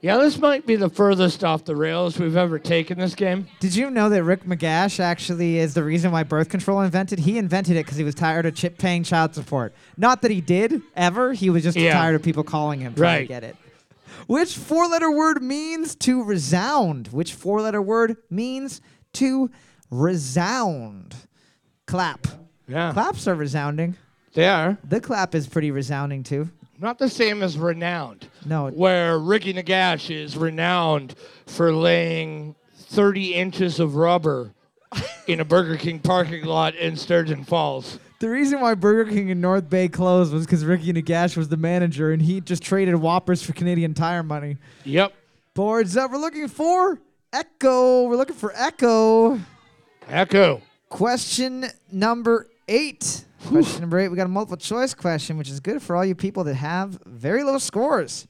Yeah, 0.01 0.17
this 0.17 0.39
might 0.39 0.65
be 0.65 0.75
the 0.75 0.89
furthest 0.89 1.43
off 1.43 1.63
the 1.63 1.75
rails 1.75 2.17
we've 2.17 2.35
ever 2.35 2.57
taken 2.57 2.97
this 2.97 3.13
game. 3.13 3.47
Did 3.59 3.75
you 3.75 3.91
know 3.91 4.09
that 4.09 4.23
Rick 4.23 4.45
McGash 4.45 4.99
actually 4.99 5.59
is 5.59 5.75
the 5.75 5.83
reason 5.83 6.11
why 6.11 6.23
birth 6.23 6.49
control 6.49 6.81
invented? 6.81 7.19
He 7.19 7.37
invented 7.37 7.77
it 7.77 7.85
because 7.85 7.97
he 7.97 8.03
was 8.03 8.15
tired 8.15 8.47
of 8.47 8.55
chip 8.55 8.79
paying 8.79 9.03
child 9.03 9.35
support. 9.35 9.75
Not 9.97 10.23
that 10.23 10.31
he 10.31 10.41
did 10.41 10.81
ever. 10.95 11.33
He 11.33 11.51
was 11.51 11.61
just 11.61 11.77
Yeah. 11.77 11.93
tired 11.93 12.15
of 12.15 12.23
people 12.23 12.43
calling 12.43 12.79
him 12.79 12.95
trying 12.95 13.21
to 13.21 13.27
get 13.27 13.43
it. 13.43 13.55
Which 14.25 14.55
four-letter 14.57 15.11
word 15.11 15.43
means 15.43 15.93
to 15.97 16.23
resound? 16.23 17.09
Which 17.09 17.33
four-letter 17.33 17.81
word 17.81 18.17
means 18.31 18.81
to 19.13 19.51
resound? 19.91 21.15
Clap. 21.85 22.25
Yeah, 22.67 22.91
Claps 22.93 23.27
are 23.27 23.35
resounding. 23.35 23.97
they 24.33 24.47
are. 24.47 24.77
The 24.87 24.99
clap 25.01 25.35
is 25.35 25.45
pretty 25.47 25.69
resounding 25.71 26.23
too. 26.23 26.49
Not 26.81 26.97
the 26.97 27.09
same 27.09 27.43
as 27.43 27.59
renowned. 27.59 28.27
No, 28.43 28.69
where 28.69 29.19
Ricky 29.19 29.53
Nagash 29.53 30.09
is 30.09 30.35
renowned 30.35 31.13
for 31.45 31.71
laying 31.71 32.55
30 32.75 33.35
inches 33.35 33.79
of 33.79 33.95
rubber 33.95 34.51
in 35.27 35.39
a 35.39 35.45
Burger 35.45 35.77
King 35.77 35.99
parking 35.99 36.43
lot 36.43 36.73
in 36.73 36.97
Sturgeon 36.97 37.43
Falls. 37.43 37.99
The 38.19 38.29
reason 38.29 38.61
why 38.61 38.73
Burger 38.73 39.11
King 39.11 39.29
in 39.29 39.39
North 39.41 39.69
Bay 39.69 39.87
closed 39.89 40.33
was 40.33 40.45
because 40.45 40.65
Ricky 40.65 40.91
Nagash 40.91 41.37
was 41.37 41.49
the 41.49 41.57
manager 41.57 42.11
and 42.11 42.21
he 42.21 42.41
just 42.41 42.63
traded 42.63 42.95
Whoppers 42.95 43.43
for 43.43 43.53
Canadian 43.53 43.93
Tire 43.93 44.23
money. 44.23 44.57
Yep. 44.83 45.13
Boards 45.53 45.95
up. 45.95 46.11
We're 46.11 46.17
looking 46.17 46.47
for 46.47 46.99
Echo. 47.31 48.07
We're 48.07 48.15
looking 48.15 48.35
for 48.35 48.53
Echo. 48.55 49.39
Echo. 50.07 50.61
Question 50.89 51.67
number 51.91 52.47
eight. 52.67 53.25
Question 53.47 53.81
number 53.81 53.99
eight. 53.99 54.07
We 54.09 54.15
got 54.15 54.25
a 54.25 54.29
multiple 54.29 54.57
choice 54.57 54.93
question, 54.93 55.37
which 55.37 55.49
is 55.49 55.59
good 55.59 55.81
for 55.81 55.95
all 55.95 56.05
you 56.05 56.15
people 56.15 56.43
that 56.45 56.55
have 56.55 56.99
very 57.05 57.43
low 57.43 57.57
scores. 57.57 58.27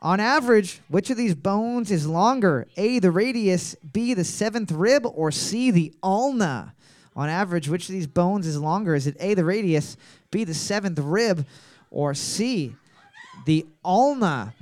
On 0.00 0.18
average, 0.18 0.80
which 0.88 1.10
of 1.10 1.16
these 1.16 1.34
bones 1.34 1.90
is 1.90 2.06
longer? 2.06 2.66
A, 2.76 2.98
the 2.98 3.10
radius, 3.10 3.76
B, 3.92 4.14
the 4.14 4.24
seventh 4.24 4.72
rib, 4.72 5.06
or 5.06 5.30
C, 5.30 5.70
the 5.70 5.92
ulna? 6.02 6.74
On 7.14 7.28
average, 7.28 7.68
which 7.68 7.88
of 7.88 7.92
these 7.92 8.06
bones 8.06 8.46
is 8.46 8.58
longer? 8.58 8.94
Is 8.94 9.06
it 9.06 9.16
A, 9.20 9.34
the 9.34 9.44
radius, 9.44 9.96
B, 10.30 10.44
the 10.44 10.54
seventh 10.54 10.98
rib, 10.98 11.46
or 11.90 12.14
C, 12.14 12.74
the 13.44 13.66
ulna? 13.84 14.54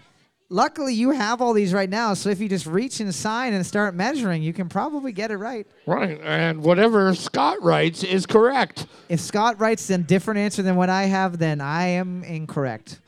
Luckily, 0.53 0.93
you 0.95 1.13
have 1.13 1.41
all 1.41 1.53
these 1.53 1.73
right 1.73 1.89
now, 1.89 2.13
so 2.13 2.29
if 2.29 2.41
you 2.41 2.49
just 2.49 2.67
reach 2.67 3.01
inside 3.01 3.53
and 3.53 3.65
start 3.65 3.95
measuring, 3.95 4.43
you 4.43 4.53
can 4.53 4.69
probably 4.69 5.13
get 5.13 5.31
it 5.31 5.37
right. 5.37 5.65
Right. 5.87 6.21
And 6.23 6.65
whatever 6.65 7.15
Scott 7.15 7.63
writes 7.63 8.03
is 8.03 8.27
correct. 8.27 8.87
If 9.09 9.21
Scott 9.21 9.61
writes 9.61 9.89
a 9.91 9.99
different 9.99 10.41
answer 10.41 10.63
than 10.63 10.75
what 10.75 10.89
I 10.89 11.05
have, 11.05 11.39
then 11.39 11.61
I 11.61 11.87
am 11.87 12.25
incorrect, 12.25 12.99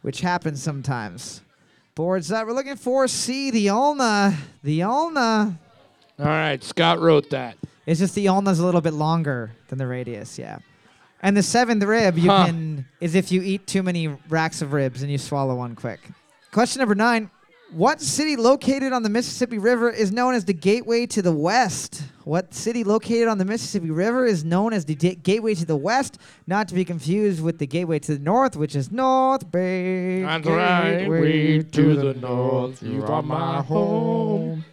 which 0.00 0.22
happens 0.22 0.62
sometimes. 0.62 1.42
Boards 1.94 2.32
up. 2.32 2.46
We're 2.46 2.54
looking 2.54 2.76
for 2.76 3.06
C, 3.08 3.50
the 3.50 3.68
ulna. 3.68 4.34
The 4.64 4.82
ulna. 4.82 5.58
All 6.18 6.24
right. 6.24 6.64
Scott 6.64 6.98
wrote 7.00 7.28
that. 7.28 7.58
It's 7.84 8.00
just 8.00 8.14
the 8.14 8.28
ulna's 8.28 8.58
a 8.58 8.64
little 8.64 8.80
bit 8.80 8.94
longer 8.94 9.52
than 9.68 9.76
the 9.76 9.86
radius, 9.86 10.38
yeah. 10.38 10.58
And 11.20 11.36
the 11.36 11.42
seventh 11.42 11.82
rib, 11.84 12.16
you 12.16 12.30
Huh. 12.30 12.46
can, 12.46 12.86
is 13.00 13.14
if 13.14 13.30
you 13.30 13.42
eat 13.42 13.66
too 13.66 13.82
many 13.82 14.08
racks 14.30 14.62
of 14.62 14.72
ribs 14.72 15.02
and 15.02 15.10
you 15.10 15.18
swallow 15.18 15.54
one 15.56 15.74
quick. 15.74 16.00
Question 16.52 16.80
number 16.80 16.94
nine. 16.94 17.30
What 17.72 18.00
city 18.00 18.36
located 18.36 18.92
on 18.92 19.02
the 19.02 19.08
Mississippi 19.08 19.58
River 19.58 19.90
is 19.90 20.12
known 20.12 20.34
as 20.34 20.44
the 20.44 20.52
gateway 20.54 21.04
to 21.06 21.20
the 21.20 21.32
West? 21.32 22.00
What 22.22 22.54
city 22.54 22.84
located 22.84 23.26
on 23.26 23.38
the 23.38 23.44
Mississippi 23.44 23.90
River 23.90 24.24
is 24.24 24.44
known 24.44 24.72
as 24.72 24.84
the 24.84 24.94
da- 24.94 25.16
gateway 25.16 25.54
to 25.56 25.64
the 25.66 25.76
West? 25.76 26.18
Not 26.46 26.68
to 26.68 26.74
be 26.74 26.84
confused 26.84 27.42
with 27.42 27.58
the 27.58 27.66
gateway 27.66 27.98
to 28.00 28.14
the 28.16 28.22
North, 28.22 28.54
which 28.56 28.76
is 28.76 28.92
North 28.92 29.50
Bay. 29.50 30.22
That's 30.22 30.46
right. 30.46 31.08
Way 31.08 31.62
to 31.62 31.96
the 31.96 32.14
north. 32.14 32.82
You 32.82 33.04
are 33.04 33.22
my 33.22 33.62
home. 33.62 34.64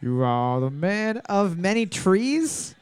You 0.00 0.22
are 0.22 0.58
the 0.60 0.70
man 0.70 1.18
of 1.28 1.58
many 1.58 1.84
trees. 1.84 2.74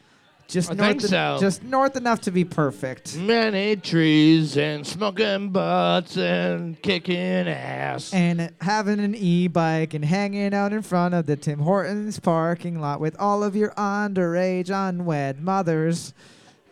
Just 0.50 0.70
I 0.70 0.74
north 0.74 0.88
think 0.88 1.02
en- 1.04 1.08
so. 1.08 1.36
Just 1.40 1.62
north 1.62 1.96
enough 1.96 2.20
to 2.22 2.30
be 2.30 2.44
perfect. 2.44 3.16
Many 3.16 3.76
trees 3.76 4.56
and 4.56 4.84
smoking 4.86 5.50
butts 5.50 6.16
and 6.16 6.80
kicking 6.82 7.16
ass. 7.48 8.12
And 8.12 8.52
having 8.60 8.98
an 8.98 9.14
e-bike 9.14 9.94
and 9.94 10.04
hanging 10.04 10.52
out 10.52 10.72
in 10.72 10.82
front 10.82 11.14
of 11.14 11.26
the 11.26 11.36
Tim 11.36 11.60
Hortons 11.60 12.18
parking 12.18 12.80
lot 12.80 13.00
with 13.00 13.16
all 13.18 13.44
of 13.44 13.54
your 13.54 13.70
underage 13.70 14.70
unwed 14.70 15.40
mothers. 15.40 16.12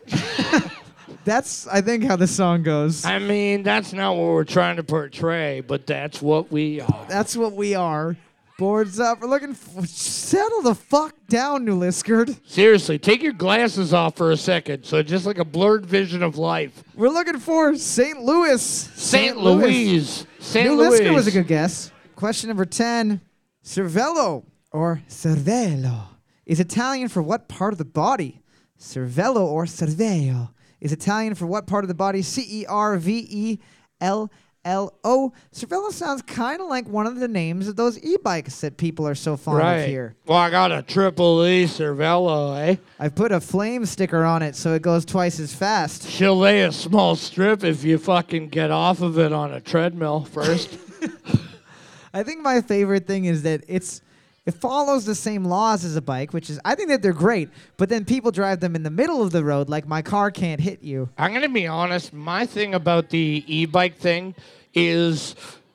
That's 1.25 1.67
I 1.67 1.81
think 1.83 2.05
how 2.05 2.17
the 2.17 2.27
song 2.27 2.63
goes. 2.63 3.05
I 3.05 3.19
mean, 3.19 3.63
that's 3.63 3.93
not 3.93 4.13
what 4.17 4.29
we're 4.29 4.45
trying 4.45 4.77
to 4.77 4.83
portray, 4.83 5.61
but 5.61 5.87
that's 5.87 6.23
what 6.23 6.51
we 6.51 6.81
are. 6.81 7.07
That's 7.07 7.37
what 7.37 7.53
we 7.53 7.75
are. 7.75 8.17
Boards 8.59 8.99
up. 8.99 9.21
We're 9.21 9.29
looking. 9.29 9.55
For, 9.55 9.87
settle 9.87 10.63
the 10.63 10.75
fuck 10.75 11.15
down, 11.29 11.65
New 11.65 11.79
Liskeard. 11.79 12.37
Seriously, 12.45 12.99
take 12.99 13.23
your 13.23 13.33
glasses 13.33 13.95
off 13.95 14.17
for 14.17 14.33
a 14.33 14.37
second. 14.37 14.83
So 14.83 15.01
just 15.01 15.27
like 15.27 15.39
a 15.39 15.45
blurred 15.45 15.87
vision 15.87 16.25
of 16.25 16.39
life. 16.39 16.83
We're 16.97 17.09
looking 17.09 17.39
for 17.39 17.77
St. 17.77 18.21
Louis. 18.21 18.61
St. 18.61 19.37
Louis. 19.37 20.27
St. 20.41 20.69
New 20.69 20.77
Louis. 20.77 21.09
Was 21.09 21.29
a 21.29 21.31
good 21.31 21.47
guess. 21.47 21.93
Question 22.17 22.49
number 22.49 22.65
10. 22.65 23.21
Cervello 23.63 24.43
or 24.73 25.03
cervello 25.09 26.09
is 26.45 26.59
Italian 26.59 27.07
for 27.07 27.23
what 27.23 27.49
part 27.49 27.73
of 27.73 27.79
the 27.79 27.85
body? 27.85 28.43
Cervello 28.77 29.47
or 29.47 29.67
cervello 29.67 30.51
is 30.81 30.91
Italian 30.91 31.37
for 31.37 31.47
what 31.47 31.69
part 31.69 31.85
of 31.85 31.89
the 31.89 31.95
body? 31.95 32.23
C 32.23 32.45
E 32.63 32.67
R 32.67 32.97
V 32.97 33.25
E 33.31 33.59
L 34.01 34.33
L 34.65 34.93
O. 35.05 35.33
Cervello 35.55 35.91
sounds 35.93 36.21
kind 36.23 36.61
of 36.61 36.69
like 36.69 36.87
one 36.89 37.07
of 37.07 37.17
the 37.21 37.29
names 37.29 37.69
of 37.69 37.77
those 37.77 37.99
e-bikes 38.03 38.61
that 38.61 38.77
people 38.77 39.07
are 39.07 39.15
so 39.15 39.37
fond 39.37 39.59
Right. 39.59 39.77
of 39.79 39.89
here. 39.89 40.15
Well, 40.27 40.37
I 40.39 40.51
got 40.51 40.73
a 40.73 40.83
triple 40.83 41.45
E 41.47 41.65
Cervello, 41.65 42.59
eh? 42.69 42.77
I've 42.99 43.15
put 43.15 43.33
a 43.33 43.41
flame 43.41 43.87
sticker 43.87 44.25
on 44.25 44.43
it 44.43 44.55
so 44.57 44.75
it 44.75 44.83
goes 44.83 45.05
twice 45.05 45.41
as 45.41 45.55
fast. 45.55 46.09
She'll 46.09 46.37
lay 46.39 46.63
a 46.65 46.73
small 46.73 47.17
strip 47.17 47.65
if 47.65 47.85
you 47.85 47.99
fucking 47.99 48.49
get 48.49 48.71
off 48.71 49.01
of 49.01 49.19
it 49.19 49.33
on 49.33 49.53
a 49.53 49.61
treadmill 49.61 50.25
first. 50.25 50.77
I 52.13 52.23
think 52.23 52.43
my 52.43 52.61
favorite 52.61 53.07
thing 53.07 53.27
is 53.27 53.43
that 53.43 53.65
it's 53.69 54.01
it 54.49 54.55
follows 54.55 55.05
the 55.05 55.15
same 55.15 55.45
laws 55.45 55.85
as 55.85 55.95
a 55.95 56.01
bike, 56.01 56.33
which 56.33 56.49
is 56.49 56.59
I 56.65 56.75
think 56.75 56.89
that 56.89 57.03
they're 57.03 57.13
great, 57.13 57.51
but 57.77 57.91
then 57.91 58.07
people 58.07 58.31
drive 58.31 58.61
them 58.61 58.75
in 58.75 58.83
the 58.83 58.91
middle 58.91 59.23
of 59.23 59.31
the 59.31 59.45
road 59.45 59.69
like 59.69 59.87
my 59.87 60.01
car 60.01 60.31
can't 60.31 60.59
hit 60.59 60.83
you. 60.83 61.11
I'm 61.19 61.33
going 61.33 61.43
to 61.43 61.51
be 61.51 61.67
honest. 61.67 62.15
My 62.15 62.47
thing 62.47 62.73
about 62.75 63.11
the 63.11 63.45
e 63.47 63.67
bike 63.67 63.99
thing 63.99 64.35
is 64.73 65.35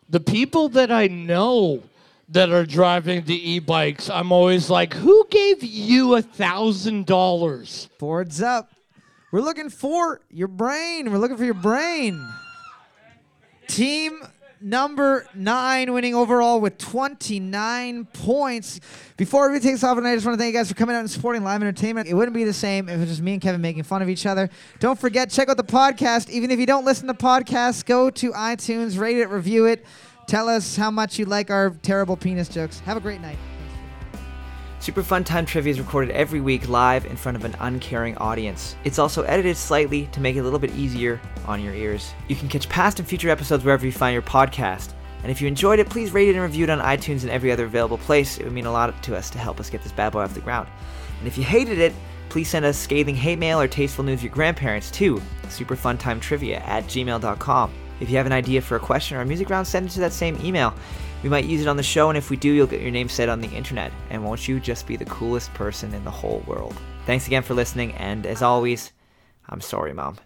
the 0.10 0.20
people 0.20 0.70
that 0.70 0.92
I 0.92 1.06
know 1.06 1.84
that 2.30 2.50
are 2.50 2.66
driving 2.66 3.26
the 3.26 3.52
e 3.52 3.60
bikes, 3.60 4.10
I'm 4.10 4.32
always 4.32 4.72
like, 4.72 4.96
who 4.96 5.28
gave 5.30 5.64
you 5.64 6.16
a 6.16 6.24
thousand 6.24 7.06
dollars? 7.06 7.90
Boards 8.00 8.42
up. 8.42 8.72
We're 9.32 9.42
looking 9.42 9.70
for 9.70 10.20
your 10.32 10.48
brain. 10.48 11.12
We're 11.12 11.20
looking 11.20 11.38
for 11.38 11.46
your 11.46 11.54
brain. 11.54 12.28
Team 13.68 14.20
number 14.64 15.28
nine 15.36 15.94
winning 15.94 16.16
overall 16.16 16.62
with 16.62 16.78
29 16.78 18.06
points. 18.06 18.80
Before 19.18 19.52
we 19.52 19.60
take 19.60 19.74
this 19.74 19.84
off 19.84 19.98
tonight, 19.98 20.14
I 20.14 20.16
just 20.16 20.26
want 20.26 20.38
to 20.38 20.42
thank 20.42 20.54
you 20.54 20.60
guys 20.60 20.70
for 20.70 20.76
coming 20.76 20.96
out 20.96 21.00
and 21.00 21.12
supporting 21.12 21.44
live 21.44 21.62
entertainment. 21.62 22.08
It 22.08 22.14
wouldn't 22.14 22.34
be 22.34 22.46
the 22.46 22.54
same 22.54 22.88
if 22.90 22.96
it 22.96 23.00
was 23.00 23.10
just 23.10 23.22
me 23.22 23.34
and 23.34 23.42
Kevin 23.42 23.62
making 23.62 23.84
fun 23.84 24.02
of 24.02 24.10
each 24.10 24.26
other. 24.26 24.50
Don't 24.80 24.98
forget, 24.98 25.30
check 25.30 25.50
out 25.50 25.58
the 25.58 25.64
podcast. 25.64 26.30
Even 26.30 26.50
if 26.50 26.60
you 26.60 26.66
don't 26.66 26.86
listen 26.86 27.08
to 27.08 27.14
podcasts, 27.14 27.86
go 27.86 28.10
to 28.10 28.32
iTunes, 28.32 28.98
rate 28.98 29.18
it, 29.18 29.28
review 29.28 29.66
it. 29.66 29.86
Tell 30.28 30.48
us 30.48 30.78
how 30.78 30.90
much 30.90 31.20
you 31.20 31.26
like 31.26 31.50
our 31.50 31.72
terrible 31.82 32.16
penis 32.16 32.48
jokes. 32.48 32.80
Have 32.80 32.96
a 32.98 33.02
great 33.02 33.20
night. 33.20 33.38
Super 34.84 35.02
Fun 35.02 35.24
Time 35.24 35.46
Trivia 35.46 35.72
is 35.72 35.80
recorded 35.80 36.12
every 36.12 36.42
week 36.42 36.68
live 36.68 37.06
in 37.06 37.16
front 37.16 37.38
of 37.38 37.46
an 37.46 37.56
uncaring 37.62 38.18
audience. 38.18 38.76
It's 38.84 39.00
also 39.00 39.24
edited 39.24 39.56
slightly 39.56 40.08
to 40.08 40.20
make 40.20 40.36
it 40.36 40.40
a 40.40 40.44
little 40.44 40.60
bit 40.60 40.76
easier 40.76 41.22
on 41.46 41.64
your 41.64 41.74
ears. 41.74 42.14
You 42.28 42.36
can 42.36 42.50
catch 42.50 42.68
past 42.68 43.00
and 43.00 43.08
future 43.08 43.30
episodes 43.30 43.64
wherever 43.64 43.86
you 43.86 43.94
find 43.94 44.12
your 44.12 44.22
podcast. 44.22 44.92
And 45.22 45.32
if 45.32 45.40
you 45.40 45.48
enjoyed 45.48 45.80
it, 45.80 45.90
please 45.90 46.12
rate 46.12 46.28
it 46.28 46.34
and 46.34 46.42
review 46.42 46.66
it 46.66 46.70
on 46.70 46.82
iTunes 46.82 47.22
and 47.22 47.30
every 47.30 47.50
other 47.50 47.64
available 47.64 47.98
place. 47.98 48.38
It 48.38 48.44
would 48.44 48.52
mean 48.52 48.66
a 48.66 48.74
lot 48.74 49.02
to 49.04 49.16
us 49.16 49.30
to 49.30 49.38
help 49.38 49.62
us 49.62 49.70
get 49.70 49.84
this 49.84 49.94
bad 49.94 50.12
boy 50.12 50.20
off 50.20 50.34
the 50.34 50.42
ground. 50.42 50.68
And 51.20 51.30
if 51.30 51.38
you 51.38 51.46
hated 51.46 51.80
it, 51.80 51.94
please 52.28 52.50
send 52.50 52.66
us 52.66 52.78
scathing 52.78 53.16
hate 53.16 53.40
mail 53.40 53.62
or 53.62 53.70
tasteful 53.70 54.04
news 54.04 54.20
of 54.20 54.24
your 54.24 54.34
grandparents 54.34 54.92
to 54.92 55.22
superfuntimetrivia 55.44 56.60
at 56.60 56.84
gmail.com. 56.88 57.74
If 58.02 58.10
you 58.10 58.18
have 58.18 58.26
an 58.26 58.34
idea 58.34 58.62
for 58.62 58.76
a 58.76 58.82
question 58.82 59.16
or 59.16 59.22
a 59.22 59.26
music 59.26 59.50
round, 59.50 59.66
send 59.66 59.88
it 59.88 59.92
to 59.92 60.02
that 60.02 60.12
same 60.12 60.38
email. 60.44 60.74
We 61.24 61.30
might 61.30 61.46
use 61.46 61.62
it 61.62 61.68
on 61.68 61.78
the 61.78 61.84
show, 61.84 62.10
and 62.10 62.18
if 62.18 62.30
we 62.30 62.36
do, 62.36 62.52
you'll 62.52 62.68
get 62.68 62.82
your 62.82 62.92
name 62.92 63.08
said 63.08 63.30
on 63.30 63.40
the 63.40 63.50
internet. 63.50 63.94
And 64.10 64.26
won't 64.26 64.46
you 64.46 64.60
just 64.60 64.86
be 64.86 64.98
the 64.98 65.06
coolest 65.06 65.54
person 65.54 65.94
in 65.94 66.04
the 66.04 66.12
whole 66.12 66.44
world? 66.46 66.76
Thanks 67.06 67.28
again 67.28 67.44
for 67.44 67.54
listening, 67.54 67.94
and 67.94 68.26
as 68.26 68.42
always, 68.42 68.92
I'm 69.48 69.62
sorry, 69.62 69.94
Mom. 69.94 70.18